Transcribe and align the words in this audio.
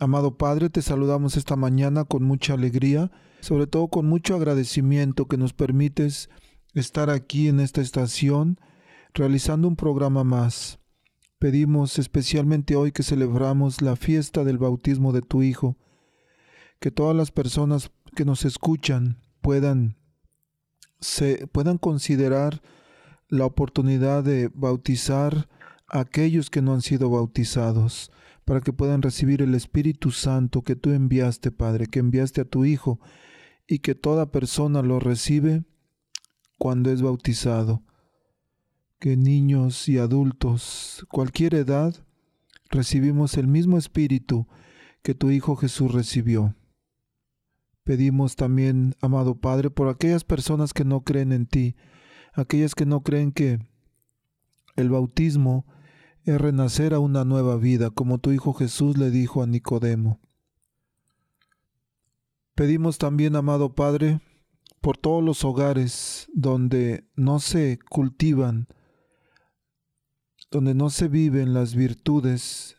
Amado 0.00 0.36
Padre, 0.36 0.70
te 0.70 0.80
saludamos 0.80 1.36
esta 1.36 1.56
mañana 1.56 2.04
con 2.04 2.22
mucha 2.22 2.54
alegría, 2.54 3.10
sobre 3.40 3.66
todo 3.66 3.88
con 3.88 4.06
mucho 4.06 4.36
agradecimiento 4.36 5.26
que 5.26 5.36
nos 5.36 5.52
permites 5.52 6.30
estar 6.72 7.10
aquí 7.10 7.48
en 7.48 7.58
esta 7.58 7.80
estación 7.80 8.60
realizando 9.12 9.66
un 9.66 9.74
programa 9.74 10.22
más. 10.22 10.78
Pedimos 11.40 11.98
especialmente 11.98 12.76
hoy 12.76 12.92
que 12.92 13.02
celebramos 13.02 13.82
la 13.82 13.96
fiesta 13.96 14.44
del 14.44 14.58
bautismo 14.58 15.12
de 15.12 15.20
tu 15.20 15.42
Hijo, 15.42 15.76
que 16.78 16.92
todas 16.92 17.16
las 17.16 17.32
personas 17.32 17.90
que 18.14 18.24
nos 18.24 18.44
escuchan 18.44 19.18
puedan, 19.40 19.96
se, 21.00 21.48
puedan 21.48 21.76
considerar 21.76 22.62
la 23.26 23.46
oportunidad 23.46 24.22
de 24.22 24.48
bautizar 24.54 25.48
a 25.88 25.98
aquellos 25.98 26.50
que 26.50 26.62
no 26.62 26.72
han 26.72 26.82
sido 26.82 27.10
bautizados 27.10 28.12
para 28.48 28.62
que 28.62 28.72
puedan 28.72 29.02
recibir 29.02 29.42
el 29.42 29.54
Espíritu 29.54 30.10
Santo 30.10 30.62
que 30.62 30.74
tú 30.74 30.92
enviaste, 30.92 31.52
Padre, 31.52 31.86
que 31.86 31.98
enviaste 31.98 32.40
a 32.40 32.44
tu 32.46 32.64
Hijo, 32.64 32.98
y 33.66 33.80
que 33.80 33.94
toda 33.94 34.32
persona 34.32 34.80
lo 34.80 35.00
recibe 35.00 35.64
cuando 36.56 36.90
es 36.90 37.02
bautizado. 37.02 37.82
Que 39.00 39.18
niños 39.18 39.86
y 39.86 39.98
adultos, 39.98 41.04
cualquier 41.10 41.56
edad, 41.56 41.94
recibimos 42.70 43.36
el 43.36 43.48
mismo 43.48 43.76
Espíritu 43.76 44.48
que 45.02 45.14
tu 45.14 45.30
Hijo 45.30 45.54
Jesús 45.54 45.92
recibió. 45.92 46.56
Pedimos 47.84 48.34
también, 48.34 48.94
amado 49.02 49.38
Padre, 49.38 49.68
por 49.68 49.88
aquellas 49.88 50.24
personas 50.24 50.72
que 50.72 50.86
no 50.86 51.02
creen 51.02 51.32
en 51.32 51.44
ti, 51.44 51.76
aquellas 52.32 52.74
que 52.74 52.86
no 52.86 53.02
creen 53.02 53.30
que 53.30 53.58
el 54.74 54.88
bautismo 54.88 55.66
es 56.28 56.38
renacer 56.38 56.92
a 56.92 56.98
una 56.98 57.24
nueva 57.24 57.56
vida, 57.56 57.88
como 57.88 58.18
tu 58.18 58.32
Hijo 58.32 58.52
Jesús 58.52 58.98
le 58.98 59.10
dijo 59.10 59.42
a 59.42 59.46
Nicodemo. 59.46 60.20
Pedimos 62.54 62.98
también, 62.98 63.34
amado 63.34 63.74
Padre, 63.74 64.20
por 64.82 64.98
todos 64.98 65.24
los 65.24 65.42
hogares 65.44 66.28
donde 66.34 67.08
no 67.16 67.40
se 67.40 67.78
cultivan, 67.88 68.68
donde 70.50 70.74
no 70.74 70.90
se 70.90 71.08
viven 71.08 71.54
las 71.54 71.74
virtudes 71.74 72.76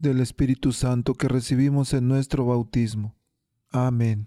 del 0.00 0.20
Espíritu 0.20 0.72
Santo 0.72 1.14
que 1.14 1.28
recibimos 1.28 1.92
en 1.92 2.08
nuestro 2.08 2.44
bautismo. 2.44 3.14
Amén. 3.70 4.26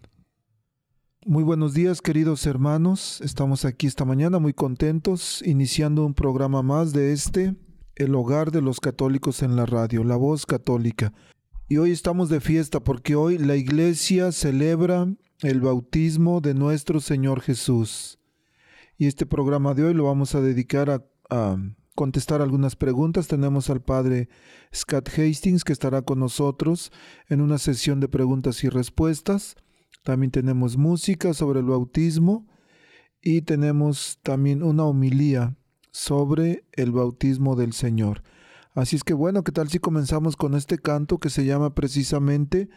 Muy 1.25 1.43
buenos 1.43 1.73
días 1.73 2.01
queridos 2.01 2.45
hermanos, 2.45 3.19
estamos 3.19 3.65
aquí 3.65 3.87
esta 3.87 4.05
mañana 4.05 4.39
muy 4.39 4.53
contentos, 4.53 5.43
iniciando 5.45 6.05
un 6.05 6.13
programa 6.13 6.61
más 6.61 6.93
de 6.93 7.11
este 7.11 7.57
el 7.97 8.13
hogar 8.13 8.51
de 8.51 8.61
los 8.61 8.79
católicos 8.79 9.41
en 9.41 9.55
la 9.55 9.65
radio, 9.65 10.03
la 10.03 10.15
voz 10.15 10.45
católica. 10.45 11.13
Y 11.67 11.77
hoy 11.77 11.91
estamos 11.91 12.29
de 12.29 12.39
fiesta 12.39 12.79
porque 12.79 13.15
hoy 13.15 13.39
la 13.39 13.55
iglesia 13.55 14.31
celebra 14.31 15.07
el 15.41 15.61
bautismo 15.61 16.39
de 16.39 16.53
nuestro 16.53 17.01
Señor 17.01 17.41
Jesús. 17.41 18.19
Y 18.97 19.07
este 19.07 19.25
programa 19.25 19.73
de 19.73 19.83
hoy 19.83 19.93
lo 19.95 20.05
vamos 20.05 20.35
a 20.35 20.41
dedicar 20.41 20.89
a, 20.89 21.57
contestar 21.95 22.43
algunas 22.43 22.75
preguntas. 22.75 23.27
Tenemos 23.27 23.71
al 23.71 23.81
padre 23.81 24.29
Scott 24.73 25.09
Hastings 25.09 25.63
que 25.63 25.73
estará 25.73 26.03
con 26.03 26.19
nosotros 26.19 26.91
en 27.27 27.41
una 27.41 27.57
sesión 27.57 27.99
de 27.99 28.07
preguntas 28.07 28.63
y 28.63 28.69
respuestas. 28.69 29.55
También 30.03 30.29
tenemos 30.31 30.77
música 30.77 31.33
sobre 31.33 31.59
el 31.61 31.65
bautismo 31.65 32.47
y 33.19 33.41
tenemos 33.41 34.19
también 34.21 34.61
una 34.61 34.85
homilía 34.85 35.56
sobre 35.97 36.63
el 36.73 36.91
bautismo 36.91 37.55
del 37.55 37.73
Señor. 37.73 38.21
Así 38.75 38.95
es 38.95 39.03
que 39.03 39.15
bueno, 39.15 39.43
¿qué 39.43 39.51
tal 39.51 39.67
si 39.67 39.79
comenzamos 39.79 40.37
con 40.37 40.53
este 40.53 40.77
canto 40.77 41.17
que 41.17 41.31
se 41.31 41.43
llama 41.43 41.73
precisamente 41.73 42.69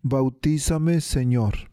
Bautízame 0.00 1.02
Señor? 1.02 1.70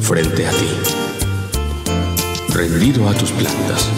Frente 0.00 0.46
a 0.46 0.50
ti, 0.50 0.68
rendido 2.52 3.08
a 3.08 3.14
tus 3.14 3.32
plantas, 3.32 3.88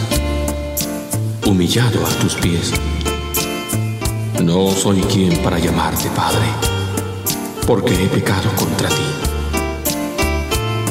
humillado 1.45 2.07
a 2.07 2.11
tus 2.21 2.35
pies. 2.37 2.73
No 4.43 4.71
soy 4.71 5.01
quien 5.03 5.37
para 5.43 5.59
llamarte 5.59 6.09
Padre, 6.11 6.47
porque 7.67 8.05
he 8.05 8.09
pecado 8.09 8.49
contra 8.57 8.89
ti. 8.89 9.07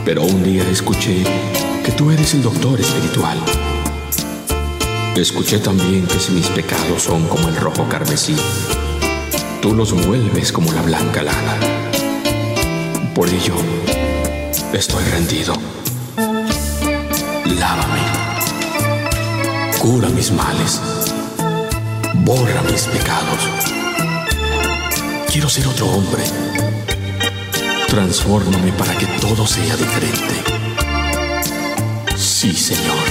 Pero 0.03 0.23
un 0.23 0.43
día 0.43 0.63
escuché 0.69 1.23
que 1.83 1.91
tú 1.93 2.11
eres 2.11 2.33
el 2.33 2.43
doctor 2.43 2.79
espiritual. 2.79 3.37
Escuché 5.15 5.59
también 5.59 6.05
que 6.05 6.19
si 6.19 6.33
mis 6.33 6.47
pecados 6.47 7.03
son 7.03 7.27
como 7.27 7.47
el 7.47 7.55
rojo 7.55 7.87
carmesí, 7.89 8.35
tú 9.61 9.73
los 9.73 9.93
vuelves 10.05 10.51
como 10.51 10.71
la 10.73 10.81
blanca 10.81 11.23
lana. 11.23 11.76
Por 13.17 13.27
ello, 13.29 13.55
estoy 14.73 15.03
rendido. 15.05 15.55
Lávame. 17.45 18.03
Cura 19.79 20.07
mis 20.09 20.31
males. 20.31 20.79
Borra 22.13 22.61
mis 22.69 22.83
pecados. 22.83 23.39
Quiero 25.31 25.49
ser 25.49 25.65
otro 25.65 25.87
hombre. 25.87 26.21
Transfórmame 27.87 28.71
para 28.73 28.93
que 28.95 29.07
todo 29.19 29.47
sea 29.47 29.75
diferente. 29.75 30.35
Sí, 32.15 32.53
Señor. 32.53 33.03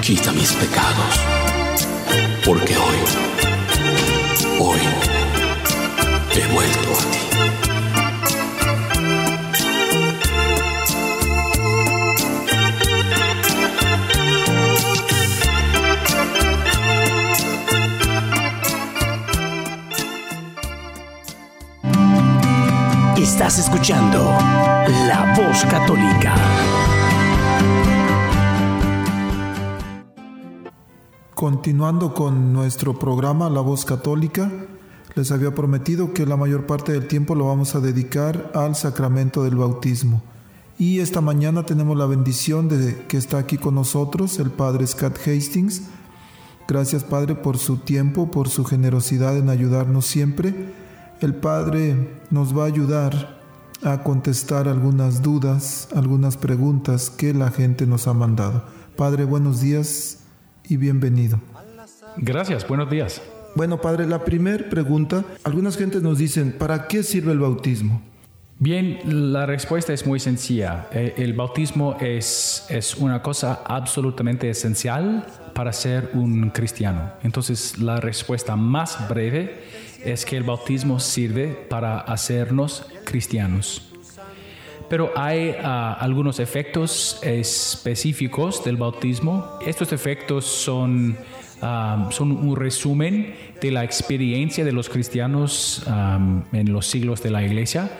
Quita 0.00 0.32
mis 0.32 0.52
pecados. 0.52 1.20
Porque 2.46 2.78
hoy, 2.78 2.96
hoy, 4.58 4.80
he 6.34 6.46
vuelto 6.54 7.11
Católica. 25.72 26.34
Continuando 31.34 32.12
con 32.12 32.52
nuestro 32.52 32.98
programa 32.98 33.48
La 33.48 33.62
Voz 33.62 33.86
Católica, 33.86 34.52
les 35.14 35.32
había 35.32 35.54
prometido 35.54 36.12
que 36.12 36.26
la 36.26 36.36
mayor 36.36 36.66
parte 36.66 36.92
del 36.92 37.08
tiempo 37.08 37.34
lo 37.34 37.46
vamos 37.46 37.74
a 37.74 37.80
dedicar 37.80 38.52
al 38.54 38.76
sacramento 38.76 39.44
del 39.44 39.56
bautismo. 39.56 40.22
Y 40.78 41.00
esta 41.00 41.22
mañana 41.22 41.64
tenemos 41.64 41.96
la 41.96 42.04
bendición 42.04 42.68
de 42.68 43.06
que 43.08 43.16
está 43.16 43.38
aquí 43.38 43.56
con 43.56 43.74
nosotros 43.74 44.38
el 44.40 44.50
Padre 44.50 44.86
Scott 44.86 45.16
Hastings. 45.26 45.84
Gracias 46.68 47.02
Padre 47.02 47.34
por 47.34 47.56
su 47.56 47.78
tiempo, 47.78 48.30
por 48.30 48.50
su 48.50 48.66
generosidad 48.66 49.38
en 49.38 49.48
ayudarnos 49.48 50.04
siempre. 50.04 50.54
El 51.22 51.34
Padre 51.34 52.20
nos 52.28 52.54
va 52.54 52.64
a 52.64 52.66
ayudar 52.66 53.41
a 53.84 54.02
contestar 54.02 54.68
algunas 54.68 55.22
dudas, 55.22 55.88
algunas 55.94 56.36
preguntas 56.36 57.10
que 57.10 57.34
la 57.34 57.50
gente 57.50 57.86
nos 57.86 58.06
ha 58.06 58.14
mandado. 58.14 58.64
Padre, 58.96 59.24
buenos 59.24 59.60
días 59.60 60.20
y 60.68 60.76
bienvenido. 60.76 61.40
Gracias, 62.16 62.66
buenos 62.68 62.90
días. 62.90 63.22
Bueno, 63.54 63.80
Padre, 63.80 64.06
la 64.06 64.24
primera 64.24 64.68
pregunta, 64.70 65.24
algunas 65.44 65.76
gentes 65.76 66.02
nos 66.02 66.18
dicen, 66.18 66.52
¿para 66.58 66.86
qué 66.86 67.02
sirve 67.02 67.32
el 67.32 67.40
bautismo? 67.40 68.00
Bien, 68.58 69.00
la 69.32 69.44
respuesta 69.44 69.92
es 69.92 70.06
muy 70.06 70.20
sencilla. 70.20 70.88
Eh, 70.92 71.14
El 71.16 71.32
bautismo 71.32 71.96
es, 72.00 72.64
es 72.68 72.94
una 72.94 73.20
cosa 73.20 73.62
absolutamente 73.66 74.48
esencial 74.48 75.26
para 75.52 75.72
ser 75.72 76.10
un 76.14 76.50
cristiano. 76.50 77.12
Entonces, 77.24 77.78
la 77.78 77.98
respuesta 77.98 78.54
más 78.54 79.08
breve 79.08 79.64
es 80.04 80.24
que 80.24 80.36
el 80.36 80.42
bautismo 80.42 81.00
sirve 81.00 81.48
para 81.48 81.98
hacernos 81.98 82.86
cristianos. 83.04 83.88
Pero 84.88 85.10
hay 85.16 85.54
ah, 85.62 85.96
algunos 85.98 86.38
efectos 86.38 87.18
específicos 87.22 88.62
del 88.62 88.76
bautismo. 88.76 89.58
Estos 89.64 89.90
efectos 89.92 90.44
son, 90.44 91.16
ah, 91.62 92.08
son 92.10 92.32
un 92.32 92.54
resumen 92.56 93.34
de 93.58 93.70
la 93.70 93.84
experiencia 93.84 94.64
de 94.64 94.72
los 94.72 94.90
cristianos 94.90 95.82
ah, 95.86 96.18
en 96.52 96.72
los 96.72 96.86
siglos 96.86 97.22
de 97.22 97.30
la 97.30 97.42
iglesia, 97.42 97.90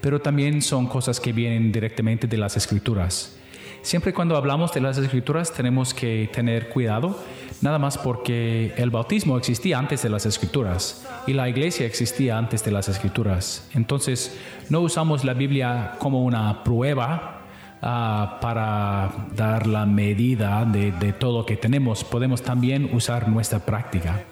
pero 0.00 0.20
también 0.20 0.60
son 0.60 0.88
cosas 0.88 1.20
que 1.20 1.32
vienen 1.32 1.70
directamente 1.70 2.26
de 2.26 2.36
las 2.36 2.56
escrituras. 2.56 3.36
Siempre 3.82 4.12
cuando 4.12 4.36
hablamos 4.36 4.74
de 4.74 4.80
las 4.80 4.98
escrituras 4.98 5.52
tenemos 5.52 5.94
que 5.94 6.28
tener 6.32 6.68
cuidado, 6.68 7.16
nada 7.62 7.78
más 7.78 7.98
porque 7.98 8.74
el 8.76 8.90
bautismo 8.90 9.36
existía 9.36 9.78
antes 9.78 10.02
de 10.02 10.08
las 10.08 10.26
escrituras 10.26 11.06
y 11.26 11.32
la 11.32 11.48
iglesia 11.48 11.86
existía 11.86 12.38
antes 12.38 12.64
de 12.64 12.70
las 12.70 12.88
escrituras. 12.88 13.68
Entonces 13.74 14.38
no 14.68 14.80
usamos 14.80 15.24
la 15.24 15.34
Biblia 15.34 15.96
como 15.98 16.24
una 16.24 16.64
prueba 16.64 17.42
ah, 17.82 18.38
para 18.40 19.26
dar 19.34 19.66
la 19.66 19.86
medida 19.86 20.64
de, 20.64 20.92
de 20.92 21.12
todo 21.12 21.38
lo 21.38 21.46
que 21.46 21.56
tenemos. 21.56 22.04
Podemos 22.04 22.42
también 22.42 22.90
usar 22.92 23.28
nuestra 23.28 23.60
práctica. 23.60 24.24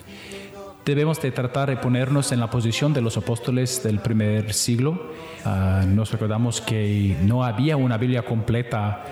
Debemos 0.89 1.21
de 1.21 1.31
tratar 1.33 1.69
de 1.69 1.77
ponernos 1.77 2.33
en 2.33 2.41
la 2.41 2.49
posición 2.49 2.95
de 2.95 3.03
los 3.03 3.19
apóstoles 3.19 3.83
del 3.83 3.99
primer 3.99 4.55
siglo. 4.55 5.13
Ah, 5.45 5.85
nos 5.87 6.11
recordamos 6.11 6.63
que 6.63 7.15
no 7.25 7.45
había 7.45 7.77
una 7.77 7.99
Biblia 7.99 8.23
completa 8.23 9.05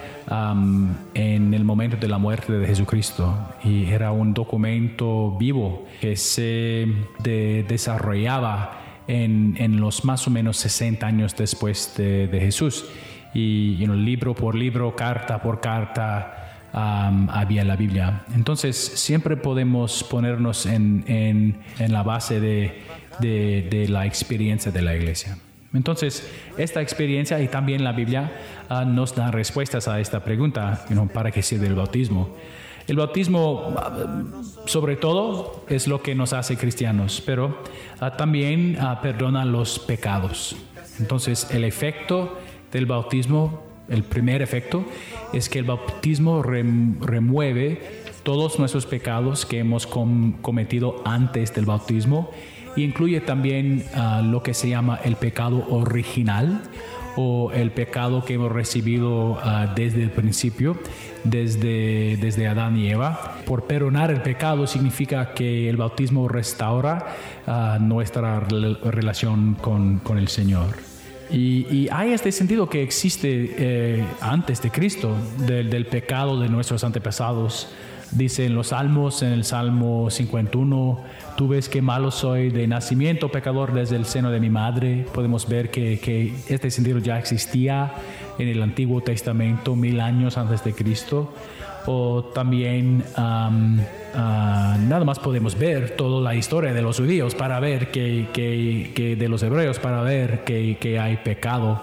en 1.12 1.52
el 1.52 1.64
momento 1.64 1.98
de 1.98 2.08
la 2.08 2.16
muerte 2.16 2.54
de 2.54 2.66
Jesucristo 2.66 3.36
y 3.62 3.90
era 3.90 4.10
un 4.10 4.32
documento 4.32 5.36
vivo 5.38 5.84
que 6.00 6.16
se 6.16 6.86
de- 7.18 7.66
desarrollaba 7.68 9.02
en, 9.06 9.54
en 9.58 9.78
los 9.78 10.02
más 10.02 10.26
o 10.26 10.30
menos 10.30 10.56
60 10.56 11.06
años 11.06 11.36
después 11.36 11.92
de, 11.98 12.26
Jesús. 12.40 12.86
Y 13.34 13.76
know, 13.84 13.94
libro 13.94 14.34
por 14.34 14.54
libro, 14.54 14.96
carta 14.96 15.42
por 15.42 15.60
carta, 15.60 16.35
um, 16.76 17.28
había 17.30 17.64
la 17.64 17.74
Biblia. 17.76 18.24
Entonces 18.34 18.76
siempre 18.76 19.36
podemos 19.36 20.04
ponernos 20.04 20.66
en, 20.66 21.04
en- 21.08 21.58
en 21.78 21.92
la 21.92 22.02
base 22.02 22.38
de, 22.40 22.82
de- 23.18 23.66
de 23.70 23.88
la 23.88 24.04
experiencia 24.06 24.70
de 24.70 24.82
la 24.82 24.94
iglesia. 24.94 25.38
Entonces, 25.74 26.26
esta 26.56 26.80
experiencia 26.80 27.38
y 27.42 27.48
también 27.48 27.84
la 27.84 27.92
Biblia 27.92 28.30
ah, 28.70 28.84
nos 28.84 29.14
dan 29.14 29.32
respuestas 29.32 29.88
a 29.88 30.00
esta 30.00 30.20
pregunta, 30.24 30.84
you 30.88 30.94
know, 30.94 31.06
¿para 31.08 31.30
qué 31.30 31.42
sirve 31.42 31.66
el 31.66 31.74
bautismo? 31.74 32.34
El 32.86 32.96
bautismo, 32.96 33.74
ah, 33.76 34.22
sobre 34.64 34.96
todo, 34.96 35.64
es 35.68 35.86
lo 35.86 36.00
que 36.02 36.14
nos 36.14 36.32
hace 36.32 36.56
cristianos, 36.56 37.20
pero 37.26 37.62
ah, 38.00 38.16
también 38.16 38.78
ah, 38.80 39.00
perdona 39.02 39.44
los 39.44 39.78
pecados. 39.78 40.56
Entonces, 40.98 41.48
el 41.50 41.64
efecto 41.64 42.38
del 42.72 42.86
bautismo, 42.86 43.65
el 43.88 44.02
primer 44.02 44.42
efecto, 44.42 44.84
es 45.32 45.48
que 45.48 45.58
el 45.60 45.64
bautismo 45.64 46.42
rem- 46.42 46.98
remueve 47.00 48.04
todos 48.22 48.58
nuestros 48.58 48.86
pecados 48.86 49.46
que 49.46 49.58
hemos 49.60 49.86
com- 49.86 50.32
cometido 50.42 51.02
antes 51.04 51.54
del 51.54 51.64
bautismo 51.66 52.30
y 52.76 52.82
incluye 52.82 53.20
también 53.20 53.84
ah, 53.94 54.22
lo 54.24 54.42
que 54.42 54.52
se 54.54 54.68
llama 54.68 54.98
el 55.04 55.16
pecado 55.16 55.64
original 55.70 56.62
o 57.18 57.50
el 57.52 57.70
pecado 57.70 58.24
que 58.24 58.34
hemos 58.34 58.52
recibido 58.52 59.38
ah, 59.42 59.72
desde 59.74 60.02
el 60.02 60.10
principio, 60.10 60.76
desde, 61.24 62.18
desde 62.20 62.46
Adán 62.48 62.76
y 62.76 62.88
Eva. 62.90 63.36
Por 63.46 63.64
perdonar 63.64 64.10
el 64.10 64.20
pecado 64.20 64.66
significa 64.66 65.32
que 65.32 65.70
el 65.70 65.76
bautismo 65.76 66.28
restaura 66.28 67.06
ah, 67.46 67.78
nuestra 67.80 68.46
rel- 68.46 68.80
relación 68.82 69.54
con, 69.54 69.98
con 70.00 70.18
el 70.18 70.28
Señor. 70.28 70.76
Y, 71.30 71.88
hay 71.90 72.12
este 72.12 72.30
sentido 72.32 72.68
que 72.68 72.82
existe 72.82 73.54
eh, 73.58 74.04
antes 74.20 74.62
de 74.62 74.70
Cristo, 74.70 75.16
del, 75.46 75.86
pecado 75.86 76.40
de 76.40 76.48
nuestros 76.48 76.84
antepasados. 76.84 77.68
Dice 78.12 78.46
en 78.46 78.54
los 78.54 78.68
Salmos, 78.68 79.22
en 79.22 79.32
el 79.32 79.44
Salmo 79.44 80.10
51, 80.10 81.00
tú 81.36 81.48
ves 81.48 81.68
que 81.68 81.82
malo 81.82 82.12
soy 82.12 82.50
de 82.50 82.68
nacimiento, 82.68 83.32
pecador 83.32 83.72
desde 83.72 83.96
el 83.96 84.06
seno 84.06 84.30
de 84.30 84.38
mi 84.38 84.48
madre. 84.48 85.06
Podemos 85.12 85.48
ver 85.48 85.70
que 85.70 86.34
este 86.48 86.70
sentido 86.70 87.00
ya 87.00 87.18
existía 87.18 87.92
en 88.38 88.48
el 88.48 88.62
Antiguo 88.62 89.00
Testamento 89.00 89.74
mil 89.74 90.00
años 90.00 90.38
antes 90.38 90.62
de 90.62 90.72
Cristo. 90.72 91.32
O 91.86 92.24
también 92.34 93.04
am, 93.14 93.80
ah, 94.14 94.76
nada 94.88 95.04
más 95.04 95.18
podemos 95.20 95.56
ver 95.56 95.90
toda 95.96 96.20
la 96.20 96.34
historia 96.34 96.72
de 96.74 96.82
los 96.82 96.96
judíos 96.98 97.34
para 97.34 97.60
ver 97.60 97.90
que, 97.92 98.26
que- 98.32 98.92
que 98.94 99.14
de 99.16 99.28
los 99.28 99.42
hebreos, 99.42 99.78
para 99.78 100.02
ver 100.02 100.42
que, 100.44 100.76
que 100.80 100.98
hay 100.98 101.16
pecado 101.18 101.82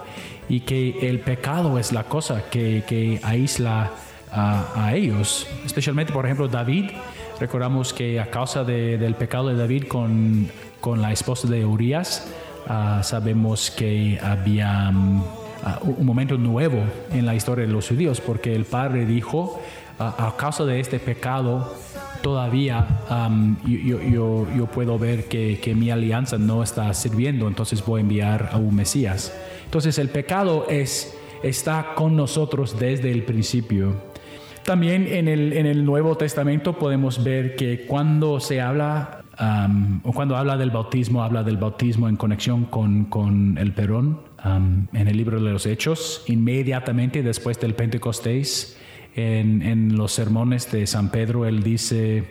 y 0.50 0.60
que 0.62 1.08
el 1.10 1.20
pecado 1.20 1.80
es 1.80 1.94
la 1.94 2.04
cosa 2.04 2.44
que, 2.52 3.20
aísla 3.24 3.92
a, 4.32 4.86
a 4.88 4.94
ellos. 4.96 5.48
Especialmente, 5.66 6.12
por 6.12 6.26
ejemplo, 6.26 6.48
David. 6.48 6.92
Recordamos 7.40 7.94
que 7.94 8.20
a 8.20 8.30
causa 8.30 8.64
de- 8.64 8.98
del 8.98 9.16
pecado 9.16 9.48
de 9.50 9.56
David 9.56 9.86
con, 9.88 10.48
con 10.82 11.02
la 11.02 11.12
esposa 11.12 11.48
de 11.48 11.66
Urias, 11.66 12.28
ah, 12.68 13.00
sabemos 13.04 13.72
que 13.72 14.20
había 14.22 14.92
mm, 14.92 15.24
un 15.98 16.06
momento 16.06 16.38
nuevo 16.38 16.84
en 17.12 17.26
la 17.26 17.36
historia 17.36 17.66
de 17.66 17.72
los 17.72 17.88
judíos, 17.88 18.20
porque 18.22 18.54
el 18.54 18.66
Padre 18.66 19.06
dijo, 19.06 19.62
a 20.10 20.36
causa 20.38 20.66
de 20.66 20.80
este 20.80 21.00
pecado, 21.00 21.74
todavía 22.24 22.88
yo, 23.66 24.48
yo, 24.56 24.66
puedo 24.68 24.98
ver 24.98 25.28
que, 25.28 25.60
que, 25.62 25.76
mi 25.76 25.92
alianza 25.92 26.38
no 26.38 26.64
está 26.64 26.92
sirviendo, 26.94 27.48
entonces 27.48 27.86
voy 27.86 28.00
a 28.00 28.02
enviar 28.02 28.50
a 28.52 28.58
un 28.58 28.74
Mesías. 28.76 29.36
Entonces 29.66 30.00
el 30.00 30.10
pecado 30.10 30.66
es, 30.70 31.16
está 31.44 31.94
con 31.96 32.16
nosotros 32.16 32.80
desde 32.80 33.12
el 33.12 33.24
principio. 33.24 33.94
También 34.64 35.08
en 35.08 35.28
el, 35.28 35.54
en 35.54 35.66
el 35.66 35.84
Nuevo 35.84 36.16
Testamento 36.16 36.80
podemos 36.80 37.24
ver 37.24 37.56
que 37.58 37.86
cuando 37.86 38.40
se 38.40 38.62
habla 38.62 39.20
o 40.04 40.14
cuando 40.14 40.38
habla 40.38 40.58
del 40.58 40.72
bautismo, 40.72 41.24
habla 41.24 41.44
del 41.44 41.58
bautismo 41.58 42.08
en 42.08 42.16
conexión 42.16 42.66
con, 42.66 43.06
con 43.06 43.58
el 43.58 43.74
Perón. 43.74 44.22
en 44.46 45.08
el 45.08 45.18
libro 45.18 45.42
de 45.42 45.52
los 45.52 45.66
Hechos, 45.66 46.24
inmediatamente 46.28 47.22
después 47.24 47.60
del 47.60 47.74
Pentecostés, 47.74 48.78
en, 49.16 49.96
los 49.96 50.12
sermones 50.12 50.72
de 50.72 50.88
San 50.88 51.10
Pedro, 51.10 51.46
él 51.46 51.64
dice, 51.64 52.24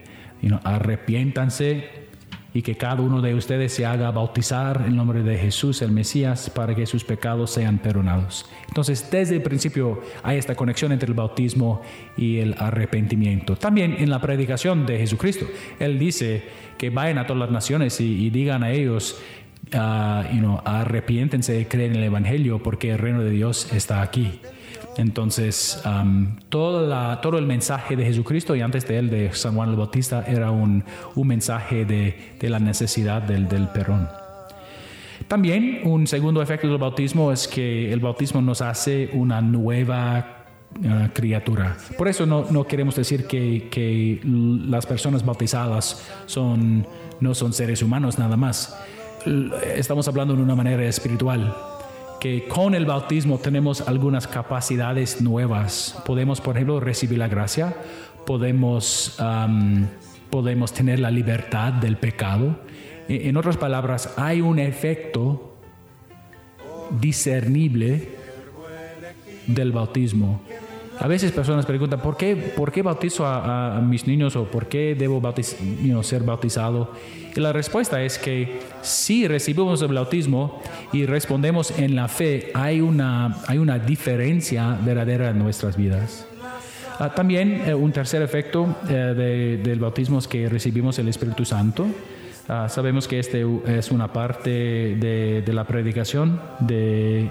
arrepiéntanse 0.65 2.03
y 2.55 2.63
que 2.63 2.77
cada 2.77 3.01
uno 3.01 3.23
de 3.23 3.35
ustedes 3.35 3.73
se 3.73 3.87
haga 3.87 4.11
bautizar 4.11 4.85
en 4.87 4.97
nombre 4.97 5.23
de 5.23 5.39
Jesús, 5.39 5.81
el 5.81 5.91
Mesías, 5.91 6.51
para 6.51 6.75
que 6.75 6.85
sus 6.87 7.03
pecados 7.03 7.51
sean 7.51 7.79
perdonados. 7.79 8.45
Entonces, 8.69 9.09
desde 9.11 9.37
el 9.37 9.43
principio 9.43 10.03
hay 10.23 10.37
esta 10.37 10.55
conexión 10.55 10.93
entre 10.93 11.09
el 11.09 11.15
bautismo 11.15 11.81
y 12.17 12.39
el 12.39 12.55
arrepentimiento. 12.59 13.57
También 13.57 13.97
en 13.99 14.11
la 14.11 14.21
predicación 14.21 14.85
de 14.85 14.99
Jesucristo, 14.99 15.47
Él 15.79 15.99
dice 15.99 16.43
que 16.77 16.91
vayan 16.91 17.19
a 17.19 17.27
todas 17.27 17.41
las 17.41 17.51
naciones 17.51 18.01
y, 18.01 18.29
digan 18.29 18.63
a 18.63 18.71
ellos, 18.71 19.19
uh, 19.73 20.59
arrepiéntense 20.65 21.59
y 21.59 21.65
creen 21.65 21.93
en 21.93 21.99
el 21.99 22.05
Evangelio 22.05 22.63
porque 22.63 22.91
el 22.91 22.99
reino 22.99 23.23
de 23.23 23.31
Dios 23.31 23.73
está 23.73 24.03
aquí. 24.03 24.41
Entonces, 24.97 25.83
todo 26.49 27.39
el 27.39 27.47
mensaje 27.47 27.97
de 27.97 28.05
Jesucristo 28.05 28.55
y 28.57 28.61
antes 28.61 28.87
de 28.87 28.99
él, 28.99 29.11
de 29.11 29.33
San 29.35 29.55
Juan 29.55 29.71
el 29.71 29.77
Bautista, 29.77 30.25
era 30.27 30.51
un, 30.51 30.85
mensaje 31.17 31.85
de, 31.85 32.49
la 32.49 32.59
necesidad 32.59 33.23
del, 33.23 33.49
del 33.49 33.69
perdón. 33.69 34.09
También 35.29 35.81
un 35.85 36.07
segundo 36.07 36.43
efecto 36.43 36.69
del 36.69 36.79
bautismo 36.79 37.33
es 37.33 37.49
que 37.49 37.93
el 37.93 38.01
bautismo 38.01 38.43
nos 38.43 38.61
hace 38.61 39.11
una 39.13 39.41
nueva 39.41 40.45
uh, 40.79 41.13
criatura. 41.13 41.77
Por 41.97 42.09
eso 42.09 42.27
no, 42.27 42.65
queremos 42.67 42.97
decir 42.97 43.27
que, 43.27 44.21
las 44.25 44.87
personas 44.87 45.25
bautizadas 45.25 46.09
son, 46.27 46.87
no 47.21 47.35
son 47.35 47.53
seres 47.53 47.83
humanos 47.83 48.19
nada 48.19 48.37
más. 48.37 48.77
Estamos 49.77 50.09
hablando 50.09 50.35
de 50.35 50.43
una 50.43 50.57
manera 50.57 50.85
espiritual 50.85 51.55
que 52.23 52.47
con 52.47 52.77
el 52.77 52.87
bautismo 52.87 53.39
tenemos 53.39 53.81
algunas 53.81 54.29
capacidades 54.29 55.21
nuevas. 55.21 56.01
Podemos, 56.07 56.41
por 56.41 56.55
ejemplo, 56.55 56.79
recibir 56.79 57.19
la 57.19 57.27
gracia, 57.27 57.75
podemos, 58.25 59.19
podemos 60.31 60.73
tener 60.73 61.01
la 61.01 61.11
libertad 61.11 61.73
del 61.73 61.97
pecado. 61.97 62.61
E, 63.09 63.29
en 63.29 63.37
otras 63.37 63.57
palabras, 63.57 64.15
hay 64.17 64.41
un 64.41 64.61
efecto 64.61 65.57
discernible 67.01 68.09
del 69.49 69.73
bautismo 69.73 70.43
a 71.03 71.09
veces 71.09 71.33
personas 71.33 71.67
preguntan, 71.67 72.01
¿por 72.01 72.17
qué, 72.17 72.37
por 72.37 72.71
qué 72.71 72.81
bautizo 72.81 73.27
a, 73.27 73.81
mis 73.81 74.07
niños 74.07 74.37
o 74.37 74.45
por 74.45 74.69
qué 74.69 74.95
debo 74.95 75.21
ser 76.05 76.23
bautizado? 76.23 76.93
Y 77.35 77.41
la 77.41 77.53
respuesta 77.53 78.01
es 78.03 78.19
que 78.19 78.61
si 78.83 79.27
recibimos 79.27 79.83
el 79.83 79.93
bautismo 79.93 80.63
y 80.93 81.05
respondemos 81.07 81.77
en 81.77 81.97
la 81.97 82.07
fe, 82.07 82.53
hay 82.55 82.81
una, 82.81 83.43
hay 83.49 83.59
una 83.59 83.81
diferencia 83.81 84.79
verdadera 84.81 85.31
en 85.31 85.41
nuestras 85.41 85.77
vidas. 85.77 86.25
Ah, 87.01 87.13
también 87.13 87.63
eh, 87.67 87.75
un 87.75 87.91
tercer 87.91 88.23
efecto 88.23 88.77
eh, 88.89 89.59
del 89.61 89.81
bautismo 89.81 90.21
es 90.21 90.29
que 90.29 90.49
recibimos 90.49 91.01
el 91.01 91.09
Espíritu 91.09 91.45
Santo. 91.45 91.85
Ah, 92.55 92.69
sabemos 92.69 93.09
que 93.09 93.19
este 93.19 93.47
es 93.65 93.91
una 93.91 94.13
parte 94.13 94.51
de, 94.51 95.43
la 95.55 95.65
predicación 95.65 96.39
de, 96.61 97.31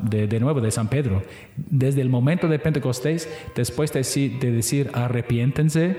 de, 0.00 0.40
nuevo 0.40 0.62
de 0.62 0.70
San 0.70 0.88
Pedro. 0.88 1.22
Desde 1.58 2.00
el 2.00 2.08
momento 2.08 2.48
de 2.48 2.58
Pentecostés, 2.58 3.28
después 3.54 3.92
de, 3.92 4.00
de 4.40 4.50
decir 4.50 4.90
arrepiéntense, 4.94 5.94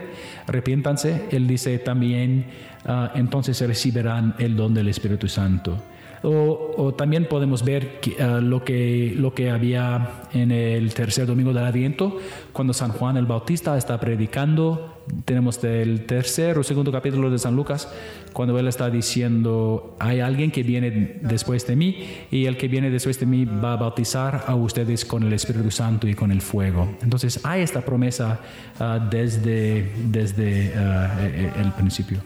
arrepiéntanse, 0.47 1.27
él 1.29 1.45
dice 1.45 1.77
también, 1.77 2.47
ah, 2.83 3.11
entonces 3.13 3.61
recibirán 3.61 4.33
el 4.39 4.55
don 4.55 4.73
del 4.73 4.87
Espíritu 4.87 5.27
Santo. 5.27 5.77
O, 6.23 6.93
también 6.95 7.25
podemos 7.25 7.65
ver 7.65 7.99
ah, 8.19 8.39
lo, 8.41 8.63
que, 8.63 9.13
lo 9.17 9.33
que 9.33 9.49
había 9.49 10.21
en 10.33 10.51
el 10.51 10.93
tercer 10.93 11.25
domingo 11.25 11.51
del 11.53 11.65
Adviento, 11.65 12.17
cuando 12.53 12.73
San 12.73 12.91
Juan 12.91 13.17
el 13.17 13.25
Bautista 13.25 13.77
está 13.77 13.99
predicando. 13.99 14.97
Tenemos 15.25 15.59
del 15.61 16.05
tercer 16.05 16.59
o 16.59 16.63
segundo 16.63 16.91
capítulo 16.91 17.31
de 17.31 17.39
San 17.39 17.55
Lucas, 17.55 17.91
cuando 18.33 18.57
él 18.59 18.67
está 18.67 18.89
diciendo, 18.91 19.95
hay 19.99 20.19
alguien 20.19 20.51
que 20.51 20.61
viene 20.61 21.17
después 21.21 21.65
de 21.65 21.75
mí 21.75 22.07
y 22.29 22.45
el 22.45 22.55
que 22.55 22.67
viene 22.67 22.91
después 22.91 23.19
de 23.19 23.25
mí 23.25 23.45
va 23.45 23.73
a 23.73 23.77
bautizar 23.77 24.43
a 24.45 24.53
ustedes 24.53 25.03
con 25.03 25.23
el 25.23 25.33
Espíritu 25.33 25.71
Santo 25.71 26.07
y 26.07 26.13
con 26.13 26.31
el 26.31 26.41
fuego. 26.41 26.87
Entonces 27.01 27.39
hay 27.43 27.63
esta 27.63 27.81
promesa 27.81 28.39
ah, 28.79 28.99
desde, 29.09 29.91
desde 30.05 30.67
e, 30.67 31.51
el 31.59 31.71
principio. 31.71 32.19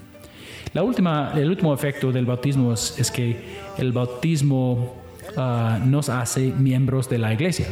La 0.75 0.83
última, 0.83 1.31
el 1.33 1.49
último 1.49 1.73
efecto 1.73 2.11
del 2.11 2.25
bautismo 2.25 2.73
es, 2.73 3.09
que 3.09 3.37
el 3.77 3.93
bautismo 3.93 4.93
ah, 5.37 5.79
nos 5.81 6.09
hace 6.09 6.51
miembros 6.51 7.07
de 7.07 7.17
la 7.17 7.31
iglesia, 7.31 7.67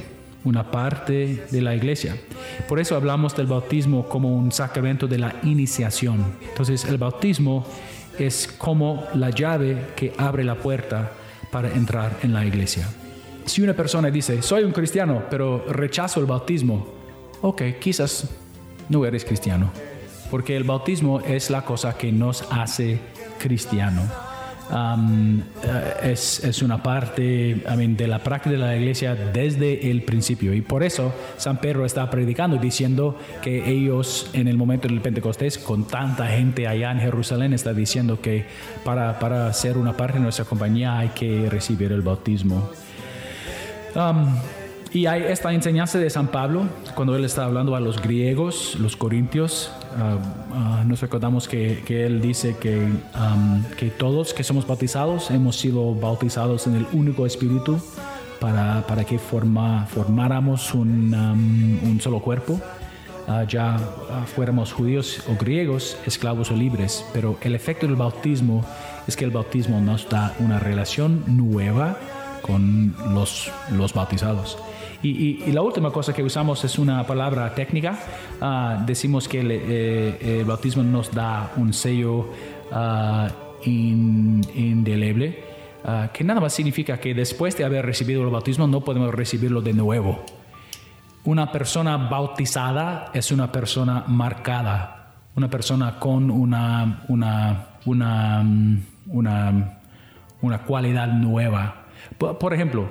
una 0.45 0.71
parte 0.71 1.43
de 1.51 1.61
la 1.61 1.75
iglesia. 1.75 2.15
Por 2.65 2.79
eso 2.79 2.95
hablamos 2.95 3.35
del 3.35 3.47
bautismo 3.47 4.07
como 4.07 4.33
un 4.33 4.53
sacramento 4.53 5.05
de 5.05 5.17
la 5.17 5.35
iniciación. 5.43 6.23
Entonces 6.47 6.85
el 6.85 6.97
bautismo 6.97 7.65
es 8.17 8.47
como 8.57 9.03
la 9.15 9.31
llave 9.31 9.87
que 9.97 10.13
abre 10.17 10.45
la 10.45 10.55
puerta 10.55 11.11
para 11.51 11.73
entrar 11.73 12.19
en 12.23 12.31
la 12.31 12.45
iglesia. 12.45 12.87
Si 13.43 13.61
una 13.61 13.73
persona 13.73 14.09
dice, 14.11 14.41
soy 14.41 14.63
un 14.63 14.71
cristiano, 14.71 15.23
pero 15.29 15.65
rechazo 15.67 16.21
el 16.21 16.25
bautismo, 16.25 16.87
ok, 17.41 17.63
quizás 17.81 18.29
no 18.87 19.05
eres 19.05 19.25
cristiano 19.25 19.92
porque 20.33 20.57
el 20.57 20.63
bautismo 20.63 21.19
es 21.19 21.51
la 21.51 21.61
cosa 21.61 21.95
que 21.95 22.11
nos 22.11 22.43
hace 22.49 22.97
cristiano. 23.37 24.01
Eh, 24.73 26.11
es, 26.11 26.61
una 26.63 26.81
parte 26.81 27.21
de 27.21 28.07
la 28.07 28.17
práctica 28.17 28.49
de 28.49 28.57
la 28.57 28.75
iglesia 28.75 29.13
desde 29.13 29.91
el 29.91 30.01
principio. 30.01 30.55
Y 30.55 30.61
por 30.61 30.81
eso 30.81 31.13
San 31.37 31.57
Pedro 31.57 31.85
está 31.85 32.09
predicando 32.09 32.57
diciendo 32.57 33.15
que 33.43 33.69
ellos 33.69 34.31
en 34.33 34.47
el 34.47 34.57
momento 34.57 34.87
del 34.87 35.01
Pentecostés, 35.01 35.59
con 35.59 35.85
tanta 35.85 36.25
gente 36.25 36.67
allá 36.67 36.89
en 36.91 36.97
Jerusalén, 36.97 37.53
está 37.53 37.71
diciendo 37.71 38.19
que 38.19 38.47
para, 38.83 39.19
para 39.19 39.53
ser 39.53 39.77
una 39.77 39.95
parte 39.95 40.17
de 40.17 40.23
nuestra 40.23 40.45
compañía 40.45 40.97
hay 40.97 41.09
que 41.09 41.47
recibir 41.47 41.91
el 41.91 42.01
bautismo. 42.01 42.71
Y 44.93 45.05
hay 45.05 45.23
esta 45.23 45.53
enseñanza 45.53 45.99
de 45.99 46.09
San 46.09 46.27
Pablo, 46.29 46.65
cuando 46.95 47.15
él 47.15 47.23
está 47.23 47.45
hablando 47.45 47.75
a 47.75 47.79
los 47.79 48.01
griegos, 48.01 48.75
los 48.79 48.95
corintios, 48.95 49.71
ah, 49.97 50.17
ah, 50.53 50.83
nos 50.85 51.01
recordamos 51.01 51.47
que, 51.47 51.83
él 51.87 52.21
dice 52.21 52.55
que, 52.59 52.87
que 53.77 53.89
todos 53.89 54.33
que 54.33 54.43
somos 54.43 54.67
bautizados 54.67 55.31
hemos 55.31 55.57
sido 55.57 55.93
bautizados 55.95 56.67
en 56.67 56.75
el 56.75 56.87
único 56.93 57.25
espíritu 57.25 57.79
para, 58.39 58.85
para 58.87 59.03
que 59.03 59.19
formáramos 59.19 60.73
un, 60.73 61.13
un 61.83 62.01
solo 62.01 62.19
cuerpo. 62.19 62.59
Uh, 63.25 63.47
ya 63.47 63.77
fuéramos 64.35 64.73
judíos 64.73 65.23
o 65.29 65.37
griegos, 65.39 65.95
esclavos 66.05 66.51
o 66.51 66.55
libres, 66.55 67.05
pero 67.13 67.37
el 67.41 67.55
efecto 67.55 67.87
del 67.87 67.95
bautismo 67.95 68.65
es 69.07 69.15
que 69.15 69.23
el 69.23 69.31
bautismo 69.31 69.79
nos 69.79 70.09
da 70.09 70.35
una 70.39 70.59
relación 70.59 71.23
nueva 71.25 71.97
con 72.41 72.93
los, 73.13 73.49
los 73.71 73.93
bautizados. 73.93 74.57
Y, 75.03 75.51
la 75.51 75.61
última 75.61 75.91
cosa 75.91 76.13
que 76.13 76.23
usamos 76.23 76.63
es 76.63 76.79
una 76.79 77.05
palabra 77.05 77.53
técnica. 77.53 77.99
Ah, 78.39 78.81
decimos 78.85 79.27
que 79.27 79.41
eh, 79.41 80.39
el, 80.39 80.45
bautismo 80.45 80.81
nos 80.81 81.13
da 81.13 81.51
un 81.57 81.73
sello 81.73 82.29
uh, 82.71 83.27
indeleble, 83.65 85.43
ah, 85.83 86.09
que 86.13 86.23
nada 86.23 86.39
más 86.39 86.53
significa 86.53 87.01
que 87.01 87.13
después 87.13 87.57
de 87.57 87.65
haber 87.65 87.85
recibido 87.85 88.23
el 88.23 88.29
bautismo 88.29 88.65
no 88.65 88.79
podemos 88.81 89.13
recibirlo 89.13 89.61
de 89.61 89.73
nuevo. 89.73 90.23
Una 91.25 91.51
persona 91.51 91.97
bautizada 91.97 93.11
es 93.13 93.31
una 93.31 93.51
persona 93.51 94.05
marcada, 94.07 95.15
una 95.35 95.49
persona 95.49 95.99
con 95.99 96.31
una, 96.31 97.03
una, 97.09 97.67
una, 97.85 98.45
una 100.41 100.59
cualidad 100.59 101.07
nueva. 101.07 101.83
Por, 102.17 102.53
ejemplo, 102.53 102.89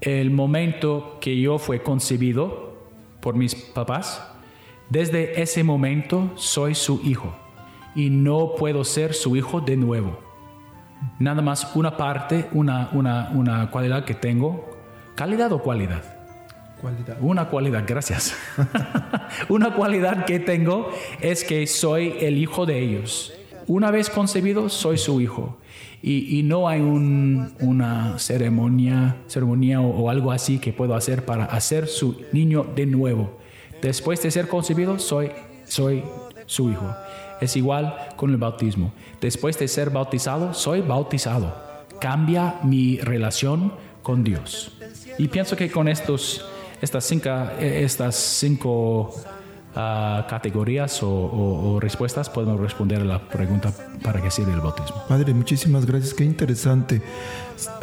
el 0.00 0.30
momento 0.30 1.18
que 1.20 1.38
yo 1.38 1.58
fui 1.58 1.80
concebido 1.80 2.74
por 3.20 3.34
mis 3.34 3.54
papás, 3.54 4.26
desde 4.88 5.40
ese 5.40 5.62
momento 5.62 6.32
soy 6.36 6.74
su 6.74 7.00
hijo 7.04 7.34
y 7.94 8.10
no 8.10 8.54
puedo 8.56 8.84
ser 8.84 9.14
su 9.14 9.36
hijo 9.36 9.60
de 9.60 9.76
nuevo. 9.76 10.18
Nada 11.18 11.42
más 11.42 11.74
una 11.74 11.96
parte, 11.96 12.48
una, 12.52 12.90
una, 12.92 13.30
una 13.34 13.70
cualidad 13.70 14.04
que 14.04 14.14
tengo. 14.14 14.68
¿Calidad 15.14 15.52
o 15.52 15.62
cualidad? 15.62 16.02
Cualidad. 16.80 17.18
Una 17.20 17.48
cualidad, 17.48 17.84
gracias. 17.86 18.34
una 19.48 19.74
cualidad 19.74 20.24
que 20.24 20.40
tengo 20.40 20.90
es 21.20 21.44
que 21.44 21.66
soy 21.66 22.16
el 22.20 22.38
hijo 22.38 22.64
de 22.64 22.80
ellos. 22.80 23.32
Una 23.66 23.90
vez 23.90 24.08
concebido, 24.08 24.68
soy 24.68 24.96
su 24.98 25.20
hijo. 25.20 25.59
Y, 26.02 26.42
no 26.44 26.66
hay 26.66 26.80
un- 26.80 27.52
una 27.60 28.18
ceremonia, 28.18 29.16
ceremonia 29.26 29.80
o, 29.82 30.04
o 30.04 30.10
algo 30.10 30.32
así 30.32 30.58
que 30.58 30.72
puedo 30.72 30.94
hacer 30.94 31.24
para 31.26 31.44
hacer 31.44 31.88
su 31.88 32.22
niño 32.32 32.66
de 32.74 32.86
nuevo. 32.86 33.38
Después 33.82 34.22
de 34.22 34.30
ser 34.30 34.48
concebido, 34.48 34.98
soy, 34.98 35.30
soy 35.66 36.02
su 36.46 36.70
hijo. 36.70 36.94
Es 37.40 37.56
igual 37.56 37.94
con 38.16 38.30
el 38.30 38.36
bautismo. 38.38 38.92
Después 39.20 39.58
de 39.58 39.68
ser 39.68 39.90
bautizado, 39.90 40.54
soy 40.54 40.80
bautizado. 40.80 41.54
Cambia 42.00 42.56
mi 42.62 42.96
relación 42.98 43.72
con 44.02 44.24
Dios. 44.24 44.72
Y 45.18 45.28
pienso 45.28 45.54
que 45.56 45.70
con 45.70 45.86
estos, 45.88 46.44
estas 46.80 47.04
cinco, 47.04 47.28
eh, 47.58 47.82
estas 47.84 48.16
cinco 48.16 49.14
ah, 49.74 50.26
categorías 50.28 51.00
o, 51.02 51.78
respuestas 51.80 52.28
podemos 52.28 52.60
responder 52.60 53.00
a 53.00 53.04
la 53.04 53.28
pregunta 53.28 53.72
para 54.02 54.22
qué 54.22 54.30
sirve 54.30 54.52
el 54.52 54.60
bautismo. 54.60 55.02
Padre, 55.08 55.34
muchísimas 55.34 55.86
gracias, 55.86 56.14
qué 56.14 56.24
interesante. 56.24 57.02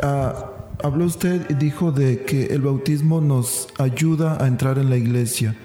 Ah, 0.02 0.52
habló 0.84 1.06
usted 1.06 1.50
y 1.50 1.54
dijo 1.54 1.92
de 1.92 2.24
que 2.24 2.48
el 2.48 2.62
bautismo 2.62 3.22
nos 3.22 3.68
ayuda 3.80 4.38
a 4.44 4.48
entrar 4.48 4.78
en 4.78 4.90
la 4.90 4.98
iglesia. 4.98 5.56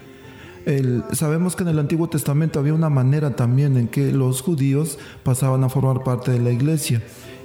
Sabemos 1.10 1.56
que 1.56 1.64
en 1.64 1.70
el 1.70 1.80
Antiguo 1.80 2.08
Testamento 2.08 2.60
había 2.60 2.72
una 2.72 2.88
manera 2.88 3.34
también 3.34 3.76
en 3.76 3.88
que 3.88 4.12
los 4.12 4.42
judíos 4.42 4.96
pasaban 5.24 5.64
a 5.64 5.68
formar 5.68 6.04
parte 6.04 6.30
de 6.30 6.38
la 6.38 6.52
iglesia 6.52 7.02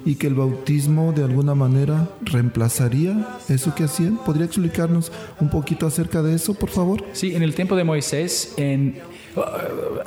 y 0.08 0.14
que 0.14 0.26
el 0.26 0.32
bautismo 0.34 1.12
de 1.12 1.22
alguna 1.22 1.54
manera 1.54 2.08
reemplazaría 2.22 3.28
eso 3.50 3.74
que 3.74 3.84
hacían. 3.84 4.16
¿Podría 4.24 4.46
explicarnos 4.46 5.12
un 5.38 5.50
poquito 5.50 5.86
acerca 5.86 6.22
de 6.22 6.34
eso, 6.34 6.54
por 6.54 6.70
favor? 6.70 7.04
Sí, 7.12 7.36
en 7.36 7.42
el 7.42 7.54
tiempo 7.54 7.76
de 7.76 7.84
Moisés, 7.84 8.54
en, 8.56 8.96
uh, 9.36 9.40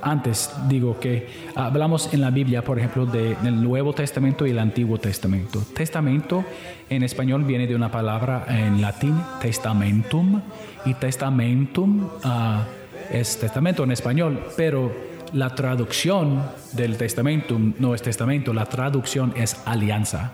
antes 0.01 0.49
digo 0.67 0.99
que 0.99 1.27
hablamos 1.53 2.11
en 2.13 2.21
la 2.21 2.31
Biblia, 2.31 2.63
por 2.63 2.79
ejemplo, 2.79 3.05
de- 3.05 3.35
del 3.43 3.61
Nuevo 3.61 3.93
Testamento 3.93 4.47
y 4.47 4.49
el 4.49 4.57
Antiguo 4.57 4.97
Testamento. 4.97 5.61
Testamento 5.75 6.43
en 6.89 7.03
español 7.03 7.43
viene 7.43 7.67
de 7.67 7.75
una 7.75 7.91
palabra 7.91 8.45
en 8.49 8.81
latín, 8.81 9.15
testamentum, 9.39 10.41
y 10.83 10.95
testamentum 10.95 12.07
ah, 12.23 12.63
es 13.11 13.37
testamento 13.37 13.83
en 13.83 13.91
español, 13.91 14.39
pero 14.57 14.91
la 15.33 15.55
traducción 15.55 16.43
del 16.73 16.97
testamentum 16.97 17.73
no 17.79 17.95
es 17.95 18.01
testamento, 18.01 18.53
la 18.53 18.65
traducción 18.65 19.33
es 19.35 19.61
alianza. 19.65 20.33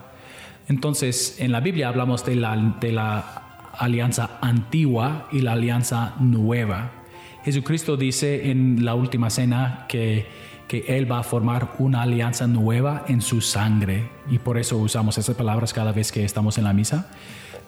Entonces, 0.68 1.38
en 1.40 1.52
la 1.52 1.60
Biblia 1.60 1.88
hablamos 1.88 2.26
de 2.26 2.36
la, 2.36 2.76
de 2.80 2.92
la 2.92 3.72
alianza 3.78 4.38
antigua 4.42 5.28
y 5.32 5.42
la 5.42 5.54
alianza 5.54 6.16
nueva. 6.20 6.92
Jesucristo 7.44 7.96
dice 7.96 8.52
en 8.52 8.84
la 8.84 8.96
última 8.96 9.30
cena 9.30 9.86
que, 9.88 10.28
que 10.68 10.84
Él 10.88 11.10
va 11.10 11.20
a 11.20 11.24
formar 11.24 11.76
una 11.80 12.02
alianza 12.02 12.48
nueva 12.48 13.06
en 13.08 13.22
su 13.22 13.40
sangre 13.40 14.10
y 14.30 14.40
por 14.40 14.58
eso 14.58 14.78
usamos 14.78 15.18
esas 15.18 15.36
palabras 15.36 15.74
cada 15.74 15.94
vez 15.94 16.12
que 16.12 16.26
estamos 16.26 16.58
en 16.58 16.66
la 16.66 16.74
misa. 16.74 17.10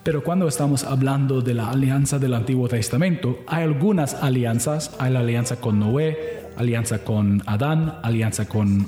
Pero 0.03 0.23
cuando 0.23 0.47
estamos 0.47 0.83
hablando 0.85 1.41
de 1.41 1.53
la 1.53 1.69
alianza 1.69 2.19
del 2.19 2.33
Antiguo 2.33 2.67
Testamento, 2.67 3.39
hay 3.47 3.63
algunas 3.63 4.15
alianzas. 4.15 4.95
Hay 4.99 5.11
la 5.11 5.19
alianza 5.19 5.57
con 5.57 5.79
Noé, 5.79 6.47
alianza 6.57 6.99
con 7.03 7.43
Adán, 7.45 7.95
alianza 8.01 8.47
con 8.47 8.87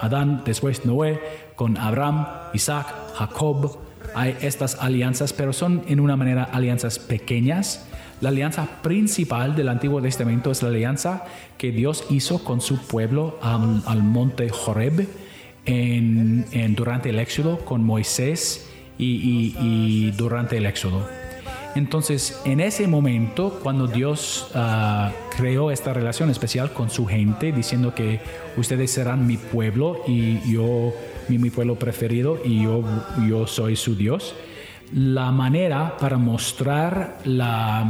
Adán, 0.00 0.42
después 0.44 0.84
Noé, 0.86 1.20
con 1.56 1.76
Abraham, 1.76 2.26
Isaac, 2.54 2.86
Jacob. 3.14 3.78
Hay 4.14 4.36
estas 4.40 4.76
alianzas, 4.80 5.32
pero 5.32 5.52
son 5.52 5.82
en 5.86 6.00
una 6.00 6.16
manera 6.16 6.44
alianzas 6.44 6.98
pequeñas. 6.98 7.86
La 8.20 8.30
alianza 8.30 8.66
principal 8.82 9.54
del 9.54 9.68
Antiguo 9.68 10.00
Testamento 10.02 10.50
es 10.50 10.62
la 10.62 10.70
alianza 10.70 11.24
que 11.58 11.70
Dios 11.70 12.04
hizo 12.10 12.42
con 12.44 12.60
su 12.60 12.78
pueblo 12.86 13.38
al, 13.42 14.02
monte 14.02 14.50
Horeb 14.66 15.06
en- 15.66 16.46
en- 16.52 16.74
durante 16.74 17.10
el 17.10 17.18
Éxodo 17.18 17.58
con 17.58 17.84
Moisés 17.84 18.69
y, 19.00 20.10
durante 20.12 20.56
el 20.58 20.66
Éxodo. 20.66 21.06
Entonces, 21.76 22.40
en 22.44 22.58
ese 22.58 22.88
momento, 22.88 23.60
cuando 23.62 23.86
Dios 23.86 24.48
ah, 24.54 25.12
creó 25.36 25.70
esta 25.70 25.92
relación 25.92 26.28
especial 26.28 26.72
con 26.72 26.90
su 26.90 27.06
gente, 27.06 27.52
diciendo 27.52 27.94
que 27.94 28.20
ustedes 28.56 28.90
serán 28.90 29.26
mi 29.26 29.36
pueblo 29.36 30.02
y 30.06 30.40
yo, 30.52 30.92
mi, 31.28 31.50
pueblo 31.50 31.76
preferido 31.76 32.40
y 32.44 32.64
yo, 32.64 32.82
yo 33.28 33.46
soy 33.46 33.76
su 33.76 33.94
Dios, 33.94 34.34
la 34.92 35.30
manera 35.30 35.96
para 35.98 36.18
mostrar 36.18 37.18
la, 37.24 37.88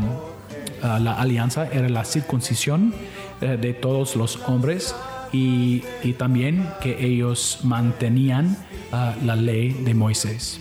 la 0.83 1.14
alianza 1.14 1.66
era 1.73 1.88
la 1.88 2.05
circuncisión 2.05 2.92
eh, 3.40 3.57
de 3.59 3.73
todos 3.73 4.16
los 4.16 4.37
hombres 4.46 4.94
y, 5.33 5.83
y 6.03 6.12
también 6.14 6.68
que 6.83 7.05
ellos 7.05 7.61
mantenían 7.62 8.57
ah, 8.92 9.14
la 9.25 9.37
ley 9.37 9.73
de 9.73 9.94
Moisés. 9.94 10.61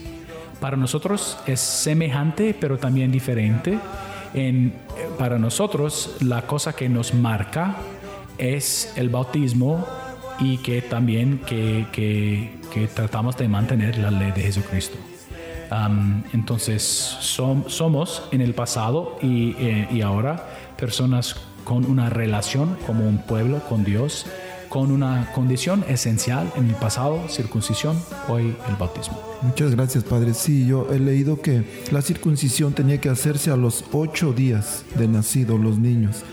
Para 0.59 0.75
nosotros 0.77 1.37
es 1.47 1.59
semejante, 1.59 2.53
pero 2.59 2.77
también 2.77 3.11
diferente. 3.11 3.79
En, 4.33 4.73
para 5.17 5.39
nosotros, 5.39 6.17
la 6.21 6.43
cosa 6.43 6.73
que 6.73 6.87
nos 6.89 7.13
marca 7.13 7.77
es 8.37 8.93
el 8.95 9.09
bautismo 9.09 9.85
y 10.39 10.57
que 10.57 10.81
también 10.81 11.39
que, 11.45 11.87
que- 11.91 12.59
tratamos 12.93 13.35
de 13.35 13.47
mantener 13.47 13.97
la 13.97 14.11
ley 14.11 14.31
de 14.31 14.41
Jesucristo. 14.43 14.97
Entonces, 16.33 17.17
som- 17.21 17.67
somos 17.67 18.23
en 18.31 18.41
el 18.41 18.53
pasado 18.53 19.17
y, 19.21 19.55
eh, 19.59 19.87
y 19.91 20.01
ahora 20.01 20.47
personas 20.77 21.35
con 21.63 21.85
una 21.85 22.09
relación 22.09 22.77
como 22.87 23.07
un 23.07 23.19
pueblo 23.19 23.59
con 23.67 23.83
Dios, 23.83 24.25
con 24.69 24.91
una 24.91 25.32
condición 25.34 25.84
esencial 25.88 26.51
en 26.55 26.69
el 26.69 26.75
pasado, 26.75 27.27
circuncisión, 27.27 27.97
hoy 28.27 28.55
el 28.69 28.75
bautismo. 28.77 29.19
Muchas 29.41 29.71
gracias, 29.71 30.03
Padre. 30.03 30.34
Sí, 30.34 30.65
yo 30.67 30.88
he 30.91 30.99
leído 30.99 31.41
que 31.41 31.63
la 31.91 32.01
circuncisión 32.01 32.73
tenía 32.73 32.99
que 33.01 33.10
hacerse 33.10 33.51
a 33.51 33.55
los 33.55 33.86
ocho 33.91 34.34
días 34.34 34.84
de 34.95 35.08
nacido 35.08 35.58
los 35.58 35.79
niños. 35.79 36.23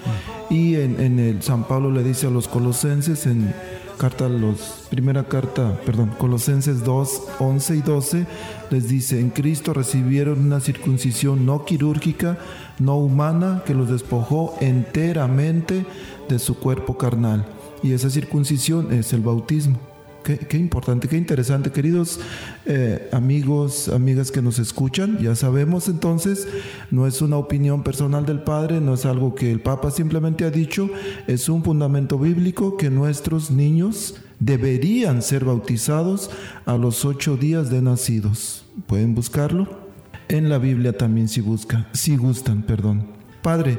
Y 0.50 0.74
en, 0.76 1.18
el 1.18 1.42
San 1.42 1.64
Pablo 1.64 1.90
le 1.90 2.02
dice 2.02 2.26
a 2.26 2.30
los 2.30 2.48
colosenses 2.48 3.26
en 3.26 3.54
carta 3.98 4.28
los 4.28 4.86
primera 4.90 5.24
carta, 5.24 5.80
perdón, 5.86 6.12
Colosenses 6.18 6.84
2, 6.84 7.22
11 7.38 7.76
y 7.76 7.80
12 7.80 8.26
les 8.70 8.88
dice, 8.88 9.20
en 9.20 9.30
Cristo 9.30 9.72
recibieron 9.72 10.44
una 10.44 10.60
circuncisión 10.60 11.46
no 11.46 11.64
quirúrgica, 11.64 12.38
no 12.78 12.98
humana, 12.98 13.62
que 13.64 13.74
los 13.74 13.88
despojó 13.88 14.54
enteramente 14.60 15.86
de 16.28 16.38
su 16.38 16.58
cuerpo 16.58 16.98
carnal. 16.98 17.46
Y 17.86 17.92
esa 17.92 18.10
circuncisión 18.10 18.92
es 18.92 19.12
el 19.12 19.20
bautismo. 19.20 19.78
Qué, 20.24 20.56
importante, 20.56 21.06
qué 21.06 21.16
interesante, 21.16 21.70
queridos 21.70 22.18
eh, 22.64 23.08
amigos, 23.12 23.88
amigas 23.88 24.32
que 24.32 24.42
nos 24.42 24.58
escuchan. 24.58 25.18
Ya 25.20 25.36
sabemos 25.36 25.86
entonces, 25.86 26.48
no 26.90 27.06
es 27.06 27.22
una 27.22 27.36
opinión 27.36 27.84
personal 27.84 28.26
del 28.26 28.40
Padre, 28.40 28.80
no 28.80 28.94
es 28.94 29.06
algo 29.06 29.36
que 29.36 29.52
el 29.52 29.60
Papa 29.60 29.92
simplemente 29.92 30.44
ha 30.44 30.50
dicho, 30.50 30.90
es 31.28 31.48
un 31.48 31.62
fundamento 31.62 32.18
bíblico 32.18 32.76
que 32.76 32.90
nuestros 32.90 33.52
niños 33.52 34.16
deberían 34.40 35.22
ser 35.22 35.44
bautizados 35.44 36.28
a 36.64 36.76
los 36.76 37.04
ocho 37.04 37.36
días 37.36 37.70
de 37.70 37.82
nacidos. 37.82 38.64
¿Pueden 38.88 39.14
buscarlo? 39.14 39.86
En 40.28 40.48
la 40.48 40.58
Biblia 40.58 40.98
también 40.98 41.28
si 41.28 41.40
buscan, 41.40 41.86
si 41.92 42.16
gustan, 42.16 42.64
perdón. 42.64 43.06
Padre, 43.42 43.78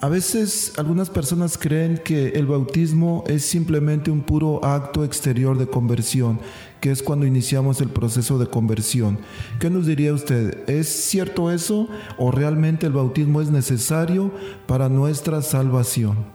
a 0.00 0.08
veces 0.08 0.72
algunas 0.78 1.10
personas 1.10 1.58
creen 1.58 1.98
que 2.04 2.28
el 2.30 2.46
bautismo 2.46 3.24
es 3.26 3.44
simplemente 3.44 4.10
un 4.10 4.22
puro 4.22 4.64
acto 4.64 5.04
exterior 5.04 5.58
de 5.58 5.66
conversión, 5.66 6.38
que 6.80 6.90
es 6.90 7.02
cuando 7.02 7.26
iniciamos 7.26 7.80
el 7.80 7.88
proceso 7.88 8.38
de 8.38 8.46
conversión. 8.46 9.18
¿Qué 9.58 9.70
nos 9.70 9.86
diría 9.86 10.12
usted? 10.12 10.68
¿Es 10.68 10.88
cierto 10.88 11.50
eso 11.50 11.88
o 12.16 12.30
realmente 12.30 12.86
el 12.86 12.92
bautismo 12.92 13.40
es 13.40 13.50
necesario 13.50 14.32
para 14.66 14.88
nuestra 14.88 15.42
salvación? 15.42 16.32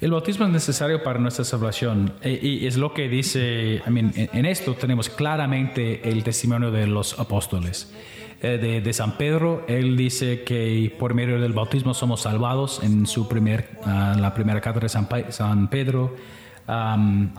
El 0.00 0.12
bautismo 0.12 0.46
es 0.46 0.52
necesario 0.52 1.02
para 1.02 1.18
nuestra 1.18 1.44
salvación 1.44 2.14
e- 2.22 2.38
y 2.40 2.66
es 2.66 2.76
lo 2.76 2.94
que 2.94 3.08
dice, 3.08 3.82
I 3.84 3.90
mean, 3.90 4.12
en 4.14 4.46
esto 4.46 4.74
tenemos 4.74 5.08
claramente 5.08 6.08
el 6.08 6.22
testimonio 6.22 6.70
de 6.70 6.86
los 6.86 7.18
apóstoles. 7.18 7.92
Eh, 8.40 8.80
de, 8.84 8.92
San 8.92 9.16
Pedro, 9.16 9.64
él 9.66 9.96
dice 9.96 10.44
que 10.44 10.94
por 10.98 11.12
medio 11.12 11.40
del 11.40 11.52
bautismo 11.52 11.92
somos 11.92 12.22
salvados 12.22 12.80
en 12.84 13.06
su 13.06 13.26
primer, 13.26 13.70
ah, 13.84 14.14
la 14.18 14.32
primera 14.32 14.60
carta 14.60 14.78
de 14.78 14.88
San, 14.88 15.08
San 15.30 15.68
Pedro. 15.68 16.14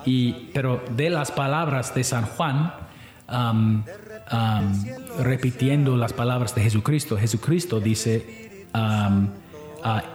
Y, 0.05 0.33
pero 0.53 0.83
de 0.95 1.09
las 1.09 1.31
palabras 1.31 1.93
de 1.93 2.03
San 2.03 2.25
Juan, 2.25 2.73
repitiendo 5.19 5.95
las 5.95 6.13
palabras 6.13 6.55
de 6.55 6.63
Jesucristo, 6.63 7.15
Jesucristo 7.15 7.79
dice, 7.79 8.65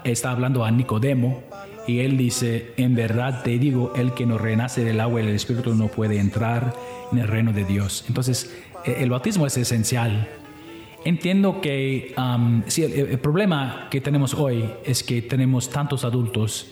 está 0.04 0.30
hablando 0.30 0.64
a 0.64 0.70
Nicodemo 0.70 1.42
Y 1.86 2.00
él 2.00 2.16
dice, 2.16 2.72
en 2.76 2.94
verdad 2.94 3.42
te 3.42 3.58
digo, 3.58 3.92
el 3.94 4.14
que 4.14 4.26
no 4.26 4.36
renace 4.36 4.84
del 4.84 5.00
agua 5.00 5.22
y 5.22 5.26
del 5.26 5.36
Espíritu 5.36 5.74
no 5.74 5.88
puede 5.88 6.18
entrar 6.18 6.74
en 7.12 7.18
el 7.18 7.28
reino 7.28 7.52
de 7.52 7.64
Dios. 7.64 8.04
Entonces, 8.08 8.54
e, 8.84 9.02
el 9.02 9.10
bautismo 9.10 9.46
es 9.46 9.56
esencial. 9.56 10.28
Entiendo 11.04 11.60
que 11.60 12.14
um, 12.16 12.62
sí, 12.66 12.82
el, 12.82 13.18
problema 13.18 13.88
que 13.90 14.00
tenemos 14.00 14.32
hoy 14.34 14.64
es 14.84 15.02
que 15.02 15.20
tenemos 15.22 15.68
tantos 15.68 16.04
adultos 16.04 16.68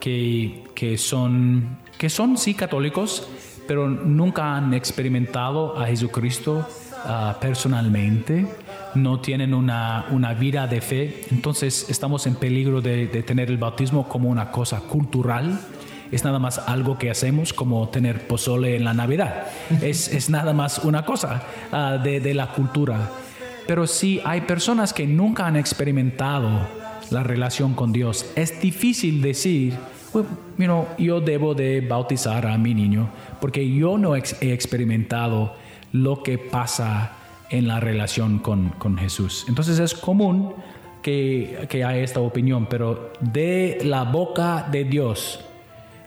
que, 0.00 0.64
que, 0.74 0.98
son, 0.98 1.78
que 1.96 2.10
son 2.10 2.36
sí 2.36 2.54
católicos, 2.54 3.28
pero 3.68 3.88
nunca 3.88 4.56
han 4.56 4.74
experimentado 4.74 5.78
a 5.78 5.86
Jesucristo 5.86 6.66
uh, 7.04 7.40
personalmente 7.40 8.46
no 8.94 9.20
tienen 9.20 9.54
una, 9.54 10.06
una, 10.10 10.34
vida 10.34 10.66
de 10.66 10.80
fe, 10.80 11.24
entonces 11.30 11.86
estamos 11.88 12.26
en 12.26 12.34
peligro 12.34 12.80
de, 12.80 13.06
tener 13.22 13.50
el 13.50 13.58
bautismo 13.58 14.08
como 14.08 14.28
una 14.28 14.50
cosa 14.50 14.80
cultural. 14.80 15.60
Es 16.10 16.24
nada 16.24 16.38
más 16.38 16.58
algo 16.58 16.96
que 16.96 17.10
hacemos 17.10 17.52
como 17.52 17.88
tener 17.90 18.26
pozole 18.26 18.76
en 18.76 18.84
la 18.84 18.94
Navidad. 18.94 19.46
Es, 19.82 20.08
es 20.08 20.30
nada 20.30 20.54
más 20.54 20.78
una 20.78 21.04
cosa 21.04 21.42
ah, 21.70 21.98
de, 22.02 22.20
de, 22.20 22.32
la 22.32 22.52
cultura. 22.52 23.10
Pero 23.68 23.86
si 23.86 24.18
hay 24.24 24.40
personas 24.40 24.94
que 24.94 25.06
nunca 25.06 25.46
han 25.46 25.54
experimentado 25.54 26.48
la 27.10 27.22
relación 27.22 27.74
con 27.74 27.92
Dios, 27.92 28.32
es 28.34 28.58
difícil 28.62 29.20
decir, 29.20 29.74
you 30.56 30.86
yo 30.96 31.20
debo 31.20 31.54
de 31.54 31.82
bautizar 31.82 32.46
a 32.46 32.56
mi 32.56 32.72
niño 32.72 33.10
porque 33.42 33.70
yo 33.70 33.98
no 33.98 34.16
he 34.16 34.22
experimentado 34.40 35.54
lo 35.92 36.22
que 36.22 36.38
pasa 36.38 37.12
en 37.50 37.68
la 37.68 37.78
relación 37.78 38.38
con, 38.38 38.70
con 38.70 38.96
Jesús. 38.96 39.44
Entonces 39.48 39.78
es 39.78 39.92
común 39.92 40.54
que, 41.02 41.66
que 41.68 41.84
haya 41.84 42.02
esta 42.02 42.20
opinión, 42.20 42.68
pero 42.70 43.12
de 43.20 43.80
la 43.82 44.04
boca 44.04 44.66
de 44.72 44.84
Dios 44.84 45.44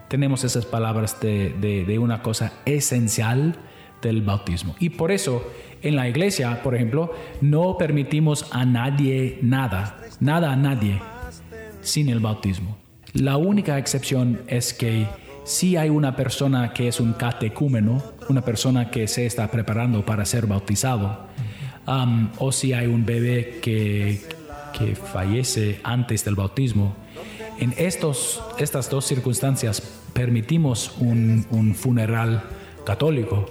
tenemos 0.07 0.43
esas 0.43 0.65
palabras 0.65 1.21
de, 1.21 1.49
de, 1.61 1.85
de, 1.85 1.99
una 1.99 2.23
cosa 2.23 2.53
esencial 2.65 3.55
del 4.01 4.23
bautismo. 4.23 4.75
Y 4.79 4.89
por 4.89 5.11
eso 5.11 5.43
en 5.81 5.95
la 5.95 6.07
iglesia, 6.07 6.61
por 6.63 6.75
ejemplo, 6.75 7.13
no 7.41 7.77
permitimos 7.77 8.47
a 8.51 8.65
nadie 8.65 9.39
nada, 9.41 9.99
nada 10.19 10.51
a 10.51 10.55
nadie 10.55 11.01
sin 11.81 12.09
el 12.09 12.19
bautismo. 12.19 12.77
La 13.13 13.37
única 13.37 13.77
excepción 13.77 14.41
es 14.47 14.73
que 14.73 15.07
si 15.43 15.75
hay 15.75 15.89
una 15.89 16.15
persona 16.15 16.71
que 16.73 16.87
es 16.87 16.99
un 16.99 17.13
catecúmeno, 17.13 18.01
una 18.29 18.41
persona 18.41 18.89
que 18.89 19.07
se 19.07 19.25
está 19.25 19.49
preparando 19.49 20.05
para 20.05 20.25
ser 20.25 20.45
bautizado, 20.45 21.27
um, 21.87 22.29
o 22.37 22.51
si 22.51 22.73
hay 22.73 22.87
un 22.87 23.05
bebé 23.05 23.59
que, 23.61 24.21
que 24.77 24.95
fallece 24.95 25.79
antes 25.83 26.23
del 26.23 26.35
bautismo, 26.35 26.95
en 27.59 27.73
estos, 27.77 28.41
estas 28.57 28.89
dos 28.89 29.05
circunstancias 29.05 29.81
permitimos 30.13 30.95
un, 30.99 31.45
un 31.51 31.75
funeral 31.75 32.43
católico, 32.85 33.45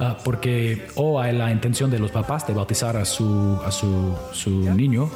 uh, 0.00 0.22
porque 0.24 0.88
o 0.96 1.20
hay 1.20 1.36
la 1.36 1.50
intención 1.50 1.90
de 1.90 1.98
los 1.98 2.10
papás 2.10 2.46
de 2.46 2.54
bautizar 2.54 2.96
a 2.96 3.04
su, 3.04 3.58
a 3.64 3.70
su, 3.70 4.14
su 4.32 4.50
niño, 4.50 5.10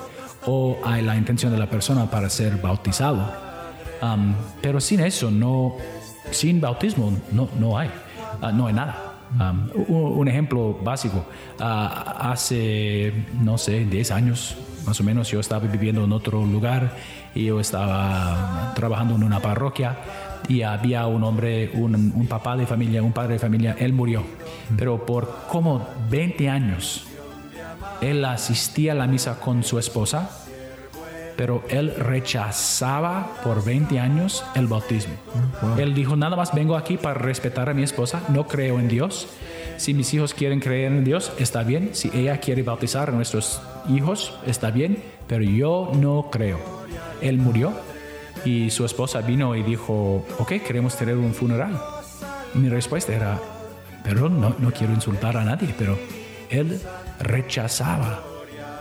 o 0.47 0.79
hay 0.85 1.03
la 1.03 1.17
intención 1.17 1.53
de 1.53 1.59
la 1.59 1.69
persona 1.69 2.11
para 2.11 2.29
ser 2.31 2.57
bautizado. 2.57 3.51
Um, 4.03 4.35
pero 4.63 4.81
sin 4.81 5.01
eso 5.01 5.31
no, 5.31 5.77
sin 6.31 6.61
bautismo 6.61 7.13
no, 7.33 7.49
no 7.59 7.79
hay, 7.79 7.91
ah, 8.41 8.51
no 8.53 8.67
hay 8.67 8.75
nada. 8.75 9.07
un, 9.87 10.27
ejemplo 10.27 10.79
básico, 10.83 11.25
ah, 11.61 12.31
hace, 12.33 13.13
no 13.41 13.59
sé, 13.59 13.85
10 13.85 14.11
años 14.11 14.57
más 14.87 14.99
o 14.99 15.05
menos, 15.05 15.31
yo 15.31 15.41
estaba 15.41 15.67
viviendo 15.67 16.05
en 16.05 16.13
otro 16.13 16.45
lugar 16.45 16.97
y 17.35 17.45
yo 17.45 17.61
estaba 17.61 18.73
trabajando 18.75 19.15
en 19.15 19.23
una 19.23 19.41
parroquia 19.41 19.99
y 20.49 20.63
había 20.63 21.07
un 21.07 21.23
hombre, 21.23 21.71
un, 21.75 21.95
un 21.95 22.27
papá 22.27 22.57
de 22.57 22.67
familia, 22.67 23.03
un 23.03 23.13
padre 23.13 23.35
de 23.35 23.39
familia, 23.39 23.77
él 23.79 23.93
murió, 23.93 24.25
pero 24.77 25.07
por 25.07 25.47
como 25.49 25.89
20 26.11 26.49
años, 26.49 27.07
él 28.01 28.25
asistía 28.25 28.93
a 28.93 28.95
la 28.95 29.07
misa 29.07 29.41
con 29.41 29.63
su 29.63 29.79
esposa 29.79 30.31
pero 31.41 31.65
él 31.71 31.95
rechazaba 31.97 33.41
por 33.43 33.65
20 33.65 33.99
años 33.99 34.45
el 34.55 34.67
bautismo. 34.67 35.15
Él 35.79 35.95
dijo, 35.95 36.15
nada 36.15 36.37
más 36.37 36.53
vengo 36.55 36.77
aquí 36.77 36.99
para 36.99 37.15
respetar 37.15 37.71
a 37.71 37.73
mi 37.73 37.83
esposa, 37.83 38.21
no 38.29 38.47
creo 38.47 38.79
en 38.79 38.89
Dios. 38.89 39.27
Si 39.79 39.95
mis 39.95 40.13
hijos 40.13 40.35
quieren 40.35 40.61
creer 40.61 40.93
en 40.93 41.03
Dios, 41.03 41.33
está 41.39 41.63
bien. 41.63 41.93
Si 41.95 42.11
ella 42.13 42.37
quiere 42.41 42.63
bautizar 42.63 43.09
a 43.09 43.13
nuestros 43.13 43.63
hijos, 43.89 44.35
está 44.47 44.71
bien, 44.71 45.03
pero 45.29 45.43
yo 45.43 45.91
no 45.95 46.29
creo. 46.31 46.59
Él 47.23 47.39
murió 47.39 47.73
y 48.45 48.69
su 48.69 48.85
esposa 48.85 49.23
vino 49.23 49.57
y 49.57 49.63
dijo, 49.63 50.27
ok, 50.39 50.53
queremos 50.67 50.95
tener 50.95 51.17
un 51.17 51.33
funeral. 51.33 51.81
Mi 52.53 52.69
respuesta 52.69 53.15
era, 53.15 53.41
perdón, 54.03 54.41
no, 54.41 54.55
no 54.59 54.73
quiero 54.73 54.93
insultar 54.93 55.37
a 55.37 55.45
nadie, 55.45 55.75
pero 55.77 55.99
él 56.51 56.81
rechazaba 57.21 58.23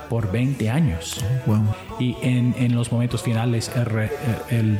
por 0.09 0.31
20 0.31 0.69
años. 0.69 1.23
Y 1.99 2.17
en, 2.21 2.55
en, 2.57 2.75
los 2.75 2.91
momentos 2.91 3.21
finales 3.21 3.71
él, 4.49 4.79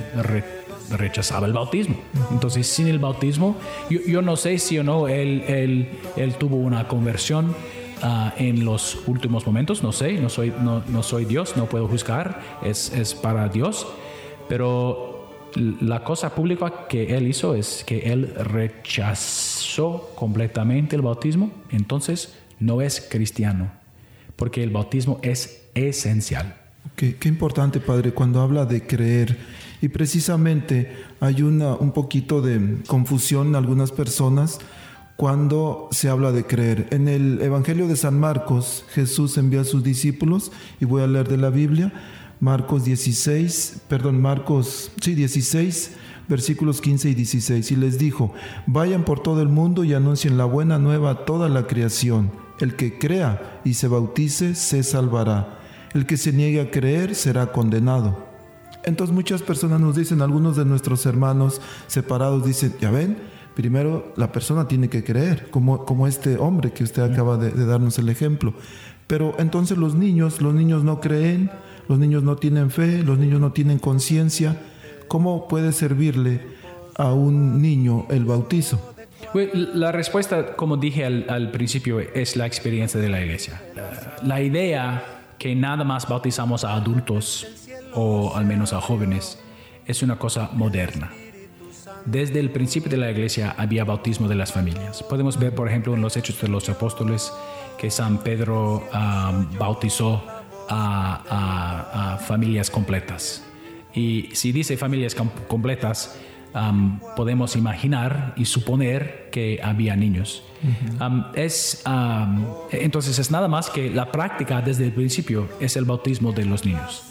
rechazaba 0.91 1.45
el 1.45 1.53
bautismo. 1.53 1.95
Entonces, 2.31 2.67
sin 2.67 2.87
el 2.87 2.99
bautismo, 2.99 3.55
yo, 3.89 3.99
yo 4.07 4.21
no 4.21 4.35
sé 4.35 4.57
si 4.57 4.77
o 4.79 4.83
no 4.83 5.07
él, 5.07 5.43
él, 5.47 5.89
él 6.15 6.33
tuvo 6.35 6.57
una 6.57 6.87
conversión 6.87 7.55
uh, 8.03 8.31
en 8.37 8.65
los 8.65 8.97
últimos 9.05 9.45
momentos, 9.45 9.83
no 9.83 9.91
sé, 9.91 10.13
no 10.13 10.29
soy, 10.29 10.51
no, 10.59 10.81
no 10.87 11.03
soy 11.03 11.25
Dios, 11.25 11.55
no 11.55 11.67
puedo 11.67 11.87
juzgar, 11.87 12.41
es, 12.63 12.91
es 12.91 13.13
para 13.13 13.49
Dios, 13.49 13.87
pero 14.47 15.18
la 15.55 16.03
cosa 16.03 16.35
pública 16.35 16.87
que 16.87 17.15
él 17.15 17.27
hizo 17.27 17.55
es 17.55 17.83
que 17.85 18.11
él 18.11 18.33
rechazó 18.35 20.11
completamente 20.15 20.95
el 20.95 21.01
bautismo, 21.01 21.51
entonces 21.71 22.35
no 22.59 22.81
es 22.81 23.01
cristiano 23.01 23.79
porque 24.39 24.63
el 24.63 24.69
bautismo 24.69 25.19
es 25.21 25.63
esencial. 25.75 26.55
Qué, 26.95 27.17
importante, 27.25 27.81
Padre, 27.81 28.13
cuando 28.13 28.41
habla 28.41 28.65
de 28.65 28.87
creer. 28.87 29.37
Y 29.81 29.89
precisamente 29.89 30.95
hay 31.19 31.41
una, 31.41 31.75
un 31.75 31.91
poquito 31.91 32.41
de 32.41 32.77
confusión 32.87 33.49
en 33.49 33.55
algunas 33.55 33.91
personas 33.91 34.59
cuando 35.17 35.89
se 35.91 36.07
habla 36.07 36.31
de 36.31 36.45
creer. 36.45 36.87
En 36.91 37.09
el 37.09 37.41
Evangelio 37.41 37.87
de 37.89 37.97
San 37.97 38.17
Marcos, 38.17 38.85
Jesús 38.91 39.37
envía 39.37 39.61
a 39.61 39.65
sus 39.65 39.83
discípulos, 39.83 40.53
y 40.79 40.85
voy 40.85 41.01
a 41.01 41.07
leer 41.07 41.27
de 41.27 41.37
la 41.37 41.49
Biblia, 41.49 41.91
Marcos 42.39 42.85
16, 42.85 43.81
perdón, 43.89 44.21
Marcos, 44.21 44.91
sí, 45.01 45.13
16, 45.13 45.91
versículos 46.29 46.79
15 46.79 47.09
y 47.09 47.13
16, 47.13 47.71
y 47.71 47.75
les 47.75 47.99
dijo, 47.99 48.33
vayan 48.65 49.03
por 49.03 49.21
todo 49.21 49.41
el 49.41 49.49
mundo 49.49 49.83
y 49.83 49.93
anuncien 49.93 50.37
la 50.37 50.45
buena 50.45 50.79
nueva 50.79 51.11
a 51.11 51.25
toda 51.25 51.49
la 51.49 51.67
creación. 51.67 52.31
El 52.59 52.75
que 52.75 52.97
crea 52.97 53.61
y 53.65 53.73
se 53.73 53.89
bautice 53.89 54.55
se 54.55 54.83
salvará. 54.83 55.59
El 55.93 56.05
que 56.05 56.17
se 56.17 56.31
niegue 56.31 56.61
a 56.61 56.71
creer 56.71 57.15
será 57.15 57.51
condenado. 57.51 58.25
Entonces 58.85 59.13
muchas 59.13 59.41
personas 59.41 59.81
nos 59.81 59.97
dicen, 59.97 60.21
algunos 60.21 60.55
de 60.55 60.63
nuestros 60.63 61.05
hermanos 61.05 61.59
separados 61.87 62.45
dicen, 62.45 62.73
ya 62.79 62.91
ven, 62.91 63.17
primero 63.53 64.13
la 64.15 64.31
persona 64.31 64.67
tiene 64.67 64.87
que 64.87 65.03
creer, 65.03 65.49
como, 65.51 65.83
como 65.83 66.07
este 66.07 66.37
hombre 66.37 66.71
que 66.71 66.85
usted 66.85 67.01
acaba 67.01 67.37
de, 67.37 67.51
de 67.51 67.65
darnos 67.65 67.99
el 67.99 68.07
ejemplo. 68.07 68.53
Pero 69.07 69.35
entonces 69.39 69.77
los 69.77 69.95
niños, 69.95 70.41
los 70.41 70.53
niños 70.53 70.85
no 70.85 71.01
creen, 71.01 71.49
los 71.89 71.97
niños 71.97 72.21
no 72.21 72.35
tienen 72.35 72.69
fe, 72.69 73.01
los 73.03 73.17
niños 73.17 73.41
no 73.41 73.51
tienen 73.51 73.79
conciencia. 73.79 74.55
¿Cómo 75.07 75.47
puede 75.47 75.71
servirle 75.71 76.39
a 76.95 77.13
un 77.13 77.61
niño 77.63 78.05
el 78.11 78.25
bautizo? 78.25 78.93
La 79.33 79.91
respuesta, 79.91 80.55
como 80.55 80.77
dije 80.77 81.03
al, 81.03 81.51
principio, 81.51 81.99
es 81.99 82.35
la 82.35 82.45
experiencia 82.45 82.99
de 82.99 83.09
la 83.09 83.19
iglesia. 83.19 83.59
La 84.23 84.39
idea 84.39 85.03
que 85.39 85.55
nada 85.55 85.83
más 85.83 86.07
bautizamos 86.07 86.63
a 86.63 86.75
adultos 86.75 87.47
o 87.95 88.35
al 88.35 88.45
menos 88.45 88.71
a 88.71 88.81
jóvenes 88.81 89.39
es 89.87 90.03
una 90.03 90.19
cosa 90.19 90.51
moderna. 90.53 91.11
Desde 92.05 92.39
el 92.39 92.51
principio 92.51 92.91
de 92.91 92.97
la 92.97 93.09
iglesia 93.09 93.55
había 93.57 93.83
bautismo 93.83 94.27
de 94.27 94.35
las 94.35 94.51
familias. 94.51 95.01
Podemos 95.01 95.39
ver, 95.39 95.55
por 95.55 95.67
ejemplo, 95.67 95.95
en 95.95 96.01
los 96.01 96.15
Hechos 96.17 96.39
de 96.39 96.49
los 96.49 96.69
Apóstoles 96.69 97.33
que 97.79 97.89
San 97.89 98.19
Pedro 98.19 98.83
bautizó 99.57 100.38
a, 100.69 102.13
a, 102.13 102.17
familias 102.19 102.69
completas. 102.69 103.43
Y 103.93 104.29
si 104.33 104.51
dice 104.51 104.77
familias 104.77 105.15
completas, 105.47 106.17
podemos 107.15 107.55
imaginar 107.55 108.33
y 108.35 108.45
suponer 108.45 109.29
que 109.31 109.59
había 109.63 109.95
niños. 109.95 110.43
es, 111.35 111.83
entonces 112.71 113.19
es 113.19 113.31
nada 113.31 113.47
más 113.47 113.69
que 113.69 113.89
la 113.89 114.11
práctica 114.11 114.61
desde 114.61 114.85
el 114.85 114.91
principio 114.91 115.49
es 115.59 115.75
el 115.75 115.85
bautismo 115.85 116.31
de 116.31 116.45
los 116.45 116.65
niños. 116.65 117.03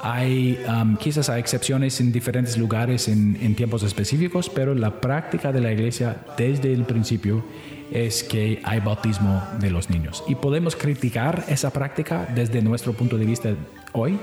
Hay 0.00 0.58
quizás 1.00 1.28
hay 1.28 1.40
excepciones 1.40 2.00
en 2.00 2.12
diferentes 2.12 2.56
lugares 2.56 3.08
en, 3.08 3.36
en, 3.40 3.56
tiempos 3.56 3.82
específicos, 3.82 4.48
pero 4.48 4.74
la 4.74 5.00
práctica 5.00 5.50
de 5.50 5.60
la 5.60 5.72
iglesia 5.72 6.24
desde 6.36 6.72
el 6.72 6.84
principio 6.84 7.44
es 7.90 8.22
que 8.22 8.60
hay 8.64 8.80
bautismo 8.80 9.42
de 9.60 9.70
los 9.70 9.90
niños. 9.90 10.24
Y 10.28 10.34
podemos 10.34 10.76
criticar 10.76 11.44
esa 11.48 11.72
práctica 11.72 12.28
desde 12.34 12.62
nuestro 12.62 12.92
punto 12.92 13.16
de 13.18 13.26
vista 13.26 13.50
hoy, 13.92 14.18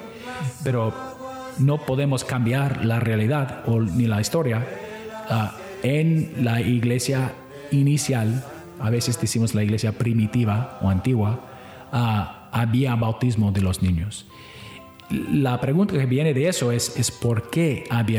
pero 0.63 0.93
no 1.57 1.77
podemos 1.85 2.23
cambiar 2.23 2.85
la 2.85 2.99
realidad 2.99 3.63
o 3.67 3.81
ni 3.81 4.05
la 4.07 4.21
historia. 4.21 4.65
Ah, 5.29 5.55
en 5.83 6.43
la 6.43 6.61
iglesia 6.61 7.33
inicial, 7.71 8.43
a 8.79 8.89
veces 8.89 9.19
decimos 9.19 9.53
la 9.55 9.63
iglesia 9.63 9.93
primitiva 9.93 10.79
o 10.81 10.89
antigua, 10.89 11.39
ah, 11.91 12.49
había 12.51 12.95
bautismo 12.95 13.51
de 13.51 13.61
los 13.61 13.81
niños. 13.81 14.25
La 15.11 15.61
pregunta 15.61 15.93
que 15.97 16.05
viene 16.05 16.33
de 16.33 16.47
eso 16.47 16.71
es, 16.71 16.97
es 16.97 17.11
por 17.11 17.49
qué 17.49 17.83
había 17.89 18.17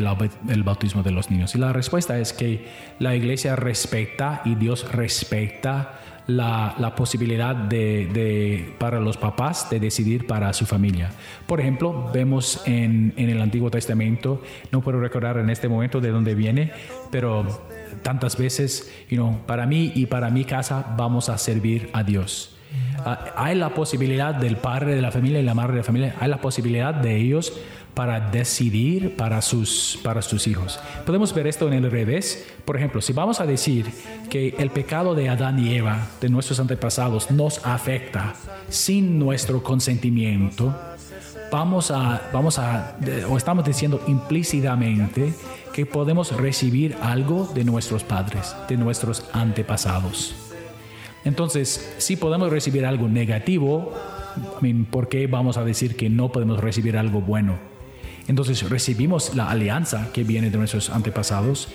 el 0.48 0.62
bautismo 0.62 1.02
de 1.02 1.10
los 1.10 1.30
niños. 1.30 1.54
Y 1.54 1.58
la 1.58 1.72
respuesta 1.72 2.18
es 2.18 2.32
que 2.32 2.66
la 2.98 3.16
iglesia 3.16 3.56
respeta 3.56 4.42
y 4.44 4.54
Dios 4.54 4.90
respeta 4.92 6.00
la, 6.26 6.94
posibilidad 6.96 7.54
de, 7.54 8.74
para 8.78 9.00
los 9.00 9.16
papás 9.16 9.70
de 9.70 9.80
decidir 9.80 10.26
para 10.26 10.52
su 10.52 10.66
familia. 10.66 11.10
Por 11.46 11.60
ejemplo, 11.60 12.10
vemos 12.12 12.62
en, 12.66 13.14
el 13.16 13.40
Antiguo 13.40 13.70
Testamento, 13.70 14.42
no 14.72 14.80
puedo 14.80 15.00
recordar 15.00 15.38
en 15.38 15.50
este 15.50 15.68
momento 15.68 16.00
de 16.00 16.10
dónde 16.10 16.34
viene, 16.34 16.72
pero 17.10 17.46
tantas 18.02 18.36
veces, 18.36 18.92
you 19.08 19.38
para 19.46 19.66
mí 19.66 19.92
y 19.94 20.06
para 20.06 20.30
mi 20.30 20.44
casa 20.44 20.94
vamos 20.96 21.28
a 21.28 21.38
servir 21.38 21.90
a 21.92 22.02
Dios. 22.02 22.55
Ah, 22.98 23.34
hay 23.36 23.54
la 23.54 23.70
posibilidad 23.70 24.34
del 24.34 24.56
padre 24.56 24.94
de 24.94 25.02
la 25.02 25.12
familia 25.12 25.40
y 25.40 25.44
la 25.44 25.54
madre 25.54 25.74
de 25.74 25.78
la 25.78 25.84
familia, 25.84 26.14
hay 26.18 26.28
la 26.28 26.40
posibilidad 26.40 26.94
de 26.94 27.16
ellos 27.16 27.52
para 27.94 28.20
decidir 28.20 29.16
para 29.16 29.40
sus, 29.40 29.98
para 30.02 30.20
sus 30.20 30.46
hijos. 30.46 30.78
Podemos 31.06 31.32
ver 31.32 31.46
esto 31.46 31.66
en 31.66 31.72
el 31.72 31.90
revés. 31.90 32.46
Por 32.64 32.76
ejemplo, 32.76 33.00
si 33.00 33.14
vamos 33.14 33.40
a 33.40 33.46
decir 33.46 33.86
que 34.28 34.54
el 34.58 34.70
pecado 34.70 35.14
de 35.14 35.30
Adán 35.30 35.58
y 35.64 35.74
Eva, 35.74 36.06
de 36.20 36.28
nuestros 36.28 36.60
antepasados, 36.60 37.30
nos 37.30 37.64
afecta 37.64 38.34
sin 38.68 39.18
nuestro 39.18 39.62
consentimiento, 39.62 40.74
vamos 41.50 41.90
a, 41.90 42.20
vamos 42.34 42.58
a, 42.58 42.96
o 43.30 43.36
estamos 43.38 43.64
diciendo 43.64 44.02
implícitamente 44.06 45.32
que 45.72 45.86
podemos 45.86 46.36
recibir 46.36 46.96
algo 47.00 47.50
de 47.54 47.64
nuestros 47.64 48.04
padres, 48.04 48.54
de 48.68 48.76
nuestros 48.76 49.24
antepasados. 49.32 50.45
Entonces, 51.26 51.92
si 51.98 52.14
podemos 52.14 52.50
recibir 52.50 52.86
algo 52.86 53.08
negativo, 53.08 53.92
¿por 54.90 55.08
qué 55.08 55.26
vamos 55.26 55.56
a 55.56 55.64
decir 55.64 55.96
que 55.96 56.08
no 56.08 56.30
podemos 56.30 56.60
recibir 56.60 56.96
algo 56.96 57.20
bueno? 57.20 57.58
Entonces 58.28 58.68
recibimos 58.70 59.34
la 59.34 59.50
alianza 59.50 60.10
que 60.12 60.22
viene 60.22 60.50
de 60.50 60.58
nuestros 60.58 60.88
antepasados, 60.88 61.68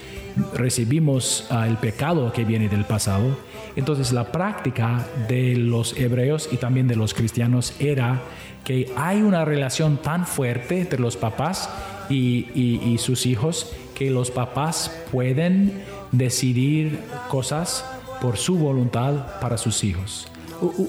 recibimos 0.53 1.47
ah, 1.49 1.67
el 1.67 1.75
pecado 1.77 2.31
que 2.31 2.45
viene 2.45 2.69
del 2.69 2.85
pasado. 2.85 3.37
Entonces 3.75 4.13
la 4.13 4.31
práctica 4.31 5.05
de 5.27 5.57
los 5.57 5.97
hebreos 5.97 6.47
y 6.49 6.55
también 6.55 6.87
de 6.87 6.95
los 6.95 7.13
cristianos 7.13 7.73
era 7.79 8.21
que 8.63 8.89
hay 8.95 9.21
una 9.21 9.43
relación 9.43 9.97
tan 9.97 10.25
fuerte 10.25 10.79
entre 10.79 10.99
los 10.99 11.17
papás 11.17 11.69
y, 12.09 12.95
sus 12.99 13.25
hijos 13.25 13.73
que 13.95 14.11
los 14.11 14.31
papás 14.31 14.91
pueden 15.11 15.73
decidir 16.11 16.99
cosas 17.27 17.85
por 18.21 18.37
su 18.37 18.57
voluntad 18.57 19.39
para 19.41 19.57
sus 19.57 19.83
hijos. 19.83 20.27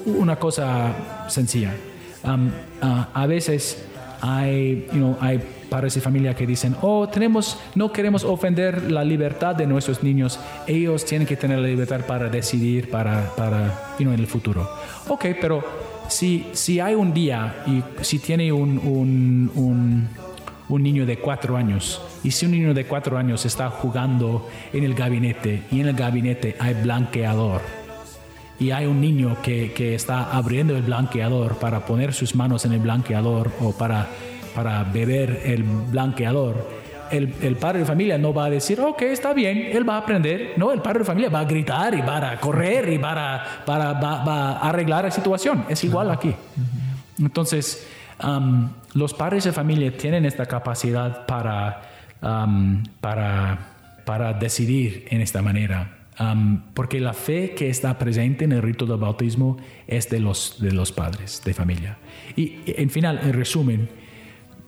una 0.05 0.37
cosa 0.37 1.27
sencilla. 1.29 1.75
Ah, 2.23 3.09
a 3.15 3.27
veces 3.27 3.83
hay, 4.21 4.87
hay 5.21 5.41
padres 5.69 5.97
y 5.97 6.01
familia 6.01 6.35
que 6.35 6.47
dicen, 6.47 6.77
oh, 6.83 7.09
tenemos, 7.09 7.59
no 7.75 7.91
queremos 7.91 8.23
ofender 8.23 8.93
la 8.93 9.03
libertad 9.03 9.57
de 9.57 9.67
nuestros 9.67 10.03
niños, 10.03 10.39
ellos 10.67 11.05
tienen 11.05 11.27
que 11.27 11.37
tener 11.37 11.59
la 11.59 11.67
libertad 11.67 12.03
para 12.07 12.29
decidir 12.29 12.91
para, 12.91 13.35
para 13.35 13.95
en 13.99 14.13
el 14.13 14.27
futuro. 14.27 14.69
Ok, 15.09 15.27
pero 15.41 15.65
si, 16.09 16.47
si 16.53 16.79
hay 16.79 16.95
un 16.95 17.15
día 17.15 17.65
y 17.67 17.83
si 18.05 18.19
tiene 18.19 18.53
un, 18.53 18.79
un, 18.79 19.51
un, 19.55 20.09
un 20.73 20.83
niño 20.83 21.05
de 21.05 21.19
cuatro 21.19 21.59
años, 21.59 22.01
y 22.25 22.31
si 22.31 22.47
un 22.47 22.53
niño 22.53 22.73
de 22.73 22.87
cuatro 22.87 23.19
años 23.19 23.45
está 23.45 23.69
jugando 23.69 24.49
en 24.73 24.85
el 24.85 24.95
gabinete 24.95 25.65
y 25.71 25.81
en 25.81 25.89
el 25.89 25.95
gabinete 25.95 26.57
hay 26.59 26.73
blanqueador, 26.75 27.61
y 28.59 28.71
hay 28.71 28.87
un 28.87 28.99
niño 28.99 29.37
que, 29.43 29.73
que, 29.73 29.95
está 29.95 30.33
abriendo 30.33 30.75
el 30.75 30.83
blanqueador 30.83 31.57
para 31.57 31.85
poner 31.85 32.15
sus 32.15 32.35
manos 32.35 32.65
en 32.65 32.73
el 32.73 32.79
blanqueador 32.79 33.51
o 33.61 33.73
para, 33.73 34.09
para 34.55 34.85
beber 34.85 35.43
el 35.45 35.63
blanqueador, 35.63 36.67
el, 37.11 37.35
el, 37.43 37.57
padre 37.57 37.81
de 37.81 37.85
familia 37.85 38.17
no 38.17 38.33
va 38.33 38.47
a 38.47 38.51
decir, 38.51 38.81
ok, 38.81 39.03
está 39.03 39.35
bien, 39.35 39.59
él 39.59 39.87
va 39.87 39.97
a 39.97 39.99
aprender. 39.99 40.55
No, 40.57 40.73
el 40.73 40.81
padre 40.81 41.01
de 41.01 41.05
familia 41.05 41.29
va 41.29 41.41
a 41.41 41.45
gritar 41.45 41.95
y 41.95 42.01
va 42.01 42.31
a 42.31 42.41
correr 42.41 42.89
y 42.89 42.97
va 42.97 43.35
a, 43.35 43.65
para, 43.67 43.93
va, 43.93 44.53
a 44.53 44.69
arreglar 44.71 45.05
la 45.05 45.11
situación. 45.11 45.67
Es 45.69 45.85
igual 45.85 46.11
aquí. 46.11 46.35
Entonces, 47.19 47.87
um, 48.25 48.71
los 48.95 49.15
padres 49.15 49.45
de 49.45 49.53
familia 49.53 49.97
tienen 49.97 50.25
esta 50.25 50.47
capacidad 50.47 51.27
para, 51.27 51.83
um, 52.23 52.83
para, 53.01 53.59
para 54.05 54.33
decidir 54.33 55.07
en 55.11 55.21
esta 55.21 55.43
manera 55.43 56.03
porque 56.75 57.01
la 57.01 57.15
fe 57.15 57.55
que 57.55 57.69
está 57.69 57.99
presente 57.99 58.45
en 58.45 58.53
el 58.53 58.63
rito 58.63 58.87
del 58.87 58.99
bautismo 58.99 59.57
es 59.87 60.09
de 60.11 60.21
los, 60.21 60.61
de 60.61 60.73
los 60.73 60.93
padres 60.93 61.43
de 61.45 61.55
familia. 61.55 61.99
Y 62.37 62.59
en 62.67 62.91
final, 62.91 63.21
en 63.23 63.33
resumen, 63.33 63.89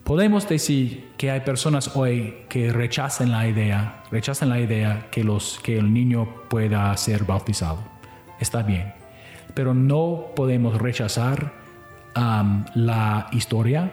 podemos 0.03 0.49
decir 0.49 1.11
que 1.17 1.31
hay 1.31 1.41
personas 1.41 1.95
hoy 1.95 2.35
que 2.49 2.71
rechazan 2.71 3.31
la 3.31 3.47
idea, 3.47 4.03
rechazan 4.11 4.49
la 4.49 4.59
idea 4.59 5.07
que, 5.11 5.23
los, 5.23 5.59
que 5.63 5.77
el 5.77 5.93
niño 5.93 6.27
pueda 6.49 6.95
ser 6.97 7.23
bautizado. 7.23 7.79
Está 8.39 8.63
bien, 8.63 8.93
pero 9.53 9.73
no 9.73 10.31
podemos 10.35 10.81
rechazar 10.81 11.53
la 12.15 13.27
historia 13.33 13.91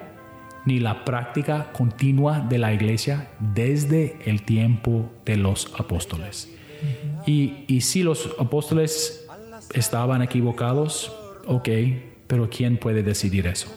ni 0.64 0.80
la 0.80 1.04
práctica 1.04 1.72
continua 1.72 2.40
de 2.40 2.58
la 2.58 2.72
iglesia 2.72 3.28
desde 3.40 4.16
el 4.24 4.42
tiempo 4.42 5.10
de 5.24 5.36
los 5.36 5.72
apóstoles. 5.78 6.48
Y, 7.26 7.80
si 7.80 8.02
los 8.02 8.30
apóstoles 8.38 9.26
estaban 9.74 10.22
equivocados, 10.22 11.12
ok, 11.46 11.68
pero 12.26 12.48
¿quién 12.50 12.76
puede 12.78 13.02
decidir 13.02 13.46
eso? 13.46 13.68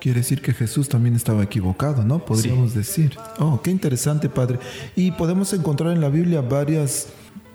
Quiere 0.00 0.20
decir 0.20 0.40
que 0.40 0.52
Jesús 0.52 0.88
también 0.88 1.16
estaba 1.16 1.42
equivocado, 1.42 2.04
¿no? 2.04 2.24
Podríamos 2.24 2.72
decir. 2.72 3.16
Oh, 3.38 3.60
qué 3.62 3.70
interesante, 3.70 4.28
Padre. 4.28 4.60
Y 4.94 5.10
podemos 5.10 5.52
encontrar 5.52 5.92
en 5.92 6.00
la 6.00 6.08
Biblia 6.08 6.40
varias 6.40 7.08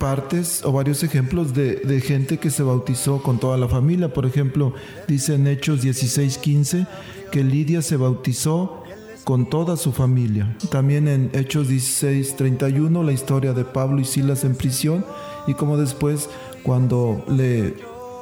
partes 0.03 0.65
o 0.65 0.73
varios 0.73 1.01
ejemplos 1.01 1.53
de, 1.53 2.01
gente 2.05 2.37
que 2.37 2.49
se 2.49 2.61
bautizó 2.61 3.23
con 3.23 3.39
toda 3.39 3.55
la 3.57 3.69
familia. 3.69 4.13
Por 4.13 4.25
ejemplo, 4.25 4.73
dice 5.07 5.35
en 5.35 5.47
Hechos 5.47 5.81
16:15 5.81 6.87
que 7.31 7.41
Lidia 7.41 7.81
se 7.81 7.95
bautizó 7.95 8.83
con 9.23 9.49
toda 9.49 9.77
su 9.77 9.93
familia. 9.93 10.57
También 10.69 11.07
en 11.07 11.31
Hechos 11.31 11.69
16, 11.69 12.35
31, 12.35 13.01
la 13.01 13.13
historia 13.13 13.53
de 13.53 13.63
Pablo 13.63 14.01
y 14.01 14.03
Silas 14.03 14.43
en 14.43 14.55
prisión 14.55 15.05
y 15.47 15.53
como 15.53 15.77
después 15.77 16.29
cuando 16.63 17.23
le 17.29 17.75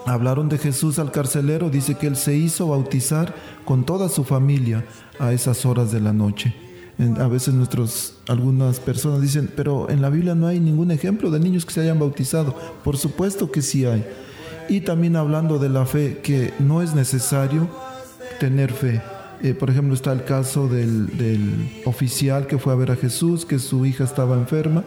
hablaron 0.06 0.50
de 0.50 0.60
Jesús 0.60 1.00
al 1.00 1.12
carcelero, 1.12 1.72
dice 1.72 1.96
que 1.96 2.06
él 2.06 2.16
se 2.16 2.36
hizo 2.36 2.68
bautizar 2.68 3.34
con 3.66 3.88
toda 3.88 4.08
su 4.08 4.24
familia 4.24 4.86
a 5.18 5.34
esas 5.34 5.66
horas 5.66 5.92
de 5.92 6.00
la 6.00 6.14
noche. 6.14 6.54
A 7.20 7.28
veces 7.28 7.54
nuestros, 7.56 8.14
algunas 8.28 8.80
personas 8.80 9.22
dicen, 9.22 9.52
pero 9.56 9.90
en 9.90 10.02
la 10.02 10.10
Biblia 10.10 10.36
no 10.36 10.46
hay 10.46 10.60
ningún 10.60 10.92
ejemplo 10.92 11.32
de 11.32 11.40
niños 11.40 11.66
que 11.66 11.74
se 11.74 11.82
hayan 11.82 11.98
bautizado. 11.98 12.56
Por 12.84 12.98
supuesto 12.98 13.52
que 13.52 13.62
sí 13.64 13.86
hay. 13.86 14.06
Y 14.70 14.82
también 14.82 15.16
hablando 15.16 15.58
de 15.58 15.70
la 15.70 15.86
fe, 15.86 16.20
que 16.22 16.54
no 16.60 16.82
es 16.82 16.94
necesario 16.94 17.68
tener 18.40 18.72
fe. 18.72 19.02
Eh, 19.42 19.56
por 19.56 19.72
ejemplo, 19.72 19.96
está 19.96 20.12
el 20.12 20.24
caso 20.24 20.68
del, 20.68 21.82
oficial 21.86 22.46
que 22.46 22.60
fue 22.60 22.74
a 22.74 22.76
ver 22.76 22.92
a 22.92 22.96
Jesús, 22.96 23.46
que 23.46 23.58
su 23.58 23.86
hija 23.86 24.04
estaba 24.04 24.36
enferma 24.36 24.84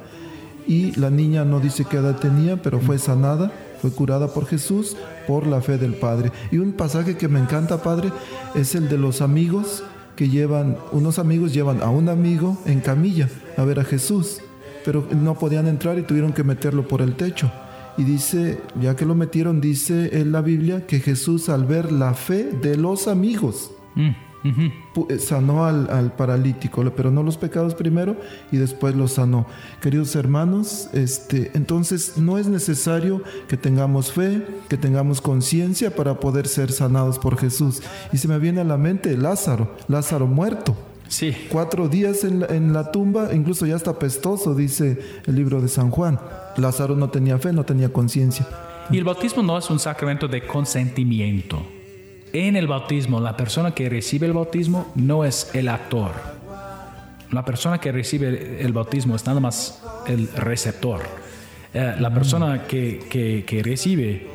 y 0.67 0.93
la 0.93 1.11
niña 1.11 1.45
no 1.45 1.61
dice 1.61 1.85
qué 1.85 1.97
edad 1.97 2.17
tenía, 2.17 2.63
pero 2.63 2.81
fue 2.81 2.99
sanada, 2.99 3.53
fue 3.83 3.91
curada 3.91 4.33
por 4.33 4.47
Jesús 4.47 4.97
por 5.27 5.47
la 5.47 5.61
fe 5.61 5.77
del 5.77 5.95
Padre. 5.95 6.31
Y 6.53 6.59
un 6.59 6.73
pasaje 6.73 7.17
que 7.17 7.29
me 7.29 7.41
encanta, 7.41 7.83
Padre, 7.83 8.13
es 8.55 8.75
el 8.75 8.89
de 8.89 8.97
los 8.97 9.21
amigos 9.21 9.83
que 10.17 10.29
llevan, 10.29 10.77
unos 10.93 11.19
amigos 11.19 11.53
llevan 11.53 11.83
a 11.83 11.91
un 11.91 12.09
amigo 12.09 12.59
en 12.67 12.81
camilla 12.81 13.29
a 13.57 13.65
ver 13.65 13.81
a 13.81 13.85
Jesús, 13.85 14.41
pero 14.85 15.07
no 15.11 15.39
podían 15.39 15.67
entrar 15.67 15.99
y 15.99 16.03
tuvieron 16.03 16.33
que 16.33 16.45
meterlo 16.45 16.87
por 16.87 17.03
el 17.03 17.17
techo. 17.17 17.51
Y 17.97 18.03
dice, 18.03 18.61
ya 18.81 18.97
que 18.97 19.07
lo 19.07 19.15
metieron, 19.15 19.61
dice 19.61 20.19
en 20.21 20.33
la 20.33 20.41
Biblia 20.41 20.87
que 20.87 21.01
Jesús 21.01 21.49
al 21.49 21.65
ver 21.65 21.93
la 21.93 22.15
fe 22.15 22.45
de 22.45 22.77
los 22.77 23.07
amigos, 23.07 23.71
mm. 23.95 24.11
Eh, 24.45 25.19
sanó 25.19 25.65
al, 25.65 26.13
paralítico, 26.17 26.85
pero 26.95 27.11
no 27.11 27.23
los 27.23 27.39
pecados 27.39 27.75
primero 27.75 28.17
y 28.53 28.59
después 28.59 28.95
los 28.95 29.13
sanó. 29.13 29.47
Queridos 29.81 30.15
hermanos, 30.17 30.91
este, 30.93 31.51
entonces 31.55 32.19
no 32.19 32.37
es 32.37 32.47
necesario 32.47 33.23
que 33.49 33.57
tengamos 33.57 34.13
fe, 34.13 34.47
que 34.69 34.77
tengamos 34.77 35.23
conciencia 35.23 35.97
para 35.97 36.21
poder 36.21 36.47
ser 36.47 36.73
sanados 36.73 37.19
por 37.19 37.39
Jesús. 37.39 37.83
Y 38.13 38.19
se 38.19 38.29
me 38.29 38.39
viene 38.39 38.61
a 38.61 38.65
la 38.65 38.77
mente 38.77 39.17
Lázaro, 39.17 39.75
Lázaro 39.89 40.27
muerto. 40.27 40.77
Sí. 41.09 41.35
Cuatro 41.51 41.89
días 41.89 42.25
en 42.25 42.41
la, 42.41 42.47
en 42.47 42.73
la 42.73 42.91
tumba, 42.91 43.33
incluso 43.33 43.65
ya 43.65 43.77
está 43.77 43.99
pestoso, 43.99 44.55
dice 44.55 44.99
el 45.27 45.37
libro 45.37 45.63
de 45.63 45.69
San 45.69 45.91
Juan. 45.91 46.21
Lázaro 46.59 46.97
no 46.97 47.09
tenía 47.09 47.39
fe, 47.39 47.53
no 47.53 47.65
tenía 47.65 47.91
conciencia. 47.91 48.47
Y 48.91 48.99
el 48.99 49.05
bautismo 49.05 49.43
no 49.43 49.57
es 49.57 49.71
un 49.71 49.79
sacramento 49.79 50.29
de 50.29 50.47
consentimiento 50.47 51.63
en 52.35 52.57
el 52.57 52.67
bautismo, 52.67 53.21
la 53.21 53.37
persona 53.37 53.75
que 53.75 53.89
recibe 53.89 54.27
el 54.27 54.33
bautismo 54.33 54.91
no 54.97 55.25
es 55.25 55.51
el 55.55 55.69
actor. 55.69 56.11
La 57.31 57.45
persona 57.45 57.79
que 57.79 57.93
recibe 57.93 58.61
el 58.61 58.73
bautismo 58.73 59.15
es 59.15 59.25
nada 59.25 59.39
más 59.39 59.81
el 60.09 60.29
receptor. 60.33 61.03
Eh, 61.73 61.95
la 61.99 62.13
persona 62.13 62.67
que, 62.67 63.07
que, 63.09 63.45
que 63.47 63.63
recibe, 63.63 64.27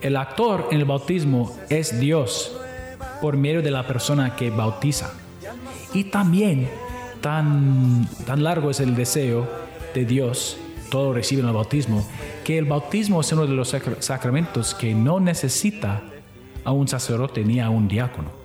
el 0.00 0.16
actor 0.16 0.68
en 0.70 0.78
el 0.78 0.84
bautismo 0.84 1.56
es 1.68 1.98
Dios 1.98 2.56
por 3.20 3.36
medio 3.36 3.62
de 3.62 3.72
la 3.72 3.84
persona 3.84 4.36
que 4.36 4.50
bautiza. 4.50 5.12
Y 5.92 6.04
también 6.04 6.68
tan, 7.20 8.08
tan 8.26 8.44
largo 8.44 8.70
es 8.70 8.78
el 8.78 8.94
deseo 8.94 9.48
de 9.92 10.04
Dios, 10.04 10.56
todo 10.88 11.12
reciben 11.12 11.46
el 11.46 11.52
bautismo, 11.52 12.06
que 12.44 12.58
el 12.58 12.64
bautismo 12.64 13.20
es 13.20 13.32
uno 13.32 13.44
de 13.46 13.54
los 13.54 13.74
sacramentos 13.98 14.72
que 14.72 14.94
no 14.94 15.18
necesita 15.18 16.02
a 16.64 16.72
un 16.72 16.88
sacerdote 16.88 17.44
ni 17.44 17.60
a 17.60 17.70
un 17.70 17.88
diácono. 17.88 18.40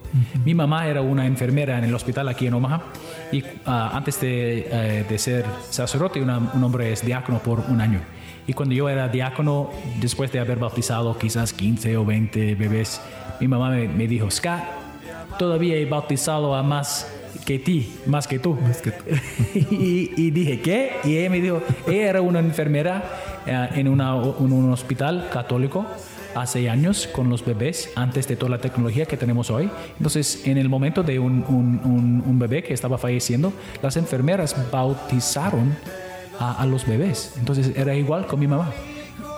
Mi 0.46 0.54
mamá 0.54 0.88
era 0.88 1.02
una 1.02 1.26
enfermera 1.26 1.78
en 1.78 1.84
el 1.84 1.94
hospital 1.94 2.30
aquí 2.30 2.48
en 2.48 2.54
Omaha 2.54 2.84
y 3.32 3.44
ah, 3.66 3.92
antes 3.94 4.22
de, 4.22 4.68
eh, 4.72 5.06
de, 5.08 5.18
ser 5.18 5.46
sacerdote 5.70 6.22
un 6.22 6.30
hombre 6.64 6.94
es 6.94 7.06
diácono 7.06 7.40
por 7.40 7.60
un 7.60 7.82
año. 7.82 8.00
Y 8.48 8.54
cuando 8.54 8.76
yo 8.76 8.88
era 8.88 9.10
diácono, 9.10 9.72
después 10.00 10.32
de 10.32 10.40
haber 10.40 10.60
bautizado 10.60 11.18
quizás 11.18 11.52
15 11.52 11.98
o 11.98 12.06
20 12.06 12.56
bebés, 12.56 13.02
mi 13.42 13.48
mamá 13.48 13.72
me, 13.72 13.88
me 13.88 14.08
dijo, 14.08 14.30
Scott, 14.30 14.62
todavía 15.38 15.76
he 15.76 15.86
bautizado 15.86 16.56
a 16.56 16.64
más 16.64 17.12
que 17.46 17.60
ti, 17.60 17.94
más 18.06 18.28
que 18.28 18.40
tú. 18.40 18.58
y, 19.54 20.32
dije, 20.32 20.62
¿qué? 20.62 20.94
Y 21.04 21.18
ella 21.18 21.30
me 21.30 21.42
dijo, 21.42 21.62
ella 21.88 22.10
era 22.10 22.22
una 22.22 22.40
enfermera 22.40 23.04
eh, 23.46 23.70
en, 23.76 23.88
una, 23.88 24.16
un 24.16 24.72
hospital 24.72 25.30
católico 25.32 25.86
hace 26.36 26.70
años 26.70 27.08
con 27.12 27.30
los 27.30 27.44
bebés, 27.44 27.90
antes 27.96 28.28
de 28.28 28.36
toda 28.36 28.52
la 28.52 28.58
tecnología 28.60 29.06
que 29.06 29.18
tenemos 29.18 29.50
hoy. 29.50 29.70
Entonces, 29.98 30.46
en 30.46 30.58
el 30.58 30.70
momento 30.70 31.02
de 31.02 31.18
un, 31.18 32.36
bebé 32.38 32.62
que 32.62 32.74
estaba 32.74 32.98
falleciendo, 32.98 33.54
las 33.82 33.96
enfermeras 33.98 34.56
bautizaron 34.72 35.76
a, 36.40 36.66
los 36.66 36.86
bebés. 36.86 37.34
Entonces, 37.40 37.72
era 37.76 37.96
igual 37.96 38.28
con 38.28 38.40
mi 38.40 38.48
mamá. 38.48 38.72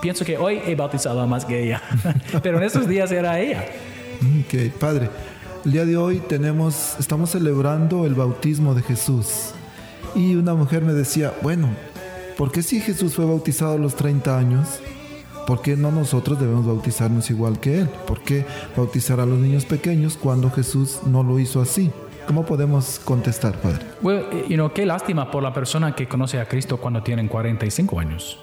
Pienso 0.02 0.26
que 0.26 0.38
hoy 0.38 0.60
he 0.66 0.76
bautizado 0.76 1.26
más 1.28 1.46
que 1.46 1.64
ella, 1.64 1.82
pero 2.44 2.58
en 2.58 2.64
esos 2.64 2.88
días 2.88 3.12
era 3.12 3.40
ella. 3.40 3.66
Ok, 4.42 4.74
padre. 4.80 5.10
El 5.66 5.72
día 5.72 5.86
de 5.86 5.98
hoy 5.98 6.20
tenemos, 6.20 6.96
estamos 7.00 7.32
celebrando 7.32 8.06
el 8.06 8.16
bautismo 8.16 8.74
de 8.74 8.82
Jesús. 8.82 9.52
Y 10.16 10.36
una 10.36 10.56
mujer 10.56 10.84
me 10.84 10.94
decía, 10.94 11.34
bueno, 11.42 11.70
¿por 12.38 12.52
qué 12.52 12.64
si 12.64 12.80
Jesús 12.80 13.14
fue 13.14 13.26
bautizado 13.26 13.74
a 13.74 13.78
los 13.78 13.96
30 13.96 14.38
años? 14.38 14.80
¿Por 15.48 15.62
qué 15.62 15.78
no 15.78 15.92
nosotros 15.92 16.38
debemos 16.42 16.66
bautizarnos 16.66 17.30
igual 17.30 17.62
que 17.62 17.80
Él? 17.80 17.88
¿Por 18.06 18.20
qué 18.20 18.46
bautizar 18.76 19.22
a 19.22 19.26
los 19.26 19.40
niños 19.40 19.64
pequeños 19.64 20.18
cuando 20.18 20.52
Jesús 20.52 21.00
no 21.06 21.24
lo 21.24 21.40
hizo 21.40 21.62
así? 21.62 21.90
¿Cómo 22.28 22.46
podemos 22.46 23.00
contestar, 23.00 23.54
Padre? 23.62 23.86
Well, 24.02 24.26
you 24.50 24.56
know, 24.56 24.74
qué 24.74 24.86
lástima 24.86 25.32
por 25.32 25.42
la 25.42 25.54
persona 25.54 25.96
que 25.96 26.06
conoce 26.06 26.42
a 26.42 26.50
Cristo 26.50 26.76
cuando 26.76 27.02
tienen 27.02 27.30
45 27.30 27.98
años. 27.98 28.38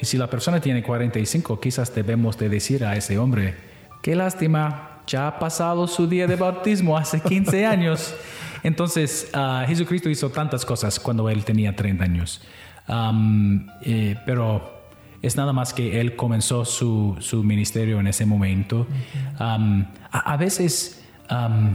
Y 0.00 0.06
si 0.06 0.16
la 0.16 0.30
persona 0.30 0.58
tiene 0.58 0.82
45, 0.82 1.60
quizás 1.60 1.94
debemos 1.94 2.38
de 2.38 2.48
decir 2.48 2.82
a 2.82 2.96
ese 2.96 3.18
hombre, 3.18 3.54
qué 4.00 4.16
lástima, 4.16 5.02
ya 5.06 5.26
ha 5.26 5.38
pasado 5.38 5.86
su 5.86 6.06
día 6.06 6.26
de 6.26 6.36
bautismo 6.36 6.96
hace 6.96 7.20
15 7.20 7.66
años. 7.66 8.14
Entonces, 8.62 9.30
uh, 9.34 9.66
Jesucristo 9.66 10.08
hizo 10.08 10.30
tantas 10.30 10.64
cosas 10.64 10.98
cuando 10.98 11.28
él 11.28 11.44
tenía 11.44 11.76
30 11.76 12.04
años. 12.04 12.40
Um, 12.88 13.66
eh, 13.82 14.16
pero 14.24 14.77
es 15.22 15.36
nada 15.36 15.52
más 15.52 15.72
que 15.74 16.00
él 16.00 16.16
comenzó 16.16 16.64
su, 16.64 17.16
su 17.20 17.42
ministerio 17.42 18.00
en 18.00 18.06
ese 18.06 18.26
momento. 18.26 18.86
Um, 19.40 19.84
a, 20.10 20.32
a, 20.32 20.36
veces 20.36 21.04
um, 21.30 21.74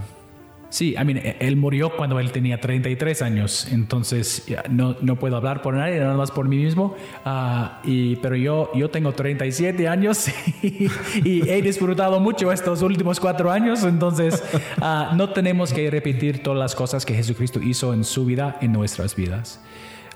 Sí, 0.74 0.96
I 1.00 1.06
mean, 1.06 1.18
e, 1.18 1.38
él 1.40 1.56
murió 1.56 1.96
cuando 1.96 2.20
él 2.20 2.32
tenía 2.32 2.60
33 2.60 3.22
años, 3.22 3.68
entonces 3.72 4.44
no, 4.72 4.96
no 5.02 5.20
puedo 5.20 5.38
hablar 5.38 5.62
por 5.62 5.76
nadie, 5.76 6.00
nada 6.00 6.16
más 6.16 6.32
por 6.32 6.48
mí 6.48 6.58
mismo. 6.58 6.96
Uh, 7.24 7.68
y, 7.88 8.16
pero 8.16 8.36
yo, 8.36 8.72
yo 8.74 8.90
tengo 8.90 9.12
37 9.12 9.88
años 9.88 10.30
y, 10.64 10.90
y, 11.24 11.48
he 11.48 11.62
disfrutado 11.62 12.20
mucho 12.20 12.52
estos 12.52 12.82
últimos 12.82 13.20
cuatro 13.20 13.52
años, 13.52 13.84
entonces 13.84 14.44
uh, 14.82 15.16
no 15.16 15.30
tenemos 15.30 15.72
que 15.72 15.92
repetir 15.92 16.42
todas 16.42 16.58
las 16.58 16.74
cosas 16.74 17.06
que 17.06 17.14
Jesucristo 17.14 17.62
hizo 17.62 17.94
en 17.94 18.04
su 18.04 18.26
vida, 18.26 18.58
en 18.60 18.72
nuestras 18.72 19.16
vidas. 19.16 19.62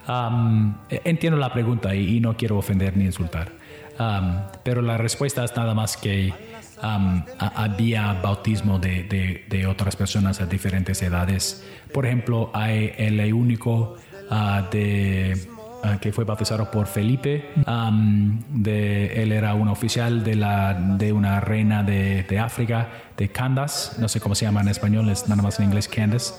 Um, 0.08 0.74
entiendo 0.90 1.38
la 1.38 1.52
pregunta 1.52 1.94
y, 1.94 2.16
y, 2.16 2.20
no 2.22 2.38
quiero 2.38 2.58
ofender 2.58 2.96
ni 2.96 3.04
insultar, 3.04 3.52
um, 4.00 4.38
pero 4.64 4.82
la 4.82 4.98
respuesta 4.98 5.44
es 5.44 5.54
nada 5.54 5.74
más 5.74 5.98
que 5.98 6.34
um, 6.82 7.24
había 7.40 8.14
bautismo 8.14 8.80
de, 8.80 9.04
de, 9.04 9.46
de, 9.50 9.68
otras 9.68 9.98
personas 9.98 10.40
a 10.40 10.46
diferentes 10.46 11.02
edades. 11.02 11.66
Por 11.94 12.06
ejemplo, 12.06 12.52
hay 12.54 12.94
el 12.98 13.34
único 13.34 13.98
uh, 14.32 14.70
de 14.72 15.46
uh, 15.84 16.00
que 16.00 16.14
fue 16.14 16.24
bautizado 16.24 16.72
por 16.72 16.88
Felipe. 16.88 17.50
De, 18.50 19.24
él 19.24 19.32
era 19.34 19.56
un 19.56 19.68
oficial 19.68 20.24
de, 20.24 20.36
la, 20.36 20.74
de 20.74 21.12
una 21.12 21.42
reina 21.42 21.84
de, 21.84 22.40
África, 22.40 22.88
de 23.18 23.30
Candace. 23.30 24.00
No 24.00 24.08
sé 24.08 24.22
cómo 24.22 24.36
se 24.36 24.46
llama 24.46 24.62
en 24.62 24.70
español, 24.70 25.10
es 25.10 25.28
nada 25.28 25.42
más 25.42 25.60
en 25.60 25.66
inglés 25.66 25.90
Candace. 25.90 26.34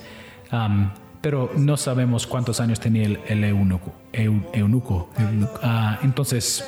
Pero 1.21 1.51
no 1.57 1.77
sabemos 1.77 2.27
cuántos 2.27 2.61
años 2.61 2.81
tenía 2.81 3.07
el, 3.07 3.21
el 3.27 3.45
eunuco. 3.45 3.93
Eu, 4.13 4.43
eunuco. 4.53 5.11
eunuco. 5.19 5.61
Uh, 5.63 6.05
entonces, 6.05 6.65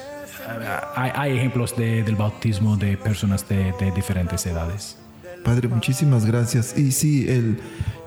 hay, 0.96 1.10
hay 1.14 1.36
ejemplos 1.38 1.76
de, 1.76 2.02
del 2.02 2.16
bautismo 2.16 2.76
de 2.76 2.96
personas 2.96 3.48
de, 3.48 3.72
de, 3.78 3.90
diferentes 3.92 4.44
edades. 4.46 4.98
Padre, 5.44 5.68
muchísimas 5.68 6.26
gracias. 6.26 6.76
Y 6.76 6.92
sí, 6.92 7.28
el, 7.28 7.58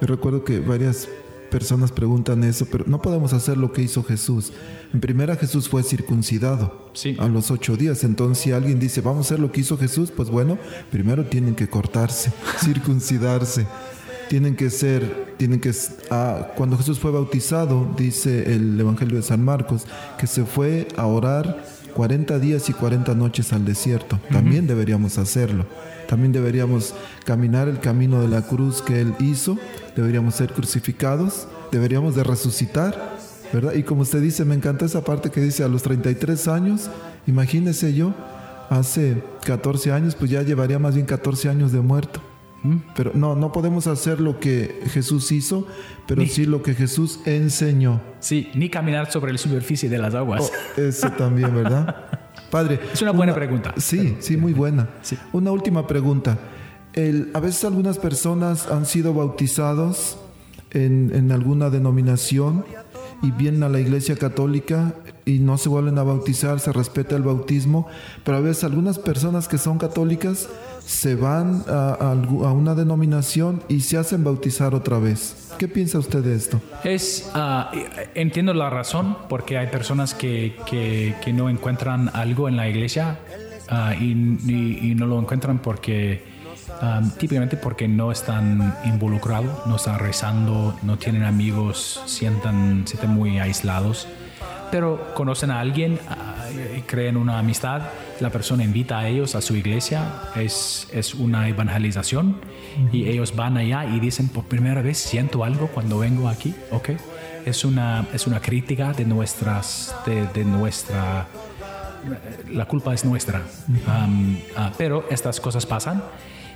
yo 0.02 0.08
recuerdo 0.08 0.44
que 0.44 0.60
varias 0.60 1.08
personas 1.54 1.92
preguntan 1.92 2.44
eso, 2.44 2.66
pero 2.66 2.84
no 2.88 3.00
podemos 3.00 3.32
hacer 3.32 3.58
lo 3.58 3.72
que 3.72 3.84
hizo 3.84 4.04
Jesús. 4.04 4.54
En 4.92 5.00
primera, 5.00 5.36
Jesús 5.36 5.70
fue 5.70 5.84
circuncidado 5.84 6.90
sí. 6.94 7.16
a 7.20 7.28
los 7.28 7.52
ocho 7.52 7.78
días. 7.78 8.04
Entonces, 8.04 8.44
si 8.44 8.52
alguien 8.52 8.80
dice, 8.80 9.02
vamos 9.02 9.26
a 9.26 9.28
hacer 9.28 9.40
lo 9.40 9.52
que 9.52 9.62
hizo 9.62 9.78
Jesús, 9.78 10.12
pues 10.12 10.30
bueno, 10.30 10.58
primero 10.92 11.26
tienen 11.26 11.54
que 11.54 11.70
cortarse, 11.70 12.34
circuncidarse. 12.58 13.68
Tienen 14.34 14.56
que 14.56 14.72
ser, 14.72 15.36
tienen 15.38 15.60
que... 15.60 15.72
Ah, 16.10 16.54
cuando 16.56 16.76
Jesús 16.76 16.98
fue 16.98 17.12
bautizado, 17.12 17.88
dice 17.96 18.52
el 18.52 18.80
Evangelio 18.80 19.18
de 19.18 19.22
San 19.22 19.46
Marcos, 19.46 19.86
que 20.18 20.26
se 20.26 20.44
fue 20.44 20.88
a 20.98 21.06
orar 21.06 21.64
40 21.94 22.40
días 22.40 22.68
y 22.68 22.74
40 22.74 23.14
noches 23.14 23.54
al 23.54 23.64
desierto. 23.64 24.20
También 24.32 24.64
uh 24.64 24.66
-huh. 24.66 24.70
deberíamos 24.70 25.20
hacerlo. 25.20 25.68
También 26.08 26.32
deberíamos 26.32 26.96
caminar 27.26 27.68
el 27.68 27.80
camino 27.80 28.22
de 28.24 28.28
la 28.28 28.42
cruz 28.42 28.82
que 28.82 29.02
Él 29.02 29.14
hizo. 29.20 29.60
Deberíamos 29.96 30.34
ser 30.34 30.52
crucificados. 30.52 31.48
Deberíamos 31.72 32.16
de 32.16 32.24
resucitar. 32.24 33.20
¿Verdad? 33.54 33.76
Y 33.76 33.84
como 33.84 34.02
usted 34.02 34.20
dice, 34.20 34.46
me 34.46 34.56
encanta 34.56 34.86
esa 34.86 35.04
parte 35.04 35.30
que 35.30 35.42
dice 35.42 35.64
a 35.64 35.68
los 35.68 35.84
33 35.84 36.48
años. 36.48 36.90
Imagínese 37.28 37.94
yo, 37.94 38.16
hace 38.72 39.22
14 39.46 39.92
años, 39.92 40.16
pues 40.16 40.32
ya 40.32 40.42
llevaría 40.42 40.80
más 40.80 40.96
bien 40.96 41.06
14 41.06 41.50
años 41.50 41.72
de 41.72 41.82
muerto. 41.82 42.33
Pero 42.96 43.12
no, 43.14 43.36
no 43.36 43.52
podemos 43.52 43.88
hacer 43.88 44.22
lo 44.22 44.40
que 44.40 44.82
Jesús 44.88 45.32
hizo, 45.32 45.68
pero 46.08 46.22
ni, 46.22 46.30
sí 46.30 46.46
lo 46.46 46.64
que 46.64 46.74
Jesús 46.74 47.20
enseñó. 47.26 48.02
Sí, 48.20 48.50
ni 48.56 48.70
caminar 48.70 49.12
sobre 49.12 49.34
la 49.34 49.38
superficie 49.38 49.90
de 49.90 49.98
las 49.98 50.16
aguas. 50.16 50.50
Oh, 50.50 50.82
eso 50.82 51.12
también, 51.12 51.54
¿verdad? 51.54 51.96
Padre. 52.50 52.80
Es 52.94 53.02
una 53.02 53.12
buena 53.12 53.34
una, 53.34 53.40
pregunta. 53.40 53.74
Sí, 53.78 54.16
sí, 54.20 54.38
muy 54.38 54.54
buena. 54.54 54.90
Sí. 55.02 55.18
Una 55.34 55.52
última 55.52 55.88
pregunta. 55.88 56.38
El, 56.94 57.32
a 57.34 57.40
veces 57.40 57.66
algunas 57.66 57.98
personas 57.98 58.68
han 58.68 58.86
sido 58.86 59.14
bautizados 59.14 60.18
en, 60.72 61.12
en 61.14 61.32
alguna 61.32 61.70
denominación 61.70 62.64
y 63.24 63.32
vienen 63.32 63.64
a 63.64 63.70
la 63.70 63.80
iglesia 63.80 64.16
católica 64.16 64.94
y 65.26 65.40
no 65.40 65.58
se 65.58 65.70
vuelven 65.70 65.98
a 65.98 66.04
bautizar, 66.04 66.60
se 66.60 66.74
respeta 66.74 67.16
el 67.16 67.24
bautismo, 67.24 67.88
pero 68.24 68.38
a 68.38 68.42
veces 68.42 68.66
algunas 68.66 69.00
personas 69.00 69.48
que 69.48 69.58
son 69.58 69.78
católicas 69.78 70.50
se 70.86 71.16
van 71.16 71.64
a, 71.70 71.94
a, 71.94 72.14
una 72.52 72.76
denominación 72.76 73.64
y 73.70 73.80
se 73.80 73.98
hacen 73.98 74.24
bautizar 74.24 74.76
otra 74.76 75.00
vez. 75.00 75.54
¿Qué 75.58 75.70
piensa 75.70 75.98
usted 75.98 76.20
de 76.20 76.36
esto? 76.36 76.62
Es, 76.84 77.32
uh, 77.34 77.76
entiendo 78.16 78.54
la 78.54 78.70
razón, 78.70 79.18
porque 79.30 79.58
hay 79.58 79.68
personas 79.68 80.14
que, 80.14 80.58
que, 80.70 81.16
que 81.24 81.32
no 81.32 81.50
encuentran 81.50 82.10
algo 82.14 82.50
en 82.50 82.58
la 82.58 82.68
iglesia 82.68 83.20
y, 84.00 84.04
y, 84.06 84.80
y, 84.92 84.96
no 84.96 85.08
lo 85.08 85.20
encuentran 85.20 85.60
porque 85.60 86.33
um, 86.82 87.10
típicamente 87.12 87.58
porque 87.58 87.88
no 87.88 88.12
están 88.12 88.76
involucrados, 88.86 89.66
no 89.66 89.76
están 89.76 90.00
rezando, 90.00 90.78
no 90.84 90.98
tienen 90.98 91.24
amigos, 91.24 92.02
sientan, 92.06 92.84
sienten 92.86 93.12
muy 93.12 93.40
aislados 93.40 94.08
pero 94.74 95.14
conocen 95.14 95.52
a 95.52 95.60
alguien, 95.60 96.00
uh, 96.10 96.82
creen 96.88 97.16
una 97.16 97.38
amistad, 97.38 97.84
la 98.20 98.32
persona 98.32 98.64
invita 98.64 98.98
a 98.98 99.08
ellos 99.08 99.36
a 99.36 99.42
su 99.42 99.56
iglesia, 99.56 100.32
es, 100.36 100.88
es 100.92 101.14
una 101.14 101.48
evangelización 101.48 102.38
y 102.92 103.08
ellos 103.08 103.36
van 103.36 103.56
allá 103.58 103.86
y 103.86 104.00
dicen, 104.00 104.30
por 104.30 104.46
primera 104.46 104.82
vez 104.82 104.98
siento 104.98 105.44
algo 105.44 105.68
cuando 105.68 106.00
vengo 106.00 106.28
aquí, 106.28 106.56
¿ok? 106.72 106.90
Es 107.46 107.66
una, 107.66 108.08
es 108.16 108.26
una 108.26 108.40
crítica 108.40 108.94
de 108.94 109.06
nuestras, 109.06 109.96
de, 110.08 110.26
de 110.34 110.44
nuestra, 110.44 111.28
la 112.52 112.66
culpa 112.66 112.96
es 112.96 113.06
nuestra, 113.06 113.44
um, 113.68 114.34
uh, 114.34 114.72
pero 114.76 115.06
estas 115.12 115.40
cosas 115.40 115.68
pasan 115.68 116.02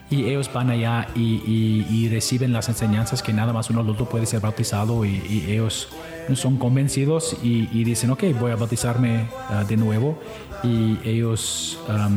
y 0.10 0.26
ellos 0.26 0.52
van 0.54 0.70
allá 0.70 1.08
y, 1.16 2.08
reciben 2.10 2.54
las 2.54 2.70
enseñanzas 2.70 3.22
que 3.22 3.34
nada 3.34 3.52
más 3.52 3.70
uno 3.70 3.82
adulto 3.82 4.06
puede 4.06 4.26
ser 4.26 4.40
bautizado 4.40 5.04
y, 5.06 5.46
ellos 5.50 5.90
son 6.36 6.58
convencidos 6.58 7.38
y, 7.44 7.84
dicen, 7.84 8.12
ok, 8.12 8.24
voy 8.40 8.52
a 8.52 8.56
bautizarme 8.56 9.28
ah, 9.50 9.64
de 9.68 9.78
nuevo 9.78 10.20
y 10.64 10.98
ellos, 11.04 11.80
ah, 11.90 12.10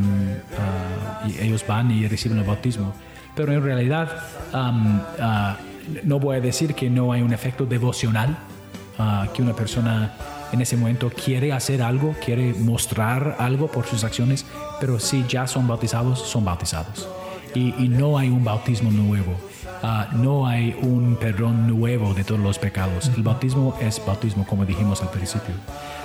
y 1.26 1.44
ellos 1.44 1.64
van 1.66 1.90
y 1.90 2.06
reciben 2.06 2.38
el 2.38 2.44
bautismo. 2.44 2.92
Pero 3.34 3.52
en 3.52 3.62
realidad 3.62 4.22
ah, 4.52 5.56
no 6.04 6.20
voy 6.20 6.36
a 6.36 6.40
decir 6.40 6.74
que 6.74 6.88
no 6.90 7.12
hay 7.12 7.22
un 7.22 7.32
efecto 7.32 7.66
devocional, 7.66 8.36
que 9.34 9.42
una 9.42 9.54
persona 9.54 10.12
en 10.52 10.60
ese 10.60 10.76
momento 10.76 11.10
quiere 11.10 11.52
hacer 11.52 11.80
algo, 11.82 12.14
quiere 12.22 12.52
mostrar 12.54 13.36
algo 13.38 13.68
por 13.68 13.86
sus 13.86 14.04
acciones, 14.04 14.44
pero 14.78 15.00
si 15.00 15.24
ya 15.26 15.46
son 15.46 15.66
bautizados, 15.66 16.20
son 16.20 16.44
bautizados 16.44 17.08
y, 17.54 17.88
no 17.88 18.18
hay 18.18 18.28
un 18.28 18.44
bautismo 18.44 18.90
nuevo. 18.90 19.34
Ah, 19.82 20.08
no 20.12 20.46
hay 20.46 20.76
un 20.82 21.16
perdón 21.16 21.66
nuevo 21.66 22.12
de 22.14 22.24
todos 22.24 22.40
los 22.40 22.58
pecados. 22.58 23.10
El 23.16 23.22
bautismo 23.22 23.76
es 23.80 24.04
bautismo, 24.04 24.46
como 24.46 24.64
dijimos 24.64 25.00
al 25.02 25.10
principio. 25.10 25.54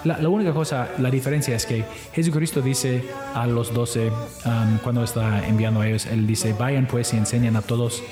La, 0.03 0.29
única 0.29 0.53
cosa, 0.53 0.89
la 0.99 1.09
diferencia 1.09 1.55
es 1.55 1.65
que 1.65 1.83
Jesucristo 2.13 2.61
dice 2.61 3.03
a 3.33 3.47
los 3.47 3.73
doce, 3.73 4.11
cuando 4.83 5.03
está 5.03 5.47
enviando 5.47 5.81
a 5.81 5.87
ellos, 5.87 6.05
Él 6.05 6.27
dice, 6.27 6.53
vayan 6.53 6.87
pues 6.87 7.13
y 7.13 7.17
enseñen 7.17 7.55
a 7.55 7.61
todos, 7.61 8.03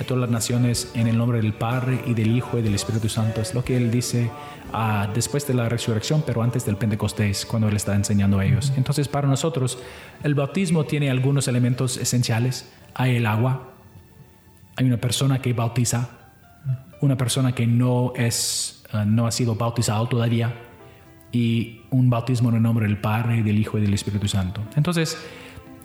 a 0.00 0.04
todas 0.04 0.20
las 0.20 0.30
naciones 0.30 0.90
en 0.94 1.08
el 1.08 1.16
nombre 1.18 1.40
del 1.40 1.54
Padre 1.54 2.02
y 2.06 2.14
del 2.14 2.36
Hijo 2.36 2.58
y 2.58 2.62
del 2.62 2.74
Espíritu 2.74 3.08
Santo. 3.08 3.40
Es 3.40 3.54
lo 3.54 3.64
que 3.64 3.76
Él 3.76 3.90
dice 3.90 4.30
ah, 4.72 5.08
después 5.14 5.46
de 5.46 5.54
la 5.54 5.68
resurrección, 5.68 6.22
pero 6.24 6.42
antes 6.42 6.64
del 6.64 6.76
Pentecostés, 6.76 7.44
cuando 7.46 7.68
Él 7.68 7.76
está 7.76 7.94
enseñando 7.94 8.38
a 8.38 8.44
ellos. 8.44 8.72
Entonces, 8.76 9.08
para 9.08 9.26
nosotros, 9.26 9.78
el 10.22 10.34
bautismo 10.34 10.84
tiene 10.84 11.10
algunos 11.10 11.48
elementos 11.48 11.96
esenciales 11.96 12.66
hay 12.94 13.16
el 13.16 13.26
agua, 13.26 13.68
hay 14.76 14.86
una 14.86 14.98
persona 14.98 15.40
que 15.40 15.52
bautiza, 15.52 16.08
una 17.00 17.16
persona 17.16 17.52
que 17.52 17.66
no, 17.66 18.12
es, 18.16 18.84
eh, 18.92 19.04
no 19.06 19.26
ha 19.26 19.32
sido 19.32 19.54
bautizado 19.54 20.06
todavía 20.06 20.54
y 21.32 21.82
un 21.90 22.10
bautismo 22.10 22.48
en 22.50 22.56
el 22.56 22.62
nombre 22.62 22.86
del 22.86 22.98
Padre, 22.98 23.42
del 23.42 23.58
Hijo 23.58 23.78
y 23.78 23.82
del 23.82 23.94
Espíritu 23.94 24.28
Santo. 24.28 24.62
Entonces, 24.76 25.18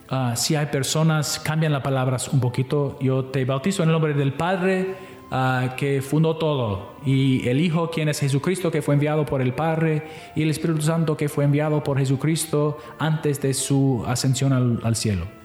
ah, 0.09 0.33
si 0.35 0.55
hay 0.55 0.67
personas, 0.67 1.39
cambian 1.39 1.71
las 1.71 1.81
palabras 1.81 2.29
un 2.29 2.39
poquito, 2.39 2.97
yo 3.01 3.25
te 3.25 3.45
bautizo 3.45 3.83
en 3.83 3.89
el 3.89 3.93
nombre 3.93 4.13
del 4.13 4.33
Padre 4.33 4.95
ah, 5.31 5.75
que 5.75 6.01
fundó 6.01 6.37
todo, 6.37 6.95
y 7.05 7.47
el 7.47 7.59
Hijo, 7.59 7.89
quien 7.89 8.09
es 8.09 8.19
Jesucristo, 8.19 8.71
que 8.71 8.81
fue 8.81 8.93
enviado 8.93 9.25
por 9.25 9.41
el 9.41 9.53
Padre, 9.53 10.07
y 10.35 10.43
el 10.43 10.49
Espíritu 10.49 10.81
Santo, 10.81 11.17
que 11.17 11.29
fue 11.29 11.43
enviado 11.43 11.83
por 11.83 11.97
Jesucristo 11.97 12.77
antes 12.99 13.41
de 13.41 13.53
su 13.53 14.03
ascensión 14.07 14.79
al 14.83 14.95
cielo 14.95 15.42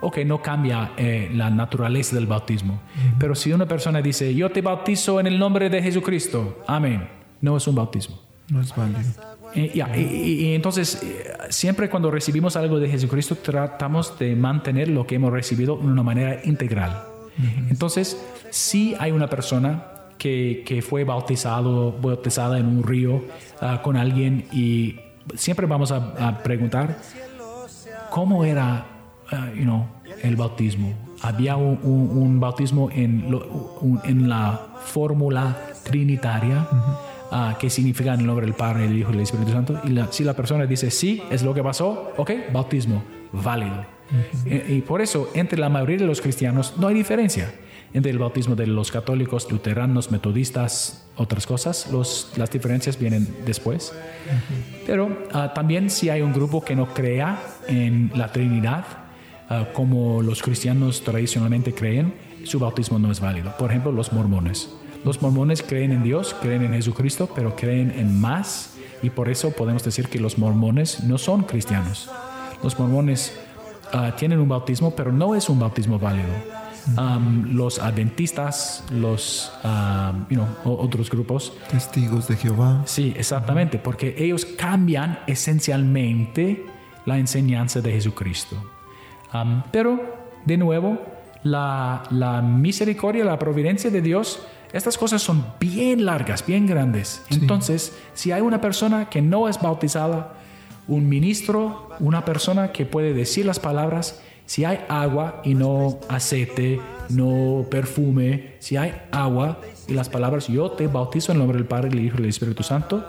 ok, 0.00 0.18
no 0.18 0.42
cambia 0.42 0.92
eh, 0.96 1.30
la 1.34 1.50
naturaleza 1.50 2.16
del 2.16 2.26
bautismo. 2.26 2.80
Pero 3.18 3.34
si 3.34 3.52
una 3.52 3.66
persona 3.66 4.00
dice, 4.00 4.34
yo 4.34 4.50
te 4.50 4.60
bautizo 4.60 5.20
en 5.20 5.26
el 5.26 5.38
nombre 5.38 5.68
de 5.68 5.82
Jesucristo, 5.82 6.62
amén, 6.66 7.08
no 7.40 7.56
es 7.56 7.66
un 7.66 7.74
bautismo. 7.74 8.18
No 8.48 8.60
es 8.60 8.74
válido. 8.74 9.00
Eh, 9.54 9.72
y, 9.74 10.54
entonces, 10.54 11.02
eh, 11.02 11.32
siempre 11.50 11.88
cuando 11.88 12.10
recibimos 12.10 12.56
algo 12.56 12.78
de 12.78 12.88
Jesucristo, 12.88 13.36
tratamos 13.36 14.18
de 14.18 14.34
mantener 14.36 14.88
lo 14.88 15.06
que 15.06 15.16
hemos 15.16 15.32
recibido 15.32 15.76
de 15.76 15.86
una 15.86 16.02
manera 16.02 16.40
integral. 16.44 17.04
Entonces, 17.70 18.20
si 18.50 18.94
hay 18.98 19.12
una 19.12 19.30
persona 19.30 19.86
que, 20.18 20.62
que, 20.66 20.82
fue 20.82 21.04
bautizado, 21.04 21.92
bautizada 21.92 22.58
en 22.58 22.66
un 22.66 22.82
río 22.82 23.24
ah, 23.62 23.80
con 23.82 23.96
alguien 23.96 24.44
y 24.52 25.00
siempre 25.36 25.64
vamos 25.64 25.90
a, 25.90 26.12
a 26.18 26.42
preguntar, 26.42 26.98
¿cómo 28.10 28.44
era 28.44 28.84
Uh, 29.32 29.54
you 29.56 29.62
know, 29.62 29.86
el 30.22 30.36
bautismo. 30.36 30.92
Había 31.22 31.56
un, 31.56 32.40
bautismo 32.40 32.90
en, 32.90 33.26
en 34.04 34.28
la 34.28 34.60
fórmula 34.84 35.56
trinitaria. 35.84 36.66
Uh, 37.32 37.56
que 37.60 37.70
significa 37.70 38.12
en 38.14 38.20
el 38.20 38.26
nombre 38.26 38.44
del 38.44 38.56
Padre, 38.56 38.88
del 38.88 38.98
Hijo 38.98 39.10
y 39.10 39.12
del 39.12 39.22
Espíritu 39.22 39.52
Santo. 39.52 39.80
Y 39.84 39.96
si 40.10 40.24
la 40.24 40.34
persona 40.34 40.66
dice 40.66 40.90
sí, 40.90 41.22
es 41.30 41.44
lo 41.44 41.54
que 41.54 41.62
pasó, 41.62 42.12
ok, 42.16 42.32
bautismo, 42.52 43.04
válido. 43.30 43.86
y, 44.44 44.74
y, 44.74 44.80
por 44.80 45.00
eso, 45.00 45.30
entre 45.34 45.56
la 45.56 45.68
mayoría 45.68 45.98
de 45.98 46.06
los 46.06 46.20
cristianos 46.20 46.74
no 46.76 46.88
hay 46.88 46.94
diferencia 46.96 47.52
entre 47.92 48.10
el 48.10 48.18
bautismo 48.18 48.54
de 48.54 48.66
los 48.66 48.90
católicos, 48.90 49.50
luteranos, 49.50 50.10
metodistas, 50.10 51.06
otras 51.16 51.46
cosas. 51.46 51.88
Los, 51.90 52.32
las 52.36 52.50
diferencias 52.50 52.98
vienen 52.98 53.28
después. 53.44 53.92
Pero 54.86 55.06
uh, 55.06 55.54
también 55.54 55.90
si 55.90 56.08
hay 56.08 56.22
un 56.22 56.32
grupo 56.32 56.64
que 56.64 56.76
no 56.76 56.92
crea 56.94 57.40
en 57.66 58.10
la 58.14 58.30
Trinidad, 58.32 58.84
Ah, 59.52 59.66
como 59.72 60.22
los 60.22 60.42
cristianos 60.42 61.02
tradicionalmente 61.02 61.74
creen, 61.74 62.14
su 62.44 62.60
bautismo 62.60 63.00
no 63.00 63.10
es 63.10 63.18
válido. 63.18 63.52
Por 63.58 63.70
ejemplo, 63.70 63.90
los 63.90 64.12
mormones. 64.12 64.72
Los 65.04 65.20
mormones 65.20 65.60
creen 65.60 65.90
en 65.90 66.04
Dios, 66.04 66.36
creen 66.40 66.62
en 66.62 66.72
Jesucristo, 66.72 67.28
pero 67.34 67.56
creen 67.56 67.92
en 67.96 68.20
más 68.20 68.76
y 69.02 69.10
por 69.10 69.28
eso 69.28 69.50
podemos 69.50 69.82
decir 69.82 70.06
que 70.06 70.20
los 70.20 70.38
mormones 70.38 71.02
no 71.02 71.18
son 71.18 71.42
cristianos. 71.42 72.08
Los 72.62 72.78
mormones 72.78 73.36
ah, 73.92 74.14
tienen 74.16 74.38
un 74.38 74.48
bautismo, 74.48 74.94
pero 74.94 75.10
no 75.10 75.34
es 75.34 75.48
un 75.48 75.58
bautismo 75.58 75.98
válido. 75.98 76.28
los 77.52 77.80
adventistas, 77.80 78.84
los 78.92 79.50
otros 80.64 81.10
grupos. 81.10 81.54
Testigos 81.68 82.28
de 82.28 82.36
Jehová. 82.36 82.82
Sí, 82.84 83.12
exactamente, 83.16 83.78
porque 83.78 84.14
ellos 84.16 84.44
cambian 84.44 85.18
esencialmente 85.26 86.64
la 87.04 87.18
enseñanza 87.18 87.80
de 87.80 87.90
Jesucristo 87.90 88.56
pero, 89.70 90.00
de 90.44 90.56
nuevo, 90.56 90.98
la, 91.42 92.02
la, 92.10 92.42
misericordia, 92.42 93.24
la 93.24 93.38
providencia 93.38 93.90
de 93.90 94.02
Dios, 94.02 94.40
estas 94.72 94.98
cosas 94.98 95.22
son 95.22 95.44
bien 95.58 96.04
largas, 96.04 96.44
bien 96.46 96.66
grandes. 96.66 97.22
Entonces, 97.30 97.92
si 98.14 98.32
hay 98.32 98.40
una 98.40 98.60
persona 98.60 99.08
que 99.08 99.22
no 99.22 99.48
es 99.48 99.60
bautizada, 99.60 100.34
un 100.88 101.08
ministro, 101.08 101.88
una 102.00 102.24
persona 102.24 102.72
que 102.72 102.84
puede 102.86 103.14
decir 103.14 103.46
las 103.46 103.60
palabras, 103.60 104.20
si 104.46 104.64
hay 104.64 104.80
agua 104.88 105.40
y 105.44 105.54
no 105.54 106.00
aceite, 106.08 106.80
no 107.08 107.64
perfume, 107.70 108.54
si 108.58 108.76
hay 108.76 108.92
agua 109.12 109.60
y 109.86 109.94
las 109.94 110.08
palabras, 110.08 110.48
yo 110.48 110.72
te 110.72 110.88
bautizo 110.88 111.30
en 111.30 111.36
el 111.36 111.38
nombre 111.40 111.58
del 111.58 111.68
Padre, 111.68 111.90
del 111.90 112.04
Hijo 112.04 112.16
y 112.18 112.22
del 112.22 112.30
Espíritu 112.30 112.64
Santo, 112.64 113.04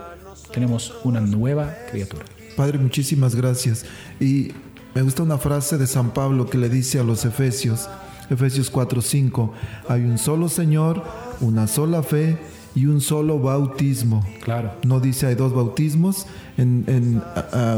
tenemos 0.53 0.93
una 1.03 1.19
nueva 1.19 1.75
criatura. 1.89 2.25
Padre, 2.55 2.77
muchísimas 2.77 3.33
gracias. 3.33 3.85
Y 4.19 4.51
me 4.93 5.01
gusta 5.01 5.23
una 5.23 5.37
frase 5.37 5.77
de 5.77 5.87
San 5.87 6.11
Pablo 6.11 6.47
que 6.47 6.57
le 6.57 6.69
dice 6.69 6.99
a 6.99 7.03
los 7.03 7.25
Efesios, 7.25 7.87
Efesios 8.29 8.71
4:5, 8.71 9.51
hay 9.89 10.01
un 10.01 10.17
solo 10.17 10.49
Señor, 10.49 11.03
una 11.41 11.67
sola 11.67 12.03
fe 12.03 12.37
y 12.75 12.85
un 12.85 13.01
solo 13.01 13.39
bautismo. 13.39 14.25
Claro. 14.43 14.71
No 14.83 14.99
dice 14.99 15.27
hay 15.27 15.35
dos 15.35 15.53
bautismos. 15.53 16.25
En, 16.57 17.21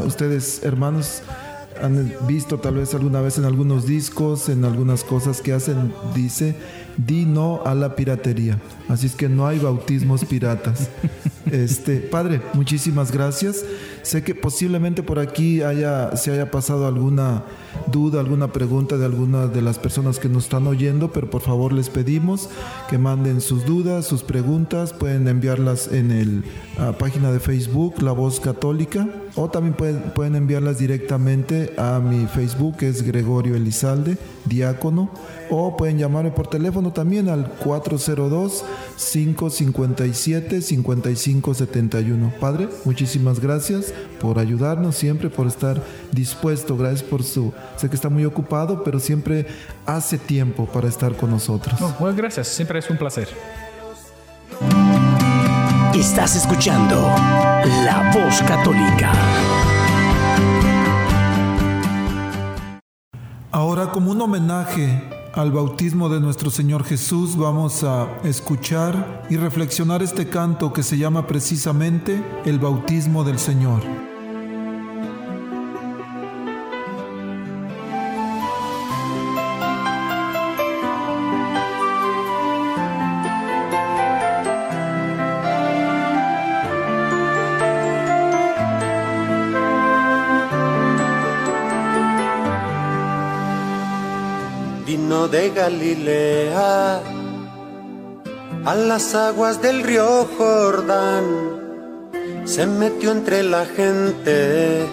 ustedes, 0.06 0.62
hermanos, 0.62 1.22
han 1.82 2.12
visto 2.26 2.58
tal 2.58 2.74
vez 2.76 2.94
alguna 2.94 3.20
vez 3.20 3.38
en 3.38 3.44
algunos 3.44 3.86
discos, 3.86 4.48
en 4.48 4.64
algunas 4.64 5.02
cosas 5.02 5.40
que 5.40 5.52
hacen, 5.52 5.92
dice, 6.14 6.54
di 6.96 7.24
no 7.24 7.62
a 7.64 7.74
la 7.74 7.96
piratería. 7.96 8.58
Así 8.88 9.06
es 9.06 9.14
que 9.14 9.28
no 9.28 9.46
hay 9.46 9.58
bautismos 9.58 10.24
piratas. 10.24 10.88
Este, 11.52 11.98
padre, 11.98 12.40
muchísimas 12.54 13.12
gracias. 13.12 13.64
Sé 14.04 14.22
que 14.22 14.34
posiblemente 14.34 15.02
por 15.02 15.18
aquí 15.18 15.62
haya, 15.62 16.14
se 16.14 16.30
haya 16.30 16.50
pasado 16.50 16.86
alguna 16.86 17.44
duda, 17.90 18.20
alguna 18.20 18.52
pregunta 18.52 18.98
de 18.98 19.06
alguna 19.06 19.46
de 19.46 19.62
las 19.62 19.78
personas 19.78 20.18
que 20.18 20.28
nos 20.28 20.44
están 20.44 20.66
oyendo, 20.66 21.10
pero 21.10 21.30
por 21.30 21.40
favor 21.40 21.72
les 21.72 21.88
pedimos 21.88 22.50
que 22.90 22.98
manden 22.98 23.40
sus 23.40 23.64
dudas, 23.64 24.06
sus 24.06 24.22
preguntas, 24.22 24.92
pueden 24.92 25.26
enviarlas 25.26 25.88
en 25.90 26.44
la 26.78 26.92
página 26.98 27.32
de 27.32 27.40
Facebook, 27.40 28.02
La 28.02 28.12
Voz 28.12 28.40
Católica, 28.40 29.08
o 29.36 29.48
también 29.48 29.74
pueden, 29.74 30.02
pueden 30.14 30.36
enviarlas 30.36 30.78
directamente 30.78 31.72
a 31.78 31.98
mi 31.98 32.26
Facebook, 32.26 32.76
que 32.76 32.90
es 32.90 33.02
Gregorio 33.02 33.54
Elizalde, 33.54 34.18
diácono, 34.44 35.10
o 35.50 35.76
pueden 35.76 35.98
llamarme 35.98 36.30
por 36.30 36.46
teléfono 36.46 36.92
también 36.92 37.28
al 37.28 37.48
402 37.48 38.64
557 38.96 40.62
5571. 40.62 42.32
Padre, 42.40 42.68
muchísimas 42.84 43.40
gracias 43.40 43.92
por 44.20 44.38
ayudarnos 44.38 44.96
siempre, 44.96 45.30
por 45.30 45.46
estar 45.46 45.82
dispuesto. 46.12 46.76
Gracias 46.76 47.02
por 47.02 47.22
su... 47.22 47.52
Sé 47.76 47.88
que 47.88 47.96
está 47.96 48.08
muy 48.08 48.24
ocupado, 48.24 48.82
pero 48.84 49.00
siempre 49.00 49.46
hace 49.86 50.18
tiempo 50.18 50.66
para 50.66 50.88
estar 50.88 51.16
con 51.16 51.30
nosotros. 51.30 51.80
muchas 51.98 52.16
gracias, 52.16 52.48
siempre 52.48 52.78
es 52.78 52.90
un 52.90 52.98
placer. 52.98 53.28
Estás 55.94 56.36
escuchando 56.36 56.96
La 57.84 58.10
Voz 58.12 58.42
Católica. 58.42 59.12
Ahora, 63.52 63.92
como 63.92 64.10
un 64.10 64.20
homenaje 64.20 65.13
al 65.36 65.50
bautismo 65.50 66.08
de 66.08 66.20
nuestro 66.20 66.50
Señor 66.50 66.84
Jesús, 66.84 67.36
vamos 67.36 67.82
a 67.82 68.08
escuchar 68.22 69.24
y 69.28 69.36
reflexionar 69.36 70.02
este 70.02 70.28
canto 70.28 70.72
que 70.72 70.82
se 70.82 70.96
llama 70.96 71.26
precisamente 71.26 72.22
el 72.44 72.58
bautismo 72.58 73.24
del 73.24 73.38
Señor. 73.38 74.13
De 95.34 95.50
Galilea, 95.50 97.00
a 98.64 98.74
las 98.76 99.16
aguas 99.16 99.60
del 99.60 99.82
río 99.82 100.28
Jordán, 100.38 101.24
se 102.44 102.68
metió 102.68 103.10
entre 103.10 103.42
la 103.42 103.66
gente 103.66 104.86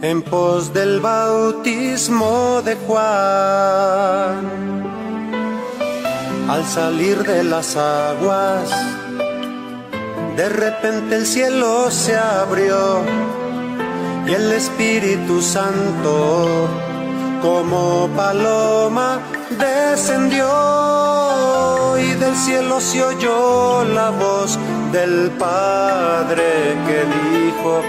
en 0.00 0.22
pos 0.22 0.72
del 0.72 1.00
bautismo 1.00 2.62
de 2.64 2.74
Juan. 2.86 4.38
Al 6.48 6.64
salir 6.64 7.18
de 7.22 7.44
las 7.44 7.76
aguas, 7.76 8.70
de 10.38 10.48
repente 10.48 11.16
el 11.16 11.26
cielo 11.26 11.90
se 11.90 12.16
abrió 12.16 13.02
y 14.26 14.32
el 14.32 14.52
Espíritu 14.52 15.42
Santo 15.42 16.66
como 17.42 18.08
paloma 18.16 19.20
descendió 19.60 20.48
y 21.98 22.14
del 22.14 22.34
cielo 22.36 22.80
se 22.80 23.02
oyó 23.02 23.84
la 23.84 24.10
voz 24.10 24.58
del 24.92 25.30
Padre 25.38 26.76
que 26.86 27.04
dijo, 27.20 27.82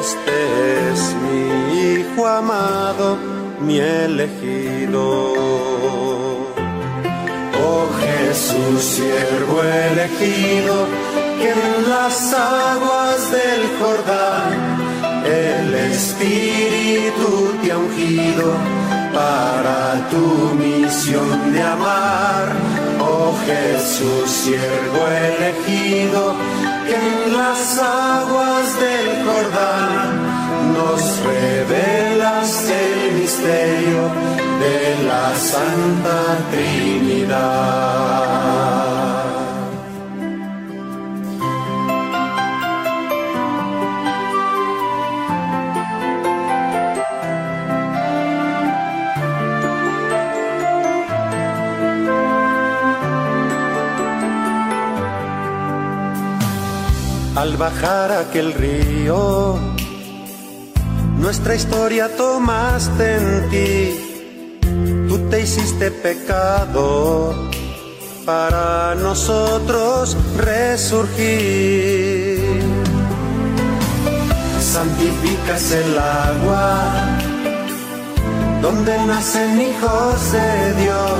este 0.00 0.90
es 0.90 1.14
mi 1.24 1.48
Hijo 1.78 2.26
amado, 2.26 3.16
mi 3.60 3.78
elegido. 3.78 5.32
Oh 7.60 7.86
Jesús, 8.00 8.82
siervo 8.82 9.62
elegido, 9.62 10.86
que 11.40 11.50
en 11.50 11.88
las 11.88 12.32
aguas 12.34 13.30
del 13.30 13.62
Jordán 13.80 14.78
el 15.24 15.74
Espíritu 15.74 17.54
te 17.62 17.72
ha 17.72 17.78
ungido 17.78 18.54
para 19.12 20.08
tu 20.10 20.54
misión 20.54 21.52
de 21.52 21.62
amar. 21.62 22.52
Oh 23.00 23.34
Jesús, 23.46 24.30
siervo 24.30 25.06
elegido, 25.08 26.34
que 26.86 26.94
en 26.94 27.36
las 27.36 27.78
aguas 27.78 28.78
del 28.80 29.24
Jordán 29.26 30.08
nos 30.74 31.00
revelas 31.20 32.70
el 32.70 33.12
misterio 33.20 34.02
de 34.62 34.76
la 35.06 35.34
Santa 35.36 36.20
Trinidad. 36.50 38.08
Al 57.38 57.56
bajar 57.56 58.10
aquel 58.10 58.52
río, 58.52 59.56
nuestra 61.18 61.54
historia 61.54 62.16
tomaste 62.16 63.14
en 63.14 63.48
ti. 63.48 64.66
Tú 65.08 65.18
te 65.30 65.42
hiciste 65.42 65.92
pecado 65.92 67.48
para 68.26 68.96
nosotros 68.96 70.16
resurgir. 70.36 70.80
Santificas 74.60 75.70
el 75.70 75.96
agua 75.96 76.82
donde 78.60 78.98
nacen 79.06 79.60
hijos 79.60 80.32
de 80.32 80.74
Dios, 80.82 81.18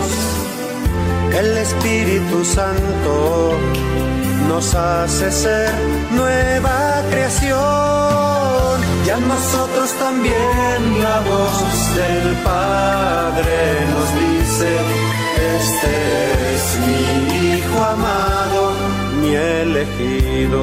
el 1.39 1.59
Espíritu 1.59 2.45
Santo 2.45 3.57
nos 4.49 4.75
hace 4.75 5.31
ser 5.31 5.71
nueva 6.11 7.03
creación. 7.11 7.59
Y 9.07 9.11
a 9.11 9.19
nosotros 9.19 9.91
también 9.99 11.03
la 11.03 11.21
voz 11.21 11.95
del 11.95 12.37
Padre 12.43 13.57
nos 13.93 14.09
dice, 14.25 14.69
este 15.57 15.95
es 16.55 16.65
mi 16.87 17.29
Hijo 17.59 17.85
amado, 17.85 18.73
mi 19.21 19.35
elegido. 19.35 20.63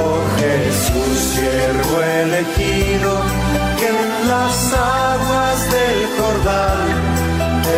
Oh 0.00 0.20
Jesús, 0.38 1.18
siervo 1.34 2.02
elegido, 2.24 3.10
que 3.78 3.88
en 3.88 4.28
las 4.28 4.72
aguas 4.72 5.58
del 5.74 6.00
Jordán 6.18 6.88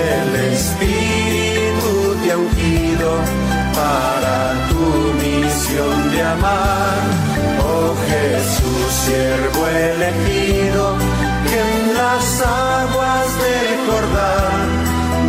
el 0.09 0.53
Espíritu 0.53 2.16
te 2.22 2.32
ha 2.32 2.38
ungido 2.38 3.39
para 3.91 4.38
tu 4.70 4.86
misión 5.22 5.97
de 6.12 6.20
amar. 6.36 6.99
Oh 7.72 7.91
Jesús, 8.11 8.88
siervo 9.05 9.62
elegido, 9.93 10.82
que 11.49 11.59
en 11.70 11.78
las 12.01 12.24
aguas 12.78 13.26
del 13.45 13.70
Jordán 13.88 14.61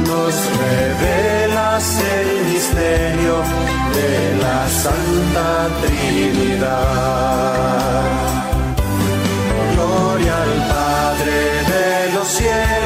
nos 0.09 0.33
revelas 0.65 1.85
el 2.17 2.29
misterio 2.51 3.35
de 3.97 4.11
la 4.43 4.59
Santa 4.83 5.49
Trinidad. 5.81 7.21
Gloria 9.73 10.35
al 10.47 10.55
Padre 10.75 11.37
de 11.73 11.87
los 12.15 12.27
cielos, 12.39 12.80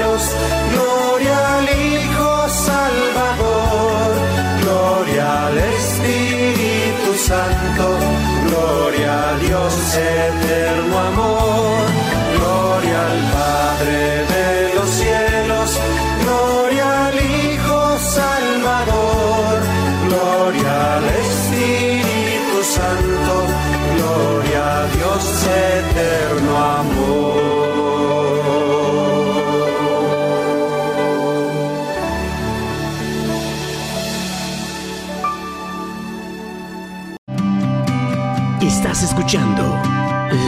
Estás 38.78 39.04
escuchando 39.04 39.64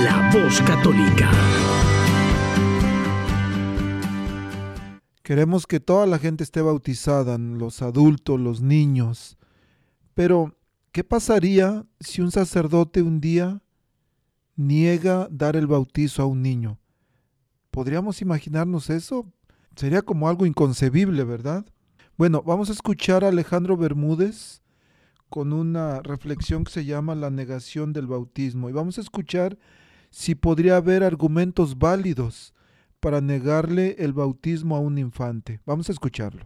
La 0.03 0.29
Voz 0.33 0.61
Católica. 0.63 1.31
Queremos 5.23 5.65
que 5.65 5.79
toda 5.79 6.05
la 6.05 6.19
gente 6.19 6.43
esté 6.43 6.61
bautizada, 6.61 7.37
los 7.37 7.81
adultos, 7.81 8.37
los 8.37 8.59
niños. 8.59 9.37
Pero, 10.13 10.57
¿qué 10.91 11.05
pasaría 11.05 11.85
si 12.01 12.21
un 12.21 12.31
sacerdote 12.31 13.01
un 13.01 13.21
día 13.21 13.61
niega 14.57 15.29
dar 15.31 15.55
el 15.55 15.65
bautizo 15.65 16.21
a 16.21 16.25
un 16.25 16.41
niño? 16.41 16.79
¿Podríamos 17.71 18.21
imaginarnos 18.21 18.89
eso? 18.89 19.25
Sería 19.77 20.01
como 20.01 20.27
algo 20.27 20.45
inconcebible, 20.45 21.23
¿verdad? 21.23 21.65
Bueno, 22.17 22.43
vamos 22.45 22.69
a 22.69 22.73
escuchar 22.73 23.23
a 23.23 23.29
Alejandro 23.29 23.77
Bermúdez 23.77 24.61
con 25.29 25.53
una 25.53 26.01
reflexión 26.01 26.63
que 26.63 26.71
se 26.71 26.85
llama 26.85 27.15
La 27.15 27.29
negación 27.29 27.93
del 27.93 28.07
bautismo. 28.07 28.69
Y 28.69 28.73
vamos 28.73 28.97
a 28.97 29.01
escuchar 29.01 29.57
si 30.09 30.35
podría 30.35 30.77
haber 30.77 31.03
argumentos 31.03 31.77
válidos 31.77 32.53
para 32.99 33.21
negarle 33.21 33.95
el 33.99 34.13
bautismo 34.13 34.75
a 34.75 34.79
un 34.79 34.97
infante. 34.97 35.59
Vamos 35.65 35.89
a 35.89 35.91
escucharlo. 35.91 36.43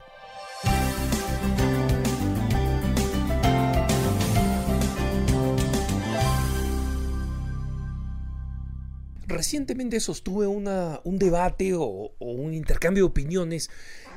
Recientemente 9.27 9.99
sostuve 10.01 10.45
una, 10.45 10.99
un 11.05 11.17
debate 11.17 11.73
o, 11.73 11.83
o 11.83 12.31
un 12.31 12.53
intercambio 12.53 13.05
de 13.05 13.09
opiniones 13.09 13.69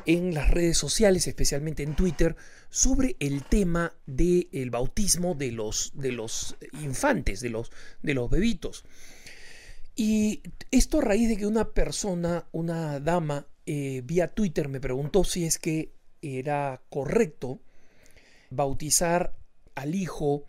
en 0.07 0.35
las 0.35 0.51
redes 0.51 0.79
sociales, 0.79 1.27
especialmente 1.27 1.83
en 1.83 1.97
Twitter, 1.97 2.37
sobre 2.71 3.17
el 3.21 3.45
tema 3.45 3.95
del 4.07 4.71
bautismo 4.71 5.35
de 5.35 5.53
los, 5.53 5.93
de 5.95 6.13
los 6.13 6.57
infantes, 6.83 7.41
de 7.41 7.51
los, 7.51 7.71
de 8.03 8.15
los 8.15 8.31
bebitos. 8.31 8.85
Y 9.97 10.43
esto 10.71 10.99
a 10.99 11.03
raíz 11.03 11.29
de 11.29 11.37
que 11.37 11.47
una 11.47 11.71
persona, 11.71 12.47
una 12.53 13.01
dama, 13.01 13.47
eh, 13.67 14.03
vía 14.05 14.29
Twitter 14.29 14.69
me 14.69 14.81
preguntó 14.81 15.25
si 15.25 15.45
es 15.45 15.59
que 15.59 15.93
era 16.21 16.83
correcto 16.91 17.61
bautizar 18.51 19.37
al 19.75 19.95
hijo 19.95 20.45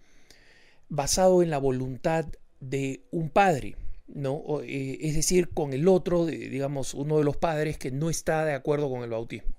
basado 0.89 1.43
en 1.43 1.49
la 1.49 1.57
voluntad 1.57 2.25
de 2.59 3.05
un 3.11 3.29
padre. 3.29 3.75
¿No? 4.07 4.61
Eh, 4.61 4.97
es 5.01 5.15
decir, 5.15 5.49
con 5.49 5.73
el 5.73 5.87
otro, 5.87 6.25
digamos, 6.25 6.93
uno 6.93 7.17
de 7.17 7.23
los 7.23 7.37
padres 7.37 7.77
que 7.77 7.91
no 7.91 8.09
está 8.09 8.45
de 8.45 8.53
acuerdo 8.53 8.89
con 8.89 9.03
el 9.03 9.09
bautismo. 9.09 9.55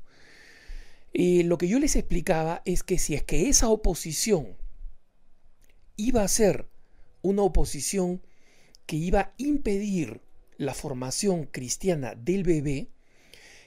Y 1.13 1.45
lo 1.45 1.59
que 1.59 1.69
yo 1.69 1.79
les 1.79 1.97
explicaba 1.97 2.63
es 2.65 2.83
que 2.83 2.99
si 2.99 3.15
es 3.15 3.23
que 3.23 3.49
esa 3.49 3.69
oposición 3.69 4.57
iba 5.97 6.23
a 6.23 6.29
ser 6.29 6.69
una 7.23 7.43
oposición 7.43 8.23
que 8.85 8.97
iba 8.97 9.21
a 9.21 9.33
impedir 9.39 10.21
la 10.59 10.75
formación 10.75 11.47
cristiana 11.47 12.15
del 12.15 12.45
bebé, 12.45 12.89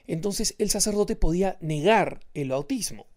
entonces 0.08 0.56
el 0.58 0.70
sacerdote 0.70 1.16
podía 1.16 1.58
negar 1.60 2.20
el 2.34 2.50
bautismo. 2.50 3.08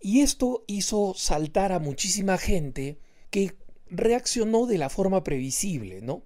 Y 0.00 0.20
esto 0.20 0.64
hizo 0.66 1.14
saltar 1.16 1.72
a 1.72 1.78
muchísima 1.78 2.38
gente 2.38 2.98
que 3.30 3.54
reaccionó 3.88 4.66
de 4.66 4.78
la 4.78 4.88
forma 4.88 5.22
previsible, 5.24 6.00
¿no? 6.00 6.24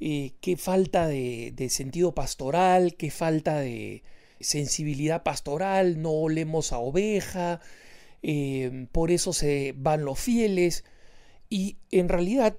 Eh, 0.00 0.32
qué 0.40 0.56
falta 0.56 1.06
de, 1.06 1.54
sentido 1.70 2.14
pastoral, 2.14 2.96
qué 2.96 3.10
falta 3.10 3.60
de 3.60 4.02
sensibilidad 4.40 5.22
pastoral, 5.22 6.02
no 6.02 6.10
olemos 6.10 6.72
a 6.72 6.78
oveja, 6.78 7.60
eh, 8.22 8.86
por 8.90 9.10
eso 9.10 9.32
se 9.32 9.74
van 9.76 10.04
los 10.04 10.18
fieles. 10.18 10.84
Y 11.48 11.76
en 11.90 12.08
realidad 12.08 12.56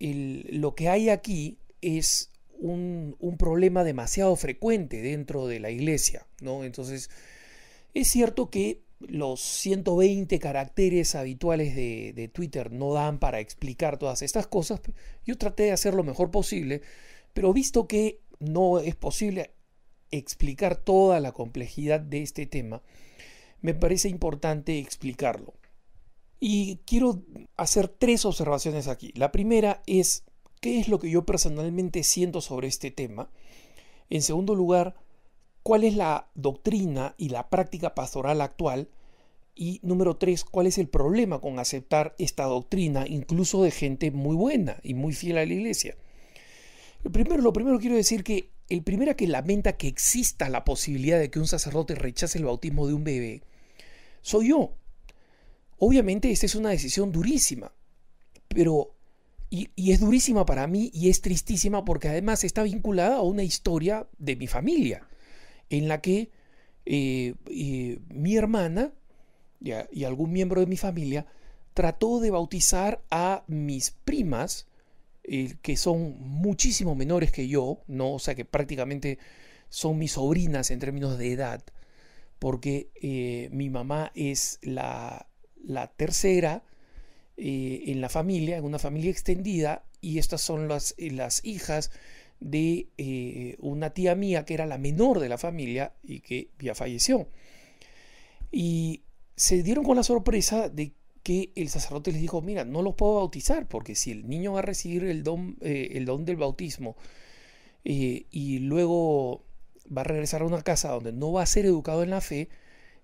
lo 0.00 0.74
que 0.74 0.88
hay 0.88 1.10
aquí 1.10 1.58
es 1.82 2.30
un, 2.60 3.36
problema 3.38 3.84
demasiado 3.84 4.36
frecuente 4.36 5.00
dentro 5.00 5.46
de 5.46 5.60
la 5.60 5.70
iglesia, 5.70 6.26
¿no? 6.40 6.64
Entonces, 6.64 7.10
es 7.94 8.08
cierto 8.08 8.50
que 8.50 8.82
los 9.00 9.40
120 9.40 10.38
caracteres 10.38 11.14
habituales 11.14 11.74
de, 11.74 12.30
Twitter 12.32 12.70
no 12.70 12.92
dan 12.92 13.18
para 13.18 13.40
explicar 13.40 13.98
todas 13.98 14.22
estas 14.22 14.46
cosas. 14.46 14.80
Yo 15.24 15.38
traté 15.38 15.64
de 15.64 15.72
hacer 15.72 15.94
lo 15.94 16.04
mejor 16.04 16.30
posible, 16.30 16.82
pero 17.32 17.52
visto 17.52 17.88
que 17.88 18.20
no 18.38 18.78
es 18.78 18.94
posible 18.94 19.52
explicar 20.10 20.76
toda 20.76 21.20
la 21.20 21.32
complejidad 21.32 22.00
de 22.00 22.22
este 22.22 22.46
tema, 22.46 22.82
me 23.62 23.74
parece 23.74 24.08
importante 24.08 24.78
explicarlo. 24.78 25.54
Y 26.38 26.76
quiero 26.86 27.22
hacer 27.56 27.88
tres 27.88 28.24
observaciones 28.24 28.88
aquí. 28.88 29.12
La 29.14 29.30
primera 29.30 29.82
es 29.86 30.24
qué 30.60 30.80
es 30.80 30.88
lo 30.88 30.98
que 30.98 31.10
yo 31.10 31.24
personalmente 31.24 32.02
siento 32.02 32.40
sobre 32.40 32.68
este 32.68 32.90
tema. 32.90 33.30
En 34.08 34.22
segundo 34.22 34.54
lugar, 34.54 34.96
cuál 35.62 35.84
es 35.84 35.94
la 35.94 36.30
doctrina 36.34 37.14
y 37.18 37.28
la 37.28 37.48
práctica 37.48 37.94
pastoral 37.94 38.40
actual. 38.40 38.88
Y 39.54 39.80
número 39.82 40.16
tres, 40.16 40.44
cuál 40.44 40.66
es 40.66 40.78
el 40.78 40.88
problema 40.88 41.40
con 41.40 41.58
aceptar 41.58 42.14
esta 42.18 42.44
doctrina, 42.44 43.06
incluso 43.06 43.62
de 43.62 43.70
gente 43.70 44.10
muy 44.10 44.36
buena 44.36 44.78
y 44.82 44.94
muy 44.94 45.12
fiel 45.12 45.38
a 45.38 45.44
la 45.44 45.52
iglesia. 45.52 45.96
Lo 47.02 47.10
primero, 47.10 47.42
lo 47.42 47.52
primero 47.52 47.78
quiero 47.78 47.96
decir 47.96 48.24
que 48.24 48.50
el 48.68 48.82
primero 48.82 49.16
que 49.16 49.26
lamenta 49.26 49.76
que 49.76 49.88
exista 49.88 50.48
la 50.48 50.64
posibilidad 50.64 51.18
de 51.18 51.30
que 51.30 51.40
un 51.40 51.46
sacerdote 51.46 51.94
rechace 51.94 52.38
el 52.38 52.44
bautismo 52.44 52.86
de 52.86 52.94
un 52.94 53.04
bebé 53.04 53.42
soy 54.22 54.48
yo. 54.48 54.74
Obviamente 55.78 56.30
esta 56.30 56.46
es 56.46 56.54
una 56.54 56.70
decisión 56.70 57.10
durísima, 57.10 57.72
pero 58.48 58.94
y, 59.48 59.70
es 59.76 60.00
durísima 60.00 60.44
para 60.44 60.66
mí 60.66 60.90
y 60.94 61.08
es 61.08 61.22
tristísima 61.22 61.84
porque 61.84 62.08
además 62.08 62.44
está 62.44 62.62
vinculada 62.62 63.16
a 63.16 63.22
una 63.22 63.42
historia 63.42 64.06
de 64.18 64.36
mi 64.36 64.46
familia, 64.46 65.08
en 65.70 65.88
la 65.88 66.00
que 66.00 66.30
eh, 66.84 67.34
eh, 67.46 67.98
mi 68.08 68.36
hermana 68.36 68.92
y, 69.60 70.04
algún 70.04 70.32
miembro 70.32 70.60
de 70.60 70.66
mi 70.66 70.76
familia 70.76 71.26
trató 71.74 72.20
de 72.20 72.30
bautizar 72.30 73.02
a 73.10 73.44
mis 73.46 73.90
primas, 73.90 74.66
eh, 75.24 75.54
que 75.62 75.76
son 75.76 76.16
muchísimo 76.20 76.94
menores 76.94 77.32
que 77.32 77.48
yo, 77.48 77.80
¿no? 77.86 78.14
o 78.14 78.18
sea 78.18 78.34
que 78.34 78.44
prácticamente 78.44 79.18
son 79.68 79.98
mis 79.98 80.12
sobrinas 80.12 80.70
en 80.70 80.80
términos 80.80 81.16
de 81.16 81.32
edad, 81.32 81.62
porque 82.38 83.48
mi 83.52 83.70
mamá 83.70 84.10
es 84.14 84.58
la, 84.62 85.26
la 85.62 85.88
tercera 85.88 86.64
eh, 87.42 87.84
en 87.86 88.02
la 88.02 88.10
familia, 88.10 88.58
en 88.58 88.64
una 88.64 88.78
familia 88.78 89.10
extendida, 89.10 89.82
y 90.02 90.18
estas 90.18 90.42
son 90.42 90.68
eh, 90.70 91.10
las 91.10 91.42
hijas 91.42 91.90
de 92.40 92.88
eh, 92.98 93.56
una 93.60 93.90
tía 93.90 94.14
mía 94.14 94.44
que 94.44 94.54
era 94.54 94.66
la 94.66 94.78
menor 94.78 95.20
de 95.20 95.28
la 95.28 95.38
familia 95.38 95.92
y 96.02 96.20
que 96.20 96.50
ya 96.58 96.74
falleció. 96.74 97.28
Y 98.50 99.02
se 99.36 99.62
dieron 99.62 99.84
con 99.84 99.96
la 99.96 100.02
sorpresa 100.02 100.68
de 100.68 100.92
que 101.22 101.52
el 101.54 101.68
sacerdote 101.68 102.12
les 102.12 102.20
dijo, 102.20 102.40
mira, 102.42 102.64
no 102.64 102.82
los 102.82 102.94
puedo 102.94 103.16
bautizar, 103.16 103.68
porque 103.68 103.94
si 103.94 104.10
el 104.10 104.28
niño 104.28 104.54
va 104.54 104.60
a 104.60 104.62
recibir 104.62 105.04
el 105.04 105.22
don, 105.22 105.58
el 105.60 106.04
don 106.06 106.24
del 106.24 106.36
bautismo 106.36 106.96
y 107.84 108.58
luego 108.60 109.44
va 109.96 110.02
a 110.02 110.04
regresar 110.04 110.42
a 110.42 110.46
una 110.46 110.62
casa 110.62 110.90
donde 110.90 111.12
no 111.12 111.32
va 111.32 111.42
a 111.42 111.46
ser 111.46 111.66
educado 111.66 112.02
en 112.02 112.10
la 112.10 112.20
fe, 112.20 112.48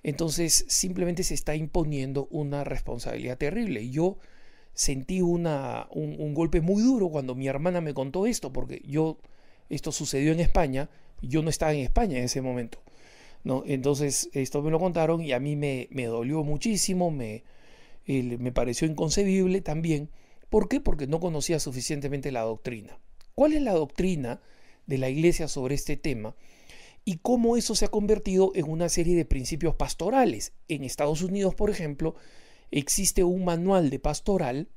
entonces 0.02 0.64
simplemente 0.68 1.24
se 1.24 1.34
está 1.34 1.56
imponiendo 1.56 2.28
una 2.30 2.64
responsabilidad 2.64 3.38
terrible. 3.38 3.90
Yo 3.90 4.18
sentí 4.76 5.22
una, 5.22 5.88
un, 5.90 6.34
golpe 6.34 6.60
muy 6.60 6.82
duro 6.82 7.08
cuando 7.08 7.34
mi 7.34 7.48
hermana 7.48 7.80
me 7.80 7.94
contó 7.94 8.26
esto, 8.26 8.52
porque 8.52 8.82
yo, 8.86 9.16
esto 9.70 9.90
sucedió 9.90 10.32
en 10.32 10.40
España, 10.40 10.90
yo 11.22 11.42
no 11.42 11.48
estaba 11.48 11.72
en 11.72 11.80
España 11.80 12.18
en 12.18 12.24
ese 12.24 12.42
momento. 12.42 12.82
¿no? 13.42 13.64
Entonces 13.66 14.28
esto 14.34 14.62
me 14.62 14.70
lo 14.70 14.78
contaron 14.78 15.22
y 15.22 15.32
a 15.32 15.40
mí 15.40 15.56
me, 15.56 15.88
me 15.90 16.04
dolió 16.04 16.44
muchísimo, 16.44 17.10
me, 17.10 17.42
me 18.06 18.52
pareció 18.52 18.86
inconcebible 18.86 19.62
también. 19.62 20.10
¿Por 20.50 20.68
qué? 20.68 20.80
Porque 20.80 21.06
no 21.06 21.20
conocía 21.20 21.58
suficientemente 21.58 22.30
la 22.30 22.42
doctrina. 22.42 22.98
¿Cuál 23.34 23.54
es 23.54 23.62
la 23.62 23.72
doctrina 23.72 24.40
de 24.86 24.98
la 24.98 25.08
iglesia 25.08 25.48
sobre 25.48 25.74
este 25.74 25.96
tema? 25.96 26.36
y 27.08 27.18
cómo 27.18 27.56
eso 27.56 27.76
se 27.76 27.84
ha 27.84 27.88
convertido 27.88 28.50
en 28.56 28.68
una 28.68 28.88
serie 28.88 29.14
de 29.14 29.24
principios 29.24 29.76
pastorales. 29.76 30.52
En 30.66 30.82
Estados 30.82 31.22
Unidos, 31.22 31.54
por 31.54 31.70
ejemplo, 31.70 32.16
existe 32.70 33.24
un 33.24 33.44
manual 33.44 33.90
de 33.90 33.98
pastoral 33.98 34.68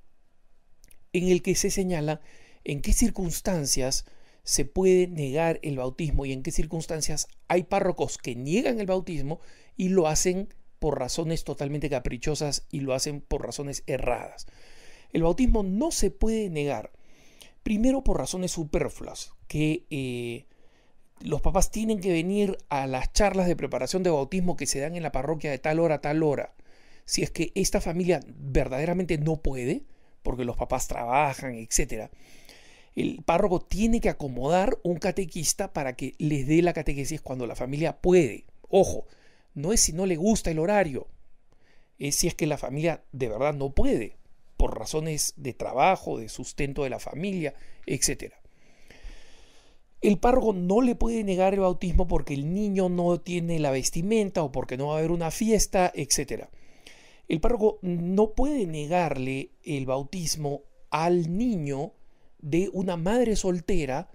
en 1.13 1.29
el 1.29 1.41
que 1.41 1.55
se 1.55 1.71
señala 1.71 2.21
en 2.63 2.81
qué 2.81 2.93
circunstancias 2.93 4.05
se 4.43 4.65
puede 4.65 5.07
negar 5.07 5.59
el 5.63 5.77
bautismo 5.77 6.25
y 6.25 6.33
en 6.33 6.43
qué 6.43 6.51
circunstancias 6.51 7.27
hay 7.47 7.63
párrocos 7.63 8.17
que 8.17 8.35
niegan 8.35 8.79
el 8.79 8.87
bautismo 8.87 9.39
y 9.75 9.89
lo 9.89 10.07
hacen 10.07 10.53
por 10.79 10.97
razones 10.97 11.43
totalmente 11.43 11.89
caprichosas 11.89 12.65
y 12.71 12.79
lo 12.79 12.93
hacen 12.93 13.21
por 13.21 13.45
razones 13.45 13.83
erradas. 13.85 14.47
El 15.11 15.23
bautismo 15.23 15.63
no 15.63 15.91
se 15.91 16.11
puede 16.11 16.49
negar, 16.49 16.91
primero 17.63 18.03
por 18.03 18.17
razones 18.17 18.51
superfluas, 18.51 19.33
que 19.47 19.85
eh, 19.89 20.45
los 21.21 21.41
papás 21.41 21.71
tienen 21.71 21.99
que 21.99 22.11
venir 22.11 22.57
a 22.69 22.87
las 22.87 23.11
charlas 23.11 23.47
de 23.47 23.55
preparación 23.55 24.03
de 24.03 24.09
bautismo 24.09 24.55
que 24.55 24.65
se 24.65 24.79
dan 24.79 24.95
en 24.95 25.03
la 25.03 25.11
parroquia 25.11 25.51
de 25.51 25.59
tal 25.59 25.79
hora 25.79 25.95
a 25.95 26.01
tal 26.01 26.23
hora. 26.23 26.55
Si 27.09 27.23
es 27.23 27.31
que 27.31 27.51
esta 27.55 27.81
familia 27.81 28.19
verdaderamente 28.37 29.17
no 29.17 29.37
puede, 29.37 29.81
porque 30.21 30.45
los 30.45 30.55
papás 30.55 30.87
trabajan, 30.87 31.55
etc., 31.55 32.11
el 32.95 33.23
párroco 33.23 33.61
tiene 33.61 33.99
que 33.99 34.09
acomodar 34.09 34.77
un 34.83 34.97
catequista 34.97 35.73
para 35.73 35.95
que 35.95 36.13
les 36.19 36.45
dé 36.45 36.61
la 36.61 36.71
catequesis 36.71 37.19
cuando 37.19 37.47
la 37.47 37.55
familia 37.55 37.99
puede. 37.99 38.45
Ojo, 38.69 39.07
no 39.55 39.73
es 39.73 39.81
si 39.81 39.91
no 39.91 40.05
le 40.05 40.17
gusta 40.17 40.51
el 40.51 40.59
horario, 40.59 41.07
es 41.97 42.13
si 42.15 42.27
es 42.27 42.35
que 42.35 42.45
la 42.45 42.59
familia 42.59 43.03
de 43.11 43.27
verdad 43.27 43.55
no 43.55 43.71
puede, 43.71 44.17
por 44.55 44.77
razones 44.77 45.33
de 45.35 45.53
trabajo, 45.53 46.19
de 46.19 46.29
sustento 46.29 46.83
de 46.83 46.91
la 46.91 46.99
familia, 46.99 47.55
etcétera. 47.87 48.39
El 50.01 50.19
párroco 50.19 50.53
no 50.53 50.81
le 50.81 50.93
puede 50.93 51.23
negar 51.23 51.55
el 51.55 51.61
bautismo 51.61 52.07
porque 52.07 52.35
el 52.35 52.53
niño 52.53 52.87
no 52.87 53.19
tiene 53.19 53.57
la 53.57 53.71
vestimenta 53.71 54.43
o 54.43 54.51
porque 54.51 54.77
no 54.77 54.89
va 54.89 54.97
a 54.97 54.97
haber 54.99 55.09
una 55.09 55.31
fiesta, 55.31 55.91
etc. 55.95 56.49
El 57.29 57.39
párroco 57.39 57.77
no 57.83 58.33
puede 58.33 58.65
negarle 58.65 59.51
el 59.63 59.85
bautismo 59.85 60.63
al 60.89 61.37
niño 61.37 61.93
de 62.39 62.71
una 62.73 62.97
madre 62.97 63.35
soltera 63.35 64.09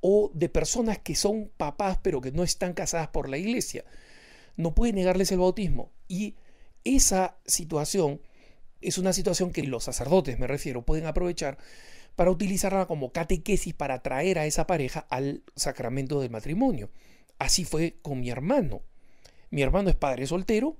o 0.00 0.32
de 0.34 0.48
personas 0.48 0.98
que 0.98 1.14
son 1.14 1.52
papás 1.56 2.00
pero 2.02 2.20
que 2.20 2.32
no 2.32 2.42
están 2.42 2.72
casadas 2.72 3.08
por 3.08 3.28
la 3.28 3.38
iglesia. 3.38 3.84
No 4.56 4.74
puede 4.74 4.92
negarles 4.92 5.30
el 5.30 5.38
bautismo. 5.38 5.92
Y 6.08 6.34
esa 6.82 7.36
situación 7.46 8.20
es 8.80 8.98
una 8.98 9.12
situación 9.12 9.52
que 9.52 9.62
los 9.62 9.84
sacerdotes, 9.84 10.36
me 10.40 10.48
refiero, 10.48 10.82
pueden 10.82 11.06
aprovechar 11.06 11.56
para 12.16 12.32
utilizarla 12.32 12.86
como 12.86 13.12
catequesis 13.12 13.74
para 13.74 13.94
atraer 13.94 14.40
a 14.40 14.46
esa 14.46 14.66
pareja 14.66 15.06
al 15.08 15.44
sacramento 15.54 16.20
del 16.20 16.30
matrimonio. 16.30 16.90
Así 17.38 17.64
fue 17.64 17.98
con 18.02 18.18
mi 18.18 18.28
hermano. 18.28 18.82
Mi 19.50 19.62
hermano 19.62 19.88
es 19.88 19.94
padre 19.94 20.26
soltero 20.26 20.76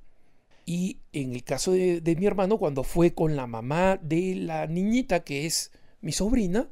y 0.71 1.01
en 1.13 1.35
el 1.35 1.43
caso 1.43 1.73
de, 1.73 2.17
mi 2.17 2.27
hermano, 2.27 2.57
cuando 2.57 2.85
fue 2.85 3.13
con 3.13 3.35
la 3.35 3.49
mamá 3.49 3.99
de 4.01 4.37
la 4.37 4.69
niñita, 4.69 5.25
que 5.25 5.45
es 5.45 5.73
mi 6.01 6.13
sobrina, 6.13 6.71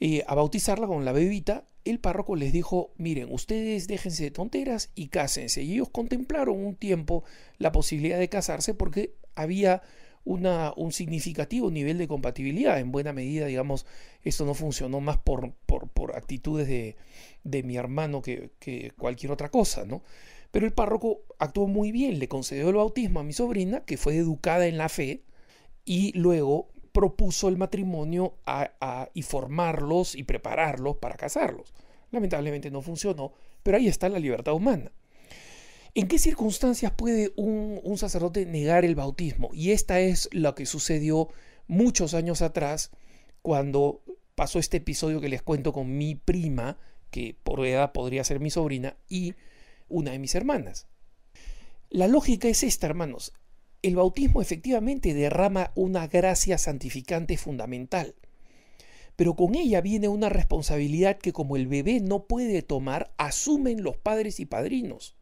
eh, 0.00 0.24
a 0.26 0.34
bautizarla 0.34 0.88
con 0.88 1.04
la 1.04 1.12
bebita, 1.12 1.68
el 1.84 2.00
párroco 2.00 2.34
les 2.34 2.52
dijo, 2.52 2.92
miren, 2.96 3.32
ustedes 3.32 3.86
déjense 3.86 4.24
de 4.24 4.30
tonteras 4.32 4.90
y 4.96 5.06
cásense. 5.06 5.62
Y 5.62 5.74
ellos 5.74 5.90
contemplaron 5.90 6.58
un 6.58 6.74
tiempo 6.74 7.22
la 7.58 7.70
posibilidad 7.70 8.18
de 8.18 8.28
casarse 8.28 8.74
porque 8.74 9.14
había 9.36 9.82
una, 10.24 10.72
un 10.76 10.90
significativo 10.90 11.70
nivel 11.70 11.96
de 11.96 12.08
compatibilidad. 12.08 12.80
En 12.80 12.90
buena 12.90 13.12
medida, 13.12 13.46
digamos, 13.46 13.86
esto 14.24 14.44
no 14.44 14.54
funcionó 14.54 15.00
más 15.00 15.16
por, 15.18 15.52
por, 15.54 16.16
actitudes 16.16 16.66
de, 16.66 16.96
de, 17.44 17.62
mi 17.62 17.76
hermano 17.76 18.20
que, 18.20 18.50
que, 18.58 18.90
cualquier 18.98 19.30
otra 19.30 19.48
cosa, 19.48 19.84
¿no? 19.84 20.02
Pero 20.50 20.66
el 20.66 20.72
párroco 20.72 21.22
actuó 21.38 21.66
muy 21.66 21.92
bien, 21.92 22.18
le 22.18 22.28
concedió 22.28 22.68
el 22.68 22.76
bautismo 22.76 23.20
a 23.20 23.24
mi 23.24 23.32
sobrina, 23.32 23.84
que 23.84 23.96
fue 23.96 24.16
educada 24.16 24.66
en 24.66 24.78
la 24.78 24.88
fe, 24.88 25.22
y 25.84 26.12
luego 26.18 26.68
propuso 26.92 27.48
el 27.48 27.56
matrimonio 27.56 28.34
y 29.14 29.22
formarlos 29.22 30.14
y 30.14 30.24
prepararlos 30.24 30.96
para 30.96 31.16
casarlos. 31.16 31.72
Lamentablemente 32.10 32.70
no 32.70 32.82
funcionó, 32.82 33.32
pero 33.62 33.76
ahí 33.76 33.88
está 33.88 34.08
la 34.08 34.18
libertad 34.18 34.54
humana. 34.54 34.90
¿En 35.94 36.06
qué 36.06 36.18
circunstancias 36.18 36.92
puede 36.92 37.32
un, 37.36 37.96
sacerdote 37.96 38.46
negar 38.46 38.84
el 38.84 38.94
bautismo? 38.94 39.50
Y 39.52 39.72
esta 39.72 40.00
es 40.00 40.28
lo 40.32 40.54
que 40.54 40.66
sucedió 40.66 41.28
muchos 41.66 42.14
años 42.14 42.42
atrás 42.42 42.90
cuando 43.42 44.02
pasó 44.34 44.58
este 44.58 44.78
episodio 44.78 45.20
que 45.20 45.28
les 45.28 45.42
cuento 45.42 45.72
con 45.72 45.96
mi 45.96 46.14
prima, 46.14 46.78
que 47.10 47.36
por 47.42 47.64
edad 47.66 47.92
podría 47.92 48.22
ser 48.22 48.38
mi 48.38 48.50
sobrina, 48.50 48.96
y 49.08 49.34
una 49.90 50.12
de 50.12 50.18
mis 50.18 50.34
hermanas. 50.34 50.86
La 51.90 52.08
lógica 52.08 52.48
es 52.48 52.62
esta, 52.62 52.86
hermanos. 52.86 53.32
El 53.82 53.96
bautismo 53.96 54.40
efectivamente 54.42 55.14
derrama 55.14 55.72
una 55.74 56.06
gracia 56.06 56.58
santificante 56.58 57.36
fundamental, 57.36 58.14
pero 59.16 59.34
con 59.34 59.54
ella 59.54 59.80
viene 59.80 60.08
una 60.08 60.28
responsabilidad 60.28 61.18
que 61.18 61.32
como 61.32 61.56
el 61.56 61.66
bebé 61.66 62.00
no 62.00 62.24
puede 62.24 62.62
tomar, 62.62 63.12
asumen 63.18 63.82
los 63.82 63.96
padres 63.96 64.40
y 64.40 64.46
padrinos. 64.46 65.16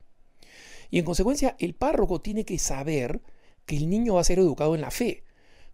Y 0.91 0.99
en 0.99 1.05
consecuencia, 1.05 1.57
el 1.59 1.75
párroco 1.75 2.21
tiene 2.21 2.45
que 2.45 2.59
saber 2.59 3.21
que 3.67 3.77
el 3.77 3.89
niño 3.89 4.15
va 4.15 4.21
a 4.21 4.25
ser 4.25 4.39
educado 4.39 4.75
en 4.75 4.81
la 4.81 4.91
fe. 4.91 5.25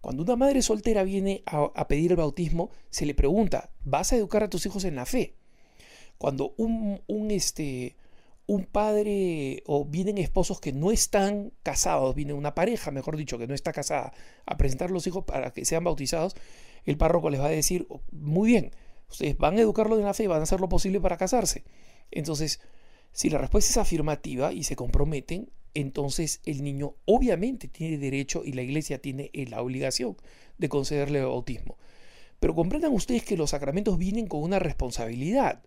Cuando 0.00 0.22
una 0.22 0.36
madre 0.36 0.60
soltera 0.60 1.02
viene 1.02 1.42
a, 1.46 1.88
pedir 1.88 2.10
el 2.10 2.16
bautismo, 2.18 2.70
se 2.90 3.06
le 3.06 3.14
pregunta, 3.14 3.70
¿vas 3.84 4.12
a 4.12 4.16
educar 4.16 4.42
a 4.42 4.50
tus 4.50 4.66
hijos 4.66 4.84
en 4.84 4.96
la 4.96 5.06
fe? 5.06 5.34
Cuando 6.18 6.54
un, 6.58 7.00
un, 7.06 7.30
este, 7.30 7.96
un 8.46 8.66
padre 8.66 9.62
o 9.66 9.84
vienen 9.84 10.18
esposos 10.18 10.60
que 10.60 10.72
no 10.72 10.90
están 10.90 11.52
casados, 11.62 12.14
viene 12.14 12.34
una 12.34 12.54
pareja, 12.54 12.90
mejor 12.90 13.16
dicho, 13.16 13.38
que 13.38 13.46
no 13.46 13.54
está 13.54 13.72
casada, 13.72 14.12
a 14.44 14.56
presentar 14.56 14.90
los 14.90 15.06
hijos 15.06 15.24
para 15.24 15.50
que 15.52 15.64
sean 15.64 15.84
bautizados, 15.84 16.36
el 16.84 16.98
párroco 16.98 17.30
les 17.30 17.40
va 17.40 17.46
a 17.46 17.50
decir, 17.50 17.86
oh, 17.88 18.02
muy 18.12 18.48
bien, 18.48 18.70
ustedes 19.08 19.38
van 19.38 19.56
a 19.56 19.62
educarlo 19.62 19.96
en 19.98 20.04
la 20.04 20.14
fe, 20.14 20.28
van 20.28 20.40
a 20.40 20.42
hacer 20.42 20.60
lo 20.60 20.68
posible 20.68 21.00
para 21.00 21.16
casarse. 21.16 21.64
Entonces, 22.10 22.60
si 23.12 23.30
la 23.30 23.38
respuesta 23.38 23.70
es 23.70 23.76
afirmativa 23.78 24.52
y 24.52 24.64
se 24.64 24.76
comprometen, 24.76 25.50
entonces 25.72 26.40
el 26.44 26.62
niño 26.62 26.94
obviamente 27.04 27.68
tiene 27.68 27.98
derecho 27.98 28.42
y 28.44 28.52
la 28.52 28.62
iglesia 28.62 29.00
tiene 29.00 29.30
la 29.48 29.62
obligación 29.62 30.16
de 30.58 30.68
concederle 30.68 31.20
el 31.20 31.26
bautismo. 31.26 31.78
Pero 32.40 32.54
comprendan 32.54 32.92
ustedes 32.92 33.24
que 33.24 33.36
los 33.36 33.50
sacramentos 33.50 33.98
vienen 33.98 34.26
con 34.26 34.42
una 34.42 34.58
responsabilidad. 34.58 35.62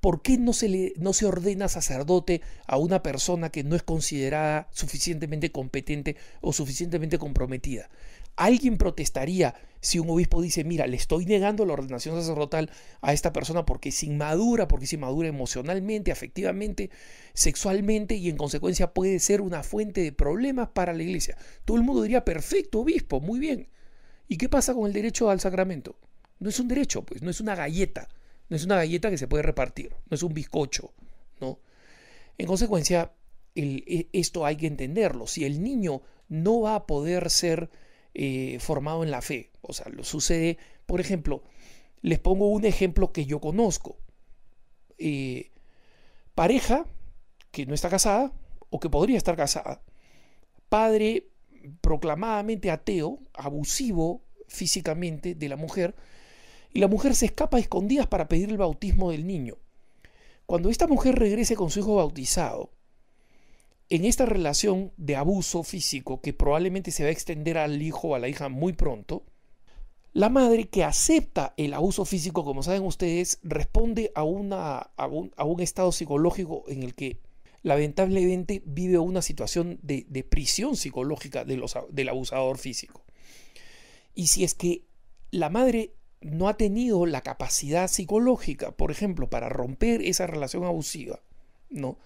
¿Por 0.00 0.22
qué 0.22 0.38
no 0.38 0.52
se, 0.52 0.68
le, 0.68 0.92
no 0.96 1.12
se 1.12 1.26
ordena 1.26 1.68
sacerdote 1.68 2.40
a 2.66 2.76
una 2.76 3.02
persona 3.02 3.50
que 3.50 3.64
no 3.64 3.76
es 3.76 3.82
considerada 3.82 4.68
suficientemente 4.70 5.52
competente 5.52 6.16
o 6.40 6.52
suficientemente 6.52 7.18
comprometida? 7.18 7.90
¿Alguien 8.36 8.78
protestaría 8.78 9.54
si 9.80 9.98
un 9.98 10.08
obispo 10.10 10.40
dice, 10.40 10.64
mira, 10.64 10.86
le 10.86 10.96
estoy 10.96 11.26
negando 11.26 11.66
la 11.66 11.72
ordenación 11.72 12.14
sacerdotal 12.16 12.70
a 13.00 13.12
esta 13.12 13.32
persona 13.32 13.66
porque 13.66 13.90
es 13.90 14.02
inmadura, 14.02 14.68
porque 14.68 14.84
es 14.84 14.92
inmadura 14.92 15.28
emocionalmente, 15.28 16.12
afectivamente, 16.12 16.90
sexualmente 17.34 18.14
y 18.14 18.28
en 18.28 18.36
consecuencia 18.36 18.92
puede 18.92 19.18
ser 19.18 19.40
una 19.40 19.62
fuente 19.62 20.02
de 20.02 20.12
problemas 20.12 20.68
para 20.68 20.92
la 20.92 21.02
iglesia? 21.02 21.36
Todo 21.64 21.76
el 21.76 21.82
mundo 21.82 22.02
diría, 22.02 22.24
perfecto, 22.24 22.80
obispo, 22.80 23.20
muy 23.20 23.40
bien. 23.40 23.68
¿Y 24.28 24.36
qué 24.36 24.48
pasa 24.48 24.74
con 24.74 24.86
el 24.86 24.92
derecho 24.92 25.28
al 25.28 25.40
sacramento? 25.40 25.96
No 26.38 26.48
es 26.48 26.60
un 26.60 26.68
derecho, 26.68 27.02
pues, 27.04 27.22
no 27.22 27.30
es 27.30 27.40
una 27.40 27.54
galleta 27.54 28.08
no 28.50 28.56
es 28.56 28.64
una 28.64 28.76
galleta 28.76 29.10
que 29.10 29.16
se 29.16 29.28
puede 29.28 29.44
repartir, 29.44 29.94
no 30.10 30.14
es 30.14 30.22
un 30.22 30.34
bizcocho, 30.34 30.92
¿no? 31.40 31.60
En 32.36 32.46
consecuencia, 32.46 33.12
e, 33.54 34.08
esto 34.12 34.44
hay 34.44 34.56
que 34.56 34.66
entenderlo. 34.66 35.26
Si 35.26 35.44
el 35.44 35.62
niño 35.62 36.02
no 36.28 36.60
va 36.60 36.74
a 36.74 36.86
poder 36.86 37.30
ser 37.30 37.70
eh, 38.12 38.58
formado 38.60 39.04
en 39.04 39.12
la 39.12 39.22
fe, 39.22 39.50
o 39.62 39.72
sea, 39.72 39.88
lo 39.88 40.02
sucede, 40.02 40.58
por 40.84 41.00
ejemplo, 41.00 41.44
les 42.02 42.18
pongo 42.18 42.48
un 42.48 42.64
ejemplo 42.64 43.12
que 43.12 43.24
yo 43.24 43.40
conozco. 43.40 43.98
Eh, 44.98 45.50
pareja 46.34 46.86
que 47.52 47.66
no 47.66 47.74
está 47.74 47.88
casada 47.88 48.32
o 48.68 48.80
que 48.80 48.90
podría 48.90 49.16
estar 49.16 49.36
casada, 49.36 49.82
padre 50.68 51.28
proclamadamente 51.80 52.70
ateo, 52.70 53.20
abusivo 53.32 54.22
físicamente 54.48 55.34
de 55.34 55.48
la 55.48 55.56
mujer, 55.56 55.94
y 56.72 56.80
la 56.80 56.88
mujer 56.88 57.14
se 57.14 57.26
escapa 57.26 57.56
a 57.56 57.60
escondidas 57.60 58.06
para 58.06 58.28
pedir 58.28 58.50
el 58.50 58.58
bautismo 58.58 59.10
del 59.10 59.26
niño. 59.26 59.56
Cuando 60.46 60.70
esta 60.70 60.86
mujer 60.86 61.16
regrese 61.16 61.56
con 61.56 61.70
su 61.70 61.80
hijo 61.80 61.96
bautizado, 61.96 62.70
en 63.88 64.04
esta 64.04 64.24
relación 64.24 64.92
de 64.96 65.16
abuso 65.16 65.64
físico 65.64 66.20
que 66.20 66.32
probablemente 66.32 66.92
se 66.92 67.02
va 67.02 67.08
a 67.08 67.12
extender 67.12 67.58
al 67.58 67.82
hijo 67.82 68.08
o 68.08 68.14
a 68.14 68.20
la 68.20 68.28
hija 68.28 68.48
muy 68.48 68.72
pronto, 68.72 69.24
la 70.12 70.28
madre 70.28 70.68
que 70.68 70.82
acepta 70.82 71.54
el 71.56 71.74
abuso 71.74 72.04
físico, 72.04 72.44
como 72.44 72.62
saben 72.62 72.82
ustedes, 72.82 73.38
responde 73.42 74.10
a, 74.14 74.24
una, 74.24 74.78
a, 74.78 75.06
un, 75.06 75.60
estado 75.60 75.92
psicológico 75.92 76.64
en 76.68 76.82
el 76.82 76.94
que 76.94 77.20
lamentablemente 77.62 78.62
vive 78.64 78.98
una 78.98 79.22
situación 79.22 79.78
de, 79.82 80.04
prisión 80.28 80.76
psicológica 80.76 81.44
de 81.44 81.56
los, 81.56 81.76
del 81.90 82.08
abusador 82.08 82.58
físico. 82.58 83.04
Y 84.14 84.28
si 84.28 84.42
es 84.42 84.54
que 84.54 84.84
la 85.30 85.48
madre 85.48 85.94
no 86.20 86.48
ha 86.48 86.56
tenido 86.56 87.06
la 87.06 87.22
capacidad 87.22 87.88
psicológica, 87.88 88.72
por 88.72 88.90
ejemplo, 88.90 89.30
para 89.30 89.48
romper 89.48 90.02
esa 90.02 90.26
relación 90.26 90.64
abusiva, 90.64 91.20
¿no? 91.70 91.98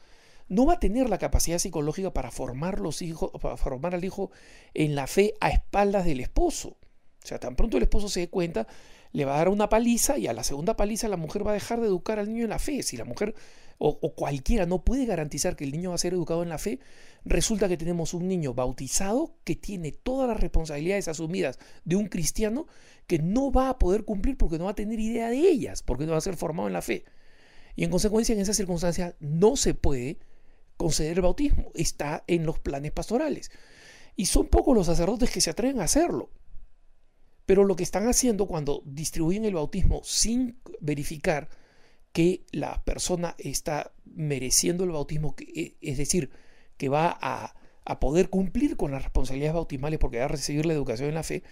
No 0.48 0.66
va 0.66 0.74
a 0.74 0.80
tener 0.80 1.08
la 1.08 1.18
capacidad 1.18 1.58
psicológica 1.58 2.12
para 2.12 2.30
formar 2.30 2.78
los 2.78 3.02
hijos, 3.02 3.32
para 3.40 3.56
formar 3.56 3.94
al 3.94 4.04
hijo 4.04 4.30
en 4.74 4.94
la 4.94 5.06
fe 5.06 5.34
a 5.40 5.50
espaldas 5.50 6.04
del 6.04 6.20
esposo. 6.20 6.76
O 7.22 7.26
sea, 7.26 7.40
tan 7.40 7.56
pronto 7.56 7.78
el 7.78 7.84
esposo 7.84 8.08
se 8.08 8.20
dé 8.20 8.28
cuenta, 8.28 8.66
le 9.14 9.24
va 9.24 9.36
a 9.36 9.38
dar 9.38 9.48
una 9.48 9.68
paliza 9.68 10.18
y 10.18 10.26
a 10.26 10.32
la 10.32 10.42
segunda 10.42 10.76
paliza 10.76 11.06
la 11.06 11.16
mujer 11.16 11.46
va 11.46 11.52
a 11.52 11.54
dejar 11.54 11.80
de 11.80 11.86
educar 11.86 12.18
al 12.18 12.28
niño 12.28 12.42
en 12.42 12.50
la 12.50 12.58
fe. 12.58 12.82
Si 12.82 12.96
la 12.96 13.04
mujer 13.04 13.32
o, 13.78 13.96
cualquiera 14.14 14.66
no 14.66 14.84
puede 14.84 15.06
garantizar 15.06 15.54
que 15.54 15.62
el 15.62 15.70
niño 15.70 15.90
va 15.90 15.94
a 15.94 15.98
ser 15.98 16.14
educado 16.14 16.42
en 16.42 16.48
la 16.48 16.58
fe, 16.58 16.80
resulta 17.24 17.68
que 17.68 17.76
tenemos 17.76 18.12
un 18.12 18.26
niño 18.26 18.54
bautizado 18.54 19.36
que 19.44 19.54
tiene 19.54 19.92
todas 19.92 20.28
las 20.28 20.40
responsabilidades 20.40 21.06
asumidas 21.06 21.60
de 21.84 21.94
un 21.94 22.06
cristiano 22.06 22.66
que 23.06 23.20
no 23.20 23.52
va 23.52 23.68
a 23.68 23.78
poder 23.78 24.04
cumplir 24.04 24.36
porque 24.36 24.58
no 24.58 24.64
va 24.64 24.72
a 24.72 24.74
tener 24.74 24.98
idea 24.98 25.30
de 25.30 25.38
ellas, 25.38 25.84
porque 25.84 26.06
no 26.06 26.12
va 26.12 26.18
a 26.18 26.20
ser 26.20 26.36
formado 26.36 26.66
en 26.66 26.72
la 26.72 26.82
fe. 26.82 27.04
Y 27.76 27.84
en 27.84 27.90
consecuencia, 27.90 28.34
en 28.34 28.40
esas 28.40 28.56
circunstancias, 28.56 29.14
no 29.20 29.54
se 29.54 29.74
puede 29.74 30.18
conceder 30.76 31.18
el 31.18 31.22
bautismo. 31.22 31.70
Está 31.74 32.24
en 32.26 32.46
los 32.46 32.58
planes 32.58 32.90
pastorales. 32.90 33.52
Y 34.16 34.26
son 34.26 34.48
pocos 34.48 34.74
los 34.74 34.86
sacerdotes 34.86 35.30
que 35.30 35.40
se 35.40 35.50
atreven 35.50 35.80
a 35.80 35.84
hacerlo. 35.84 36.30
Pero 37.46 37.64
lo 37.64 37.76
que 37.76 37.82
están 37.82 38.08
haciendo 38.08 38.46
cuando 38.46 38.82
distribuyen 38.84 39.44
el 39.44 39.54
bautismo 39.54 40.00
sin 40.04 40.58
verificar 40.80 41.48
que 42.12 42.44
la 42.52 42.82
persona 42.84 43.34
está 43.38 43.92
mereciendo 44.04 44.84
el 44.84 44.90
bautismo, 44.90 45.34
e, 45.38 45.76
es 45.80 45.98
decir, 45.98 46.30
que 46.76 46.88
va 46.88 47.18
a, 47.20 47.54
poder 48.00 48.30
cumplir 48.30 48.76
con 48.76 48.92
las 48.92 49.02
responsabilidades 49.02 49.54
bautismales 49.54 49.98
porque 49.98 50.18
va 50.18 50.24
a 50.24 50.28
recibir 50.28 50.64
la 50.64 50.72
educación 50.72 51.08
en 51.08 51.16
la 51.16 51.22
fe, 51.22 51.42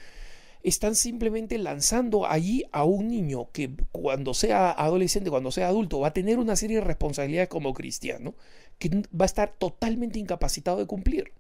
están 0.63 0.95
simplemente 0.95 1.59
lanzando 1.59 2.27
allí 2.27 2.65
a 2.73 2.85
un 2.85 3.09
niño 3.09 3.51
que 3.51 3.75
cuando 3.91 4.33
sea 4.33 4.71
adolescente, 4.71 5.31
cuando 5.31 5.51
sea 5.51 5.69
adulto, 5.69 6.01
va 6.01 6.09
a 6.09 6.13
tener 6.13 6.39
una 6.39 6.57
serie 6.57 6.77
de 6.77 6.85
responsabilidades 6.85 7.49
como 7.49 7.75
cristiano, 7.75 8.35
que 8.79 8.89
va 8.89 9.25
a 9.25 9.27
estar 9.27 9.53
totalmente 9.59 10.21
incapacitado 10.21 10.79
de 10.79 10.87
cumplir. 10.87 11.33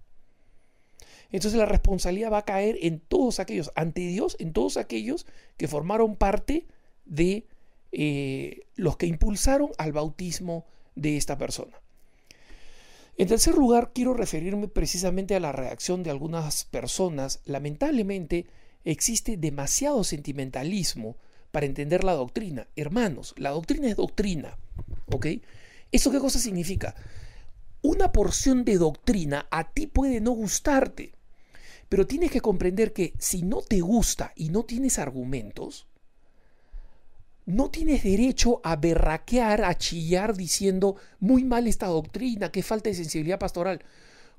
Entonces 1.32 1.58
la 1.58 1.66
responsabilidad 1.66 2.30
va 2.30 2.38
a 2.38 2.44
caer 2.44 2.78
en 2.82 3.00
todos 3.00 3.40
aquellos, 3.40 3.72
ante 3.74 4.02
Dios, 4.02 4.36
en 4.38 4.52
todos 4.52 4.76
aquellos 4.76 5.26
que 5.56 5.66
formaron 5.66 6.16
parte 6.16 6.66
de 7.06 7.46
eh, 7.90 8.66
los 8.76 8.96
que 8.96 9.06
impulsaron 9.06 9.70
al 9.78 9.92
bautismo 9.92 10.66
de 10.94 11.16
esta 11.16 11.38
persona. 11.38 11.80
En 13.16 13.28
tercer 13.28 13.54
lugar, 13.54 13.92
quiero 13.94 14.14
referirme 14.14 14.68
precisamente 14.68 15.34
a 15.34 15.40
la 15.40 15.52
reacción 15.52 16.02
de 16.02 16.10
algunas 16.10 16.64
personas. 16.64 17.40
Lamentablemente, 17.44 18.46
existe 18.84 19.36
demasiado 19.36 20.02
sentimentalismo 20.04 21.16
para 21.50 21.66
entender 21.66 22.04
la 22.04 22.14
doctrina. 22.14 22.66
Hermanos, 22.76 23.34
la 23.36 23.50
doctrina 23.50 23.88
es 23.88 23.96
doctrina. 23.96 24.56
¿Ok? 25.12 25.26
¿Eso 25.92 26.10
qué 26.10 26.18
cosa 26.18 26.38
significa? 26.38 26.94
Una 27.82 28.12
porción 28.12 28.64
de 28.64 28.78
doctrina 28.78 29.46
a 29.50 29.72
ti 29.72 29.86
puede 29.86 30.20
no 30.20 30.30
gustarte, 30.30 31.12
pero 31.92 32.06
tienes 32.06 32.30
que 32.30 32.40
comprender 32.40 32.94
que 32.94 33.12
si 33.18 33.42
no 33.42 33.60
te 33.60 33.82
gusta 33.82 34.32
y 34.34 34.48
no 34.48 34.62
tienes 34.62 34.98
argumentos, 34.98 35.86
no 37.44 37.68
tienes 37.70 38.02
derecho 38.02 38.62
a 38.64 38.76
berraquear, 38.76 39.62
a 39.62 39.76
chillar 39.76 40.34
diciendo 40.34 40.96
muy 41.20 41.44
mal 41.44 41.66
esta 41.66 41.88
doctrina, 41.88 42.50
qué 42.50 42.62
falta 42.62 42.88
de 42.88 42.96
sensibilidad 42.96 43.38
pastoral. 43.38 43.84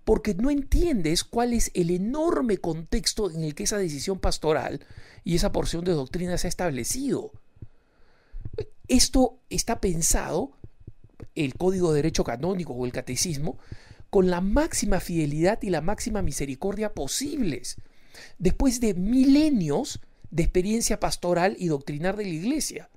porque 0.04 0.34
no 0.34 0.49
entiendes 0.49 1.24
cuál 1.24 1.54
es 1.54 1.70
el 1.76 1.91
enorme 1.91 2.58
contexto 2.58 3.30
en 3.30 3.43
el 3.43 3.54
que 3.54 3.66
esa 3.66 3.78
decisión 3.78 4.18
pastoral 4.18 4.84
y 5.24 5.36
esa 5.36 5.51
porción 5.51 5.86
de 5.86 5.91
doctrina 5.91 6.39
se 6.39 6.47
ha 6.47 6.49
establecido. 6.49 7.34
Esto 8.88 9.38
está 9.51 9.80
pensado, 9.80 10.58
el 11.36 11.54
Código 11.54 11.91
de 11.91 11.97
Derecho 11.97 12.24
Canónico 12.24 12.74
o 12.74 12.84
el 12.88 12.91
Catecismo, 12.91 13.60
con 14.14 14.30
la 14.30 14.41
máxima 14.41 14.99
fidelidad 14.99 15.57
y 15.64 15.72
la 15.72 15.82
máxima 15.82 16.22
misericordia 16.22 16.93
posibles, 16.93 17.78
después 18.38 18.80
de 18.80 18.93
milenios 18.93 20.01
de 20.30 20.43
experiencia 20.43 20.99
pastoral 20.99 21.55
y 21.57 21.66
doctrinar 21.66 22.16
de 22.16 22.26
la 22.26 22.30
iglesia. 22.30 22.91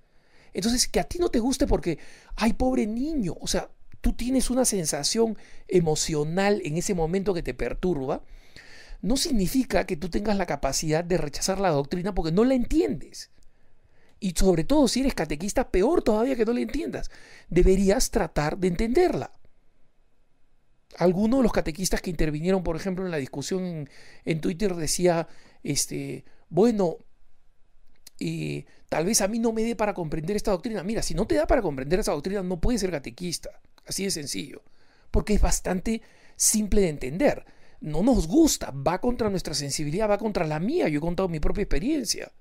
Entonces, 0.53 0.87
que 0.87 1.01
a 1.01 1.05
ti 1.05 1.19
no 1.19 1.31
te 1.31 1.39
guste 1.39 1.67
porque, 1.67 1.99
ay, 2.35 2.53
pobre 2.53 2.87
niño, 2.87 3.35
o 3.41 3.47
sea, 3.47 3.71
tú 4.03 4.12
tienes 4.12 4.51
una 4.51 4.67
sensación 4.67 5.39
emocional 5.69 6.61
en 6.67 6.77
ese 6.77 6.93
momento 6.93 7.33
que 7.33 7.43
te 7.43 7.55
perturba, 7.55 8.23
no 9.01 9.17
significa 9.17 9.87
que 9.87 9.97
tú 9.97 10.11
tengas 10.11 10.37
la 10.37 10.45
capacidad 10.45 11.03
de 11.03 11.17
rechazar 11.17 11.61
la 11.61 11.71
doctrina 11.71 12.14
porque 12.14 12.31
no 12.31 12.45
la 12.45 12.53
entiendes. 12.53 13.31
Y 14.21 14.33
sobre 14.33 14.64
todo 14.64 14.87
si 14.87 15.01
eres 15.01 15.14
catequista, 15.14 15.71
peor 15.71 16.03
todavía 16.03 16.37
que 16.37 16.45
no 16.45 16.53
la 16.53 16.61
entiendas. 16.61 17.11
Deberías 17.49 18.11
tratar 18.11 18.59
de 18.59 18.69
entenderla. 18.69 19.31
Algunos 20.99 21.41
de 21.41 21.43
los 21.43 21.53
catequistas 21.53 22.01
que 22.01 22.11
intervinieron, 22.11 22.62
por 22.62 22.76
ejemplo, 22.76 23.05
en 23.05 23.11
la 23.11 23.18
discusión 23.18 23.89
en, 24.24 24.41
Twitter 24.41 24.74
decía, 24.74 25.28
este, 25.62 26.24
bueno, 26.49 26.99
y 28.18 28.64
tal 28.89 29.05
vez 29.05 29.20
a 29.20 29.28
mí 29.28 29.39
no 29.39 29.53
me 29.53 29.62
dé 29.62 29.76
para 29.76 29.95
comprender 29.95 30.37
esta 30.37 30.53
doctrina. 30.53 30.82
Mira, 30.82 31.03
si 31.03 31.14
no 31.14 31.26
te 31.26 31.34
da 31.34 31.47
para 31.47 31.62
comprender 31.62 32.01
esa 32.01 32.12
doctrina, 32.12 32.43
no 32.43 32.61
puedes 32.61 32.80
ser 32.80 32.91
catequista. 32.91 33.51
Así 33.87 34.05
de 34.05 34.11
sencillo. 34.11 34.62
Porque 35.11 35.34
es 35.34 35.41
bastante 35.41 36.03
simple 36.37 36.80
de 36.82 36.89
entender. 36.89 37.45
No 37.80 38.03
nos 38.03 38.26
gusta, 38.26 38.70
va 38.70 39.01
contra 39.01 39.28
nuestra 39.28 39.55
sensibilidad, 39.55 40.09
va 40.09 40.18
contra 40.18 40.47
la 40.47 40.61
mía. 40.61 40.89
Yo 40.89 40.99
he 40.99 41.03
contado 41.03 41.28
mi 41.28 41.41
propia 41.41 41.62
experiencia. 41.62 42.32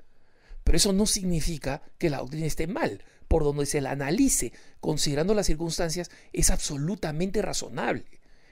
Pero 0.64 0.78
eso 0.78 0.94
no 0.94 1.06
significa 1.06 1.82
que 1.98 2.10
la 2.10 2.20
doctrina 2.20 2.46
esté 2.46 2.68
mal. 2.68 3.04
Por 3.28 3.44
donde 3.44 3.66
se 3.66 3.82
la 3.82 3.92
analice, 3.92 4.54
considerando 4.80 5.34
las 5.34 5.48
circunstancias, 5.48 6.10
es 6.32 6.52
absolutamente 6.52 7.42
razonable. 7.42 8.06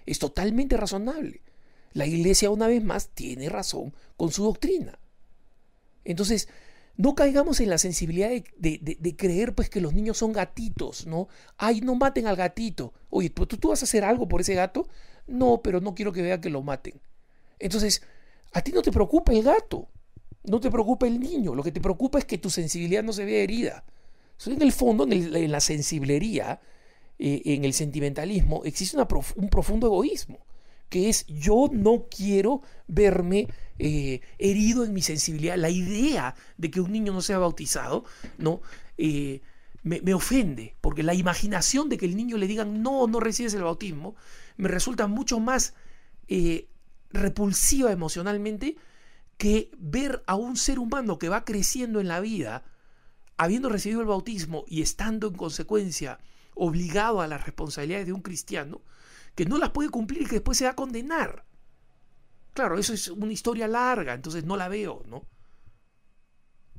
Es 0.05 0.19
totalmente 0.19 0.77
razonable. 0.77 1.41
La 1.93 2.05
iglesia, 2.05 2.49
una 2.49 2.67
vez 2.67 2.83
más, 2.83 3.09
tiene 3.09 3.49
razón 3.49 3.93
con 4.17 4.31
su 4.31 4.43
doctrina. 4.43 4.97
Entonces, 6.05 6.49
no 6.95 7.15
caigamos 7.15 7.59
en 7.59 7.69
la 7.69 7.77
sensibilidad 7.77 8.29
de, 8.57 9.15
creer 9.17 9.55
pues 9.55 9.69
que 9.69 9.81
los 9.81 9.93
niños 9.93 10.17
son 10.17 10.33
gatitos, 10.33 11.07
¿no? 11.07 11.27
Ay, 11.57 11.81
no 11.81 11.95
maten 11.95 12.27
al 12.27 12.35
gatito. 12.35 12.93
Oye, 13.09 13.29
¿tú, 13.29 13.45
¿tú 13.45 13.69
vas 13.69 13.81
a 13.81 13.85
hacer 13.85 14.03
algo 14.03 14.27
por 14.27 14.41
ese 14.41 14.53
gato? 14.53 14.87
No, 15.27 15.61
pero 15.63 15.81
no 15.81 15.95
quiero 15.95 16.11
que 16.11 16.21
vean 16.21 16.41
que 16.41 16.49
lo 16.49 16.61
maten. 16.61 16.99
Entonces, 17.59 18.03
a 18.51 18.61
ti 18.61 18.71
no 18.71 18.81
te 18.81 18.91
preocupa 18.91 19.31
el 19.31 19.43
gato, 19.43 19.87
no 20.43 20.59
te 20.59 20.69
preocupa 20.69 21.07
el 21.07 21.19
niño, 21.19 21.55
lo 21.55 21.63
que 21.63 21.71
te 21.71 21.81
preocupa 21.81 22.19
es 22.19 22.25
que 22.25 22.37
tu 22.37 22.49
sensibilidad 22.49 23.03
no 23.03 23.13
se 23.13 23.25
vea 23.25 23.43
herida. 23.43 23.83
en 24.45 24.61
el 24.61 24.71
fondo, 24.71 25.05
en, 25.09 25.51
la 25.51 25.59
sensiblería, 25.59 26.59
eh, 27.25 27.41
en 27.45 27.63
el 27.63 27.71
sentimentalismo, 27.71 28.63
existe 28.65 28.97
un 28.97 29.49
profundo 29.49 29.87
egoísmo 29.87 30.45
que 30.89 31.07
es 31.07 31.25
yo 31.27 31.69
no 31.71 32.07
quiero 32.13 32.61
verme 32.85 33.47
eh, 33.79 34.19
herido 34.37 34.83
en 34.83 34.91
mi 34.91 35.01
sensibilidad. 35.01 35.55
La 35.55 35.69
idea 35.69 36.35
de 36.57 36.69
que 36.69 36.81
un 36.81 36.91
niño 36.91 37.13
no 37.13 37.21
sea 37.21 37.39
bautizado, 37.39 38.03
¿no? 38.37 38.61
Eh, 38.97 39.39
me, 39.83 40.13
ofende, 40.13 40.75
porque 40.81 41.01
la 41.01 41.13
imaginación 41.13 41.87
de 41.87 41.97
que 41.97 42.05
el 42.05 42.17
niño 42.17 42.35
le 42.35 42.45
digan 42.45 42.83
no, 42.83 43.07
no 43.07 43.21
recibes 43.21 43.53
el 43.53 43.63
bautismo, 43.63 44.17
me 44.57 44.67
resulta 44.67 45.07
mucho 45.07 45.39
más 45.39 45.75
repulsiva 47.09 47.93
emocionalmente 47.93 48.75
que 49.37 49.71
ver 49.77 50.23
a 50.27 50.35
un 50.35 50.57
ser 50.57 50.77
humano 50.77 51.19
que 51.19 51.29
va 51.29 51.45
creciendo 51.45 52.01
en 52.01 52.09
la 52.09 52.19
vida, 52.19 52.65
habiendo 53.37 53.69
recibido 53.69 54.01
el 54.01 54.07
bautismo 54.07 54.65
y 54.67 54.81
estando 54.81 55.27
en 55.27 55.35
consecuencia 55.35 56.19
obligado 56.55 57.21
a 57.21 57.27
las 57.27 57.45
responsabilidades 57.45 58.05
de 58.05 58.13
un 58.13 58.21
cristiano, 58.21 58.81
que 59.35 59.45
no 59.45 59.57
las 59.57 59.71
puede 59.71 59.89
cumplir 59.89 60.21
y 60.21 60.25
que 60.25 60.35
después 60.35 60.57
se 60.57 60.65
va 60.65 60.71
a 60.71 60.75
condenar. 60.75 61.45
Claro, 62.53 62.77
eso 62.77 62.93
es 62.93 63.07
una 63.07 63.33
historia 63.33 63.67
larga, 63.67 64.13
entonces 64.13 64.43
no 64.45 64.55
la 64.57 64.67
veo, 64.67 65.03
¿no? 65.07 65.25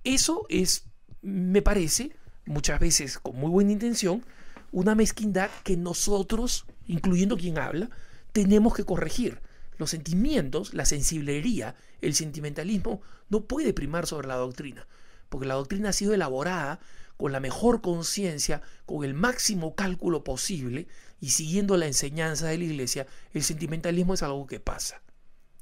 Eso 0.05 0.47
es, 0.49 0.85
me 1.23 1.63
parece, 1.63 2.15
muchas 2.47 2.79
veces 2.79 3.19
con 3.19 3.37
muy 3.37 3.51
buena 3.51 3.73
intención, 3.73 4.25
una 4.71 4.95
mezquindad 4.95 5.51
que 5.65 5.77
nosotros, 5.77 6.67
incluyendo 6.87 7.37
quien 7.37 7.59
habla, 7.59 7.91
tenemos 8.33 8.75
que 8.75 8.85
corregir. 8.85 9.41
Los 9.79 9.91
sentimientos, 9.91 10.75
la 10.75 10.85
sensiblería, 10.85 11.75
el 12.01 12.15
sentimentalismo 12.15 13.01
no 13.29 13.45
puede 13.45 13.73
primar 13.73 14.07
sobre 14.07 14.29
la 14.29 14.37
doctrina, 14.37 14.87
porque 15.29 15.47
la 15.47 15.55
doctrina 15.55 15.89
ha 15.89 15.93
sido 15.93 16.15
elaborada 16.15 16.81
con 17.17 17.33
la 17.33 17.41
mejor 17.41 17.81
conciencia, 17.81 18.63
con 18.87 19.05
el 19.05 19.15
máximo 19.15 19.75
cálculo 19.75 20.25
posible 20.25 20.89
y 21.21 21.31
siguiendo 21.31 21.77
la 21.77 21.87
enseñanza 21.87 22.49
de 22.49 22.59
la 22.59 22.65
iglesia, 22.65 23.07
el 23.33 23.43
sentimentalismo 23.43 24.15
es 24.15 24.23
algo 24.23 24.47
que 24.47 24.61
pasa. 24.61 25.03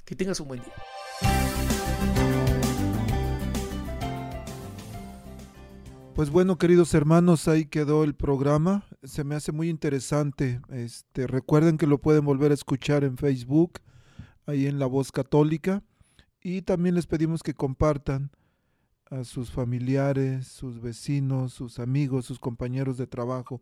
Que 0.05 0.15
tengas 0.15 0.39
un 0.39 0.49
buen 0.49 0.61
día. 0.61 0.73
Pues 6.15 6.29
bueno, 6.29 6.59
queridos 6.59 6.93
hermanos, 6.93 7.47
ahí 7.47 7.65
quedó 7.65 8.03
el 8.03 8.13
programa. 8.13 8.85
Se 9.03 9.23
me 9.23 9.33
hace 9.33 9.51
muy 9.51 9.69
interesante. 9.69 10.61
Este, 10.69 11.25
recuerden 11.25 11.77
que 11.77 11.87
lo 11.87 11.99
pueden 11.99 12.23
volver 12.23 12.51
a 12.51 12.53
escuchar 12.53 13.03
en 13.03 13.17
Facebook, 13.17 13.79
ahí 14.45 14.67
en 14.67 14.77
La 14.77 14.85
Voz 14.85 15.11
Católica. 15.11 15.81
Y 16.39 16.61
también 16.61 16.93
les 16.93 17.07
pedimos 17.07 17.41
que 17.41 17.55
compartan 17.55 18.29
a 19.13 19.23
sus 19.23 19.51
familiares, 19.51 20.47
sus 20.47 20.81
vecinos, 20.81 21.53
sus 21.53 21.79
amigos, 21.79 22.25
sus 22.25 22.39
compañeros 22.39 22.97
de 22.97 23.07
trabajo 23.07 23.61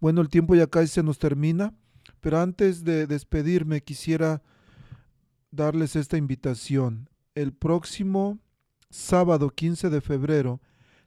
bueno, 0.00 0.20
el 0.20 0.28
tiempo 0.28 0.54
ya 0.54 0.68
casi 0.68 0.88
se 0.88 1.02
nos 1.02 1.18
termina, 1.18 1.74
pero 2.20 2.38
antes 2.38 2.84
de 2.84 3.06
despedirme 3.08 3.82
quisiera 3.82 4.42
darles 5.50 5.96
esta 5.96 6.16
invitación. 6.16 7.08
El 7.34 7.52
próximo 7.52 8.38
sábado 8.90 9.50
15 9.50 9.90
de 9.90 10.00
febrero 10.00 10.60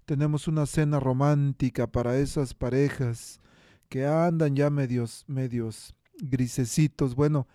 tenemos 0.05 0.47
una 0.49 0.65
cena 0.65 0.99
romántica 0.99 1.87
para 1.87 2.17
esas 2.17 2.53
parejas 2.53 3.39
que 3.87 4.05
andan 4.05 4.57
ya 4.57 4.69
medios, 4.69 5.23
medios 5.27 5.95
grisecitos. 6.17 7.15
Bueno, 7.15 7.47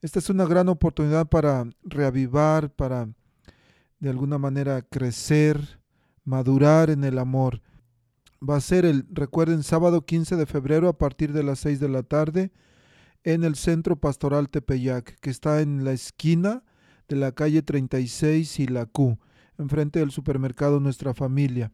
esta 0.00 0.20
es 0.20 0.30
una 0.30 0.46
gran 0.46 0.70
oportunidad 0.70 1.28
para 1.28 1.68
reavivar, 1.82 2.70
para 2.70 3.08
de 3.98 4.10
alguna 4.10 4.38
manera 4.38 4.82
crecer, 4.82 5.80
madurar 6.24 6.90
en 6.90 7.04
el 7.04 7.18
amor 7.18 7.60
va 8.46 8.56
a 8.56 8.60
ser 8.60 8.84
el, 8.84 9.06
recuerden, 9.10 9.62
sábado 9.62 10.04
15 10.04 10.36
de 10.36 10.46
febrero 10.46 10.88
a 10.88 10.98
partir 10.98 11.32
de 11.32 11.42
las 11.42 11.60
6 11.60 11.80
de 11.80 11.88
la 11.88 12.02
tarde 12.02 12.52
en 13.24 13.44
el 13.44 13.56
Centro 13.56 13.96
Pastoral 13.96 14.48
Tepeyac, 14.48 15.18
que 15.20 15.30
está 15.30 15.60
en 15.60 15.84
la 15.84 15.92
esquina 15.92 16.62
de 17.08 17.16
la 17.16 17.32
calle 17.32 17.62
36 17.62 18.60
y 18.60 18.66
la 18.66 18.86
Q, 18.86 19.18
enfrente 19.58 19.98
del 19.98 20.10
supermercado 20.10 20.78
Nuestra 20.78 21.14
Familia. 21.14 21.72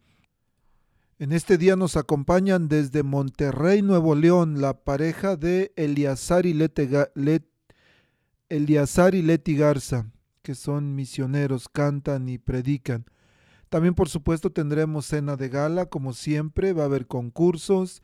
En 1.18 1.33
este 1.33 1.59
día 1.59 1.77
nos 1.77 1.97
acompañan 1.97 2.68
desde 2.68 3.03
Monterrey, 3.03 3.83
Nuevo 3.83 4.14
León, 4.14 4.61
la 4.61 4.85
pareja 4.85 5.37
de 5.37 5.72
Eliazar 5.77 6.47
y 6.47 6.55
Leti, 6.55 6.89
Eliazar 8.49 9.14
y 9.14 9.22
Leti 9.22 9.57
Garza, 9.57 10.11
que 10.45 10.55
son 10.55 10.95
misioneros, 10.95 11.70
cantan 11.70 12.28
y 12.28 12.36
predican. 12.36 13.07
También, 13.70 13.95
por 13.95 14.11
supuesto, 14.11 14.53
tendremos 14.53 15.07
cena 15.07 15.36
de 15.36 15.49
gala, 15.49 15.86
como 15.86 16.12
siempre. 16.12 16.74
Va 16.74 16.82
a 16.82 16.86
haber 16.86 17.07
concursos, 17.07 18.03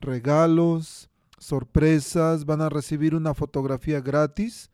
regalos, 0.00 1.10
sorpresas. 1.38 2.46
Van 2.46 2.60
a 2.60 2.68
recibir 2.68 3.16
una 3.16 3.34
fotografía 3.34 4.00
gratis. 4.00 4.70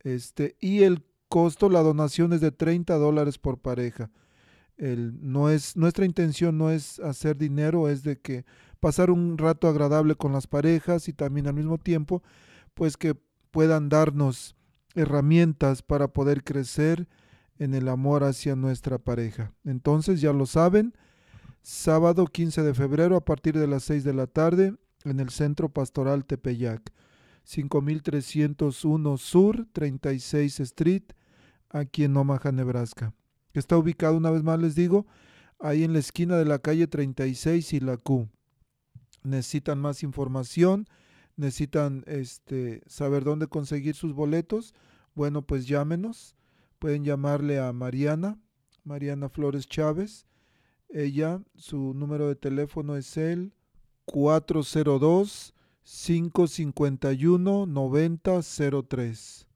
Este, 0.00 0.56
y 0.60 0.82
el 0.82 1.04
costo, 1.28 1.68
la 1.68 1.80
donación 1.80 2.32
es 2.32 2.40
de 2.40 2.50
30 2.50 2.96
dólares 2.96 3.38
por 3.38 3.58
pareja. 3.58 4.10
El, 4.76 5.14
no 5.22 5.50
es, 5.50 5.76
nuestra 5.76 6.04
intención 6.04 6.58
no 6.58 6.70
es 6.70 6.98
hacer 6.98 7.36
dinero, 7.36 7.88
es 7.88 8.02
de 8.02 8.18
que 8.18 8.44
pasar 8.80 9.12
un 9.12 9.38
rato 9.38 9.68
agradable 9.68 10.16
con 10.16 10.32
las 10.32 10.48
parejas 10.48 11.08
y 11.08 11.12
también 11.12 11.46
al 11.46 11.54
mismo 11.54 11.78
tiempo, 11.78 12.22
pues 12.74 12.96
que 12.96 13.14
puedan 13.52 13.88
darnos 13.88 14.56
herramientas 14.94 15.82
para 15.82 16.08
poder 16.08 16.44
crecer 16.44 17.08
en 17.58 17.74
el 17.74 17.88
amor 17.88 18.24
hacia 18.24 18.56
nuestra 18.56 18.98
pareja. 18.98 19.52
Entonces 19.64 20.20
ya 20.20 20.32
lo 20.32 20.46
saben, 20.46 20.94
sábado 21.62 22.26
15 22.26 22.62
de 22.62 22.74
febrero 22.74 23.16
a 23.16 23.24
partir 23.24 23.58
de 23.58 23.66
las 23.66 23.84
6 23.84 24.04
de 24.04 24.14
la 24.14 24.26
tarde 24.26 24.74
en 25.04 25.20
el 25.20 25.30
Centro 25.30 25.68
Pastoral 25.68 26.24
Tepeyac, 26.24 26.92
5301 27.44 29.18
Sur, 29.18 29.66
36 29.72 30.60
Street, 30.60 31.04
aquí 31.70 32.04
en 32.04 32.16
Omaha, 32.16 32.52
Nebraska. 32.52 33.14
Está 33.54 33.76
ubicado, 33.76 34.16
una 34.16 34.30
vez 34.30 34.42
más 34.42 34.60
les 34.60 34.74
digo, 34.74 35.06
ahí 35.58 35.84
en 35.84 35.92
la 35.92 35.98
esquina 35.98 36.36
de 36.36 36.44
la 36.44 36.58
calle 36.58 36.86
36 36.86 37.72
y 37.72 37.80
la 37.80 37.96
Q. 37.96 38.28
Necesitan 39.22 39.80
más 39.80 40.02
información, 40.02 40.86
necesitan 41.38 42.04
este, 42.06 42.82
saber 42.86 43.24
dónde 43.24 43.46
conseguir 43.46 43.94
sus 43.94 44.12
boletos, 44.12 44.74
bueno, 45.14 45.42
pues 45.42 45.66
llámenos. 45.66 46.36
Pueden 46.78 47.04
llamarle 47.04 47.58
a 47.58 47.72
Mariana, 47.72 48.38
Mariana 48.84 49.28
Flores 49.28 49.66
Chávez. 49.66 50.26
Ella, 50.88 51.42
su 51.56 51.92
número 51.94 52.28
de 52.28 52.36
teléfono 52.36 52.96
es 52.96 53.16
el 53.16 53.52
402 54.04 55.54
551 55.82 57.66
9003. 57.66 59.46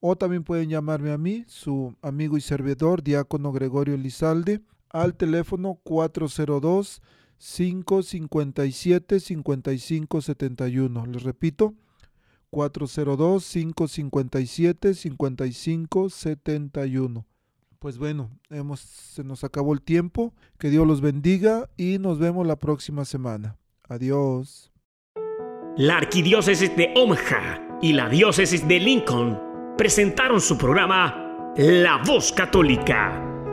O 0.00 0.16
también 0.16 0.44
pueden 0.44 0.70
llamarme 0.70 1.12
a 1.12 1.18
mí, 1.18 1.44
su 1.46 1.94
amigo 2.02 2.36
y 2.36 2.40
servidor, 2.40 3.02
diácono 3.02 3.52
Gregorio 3.52 3.96
Lizalde, 3.96 4.62
al 4.90 5.14
teléfono 5.14 5.78
402 5.84 7.02
557 7.42 9.18
5571. 9.18 11.06
Les 11.06 11.24
repito, 11.24 11.74
402 12.50 13.44
557 13.44 14.94
5571. 14.94 17.26
Pues 17.80 17.98
bueno, 17.98 18.30
hemos, 18.48 18.78
se 18.80 19.24
nos 19.24 19.42
acabó 19.42 19.74
el 19.74 19.82
tiempo. 19.82 20.32
Que 20.58 20.70
Dios 20.70 20.86
los 20.86 21.00
bendiga 21.00 21.68
y 21.76 21.98
nos 21.98 22.20
vemos 22.20 22.46
la 22.46 22.54
próxima 22.56 23.04
semana. 23.04 23.56
Adiós. 23.88 24.70
La 25.76 25.96
Arquidiócesis 25.96 26.76
de 26.76 26.94
Omaha 26.94 27.80
y 27.82 27.92
la 27.92 28.08
Diócesis 28.08 28.68
de 28.68 28.78
Lincoln 28.78 29.40
presentaron 29.76 30.40
su 30.40 30.56
programa 30.56 31.52
La 31.56 32.00
Voz 32.06 32.30
Católica 32.30 33.31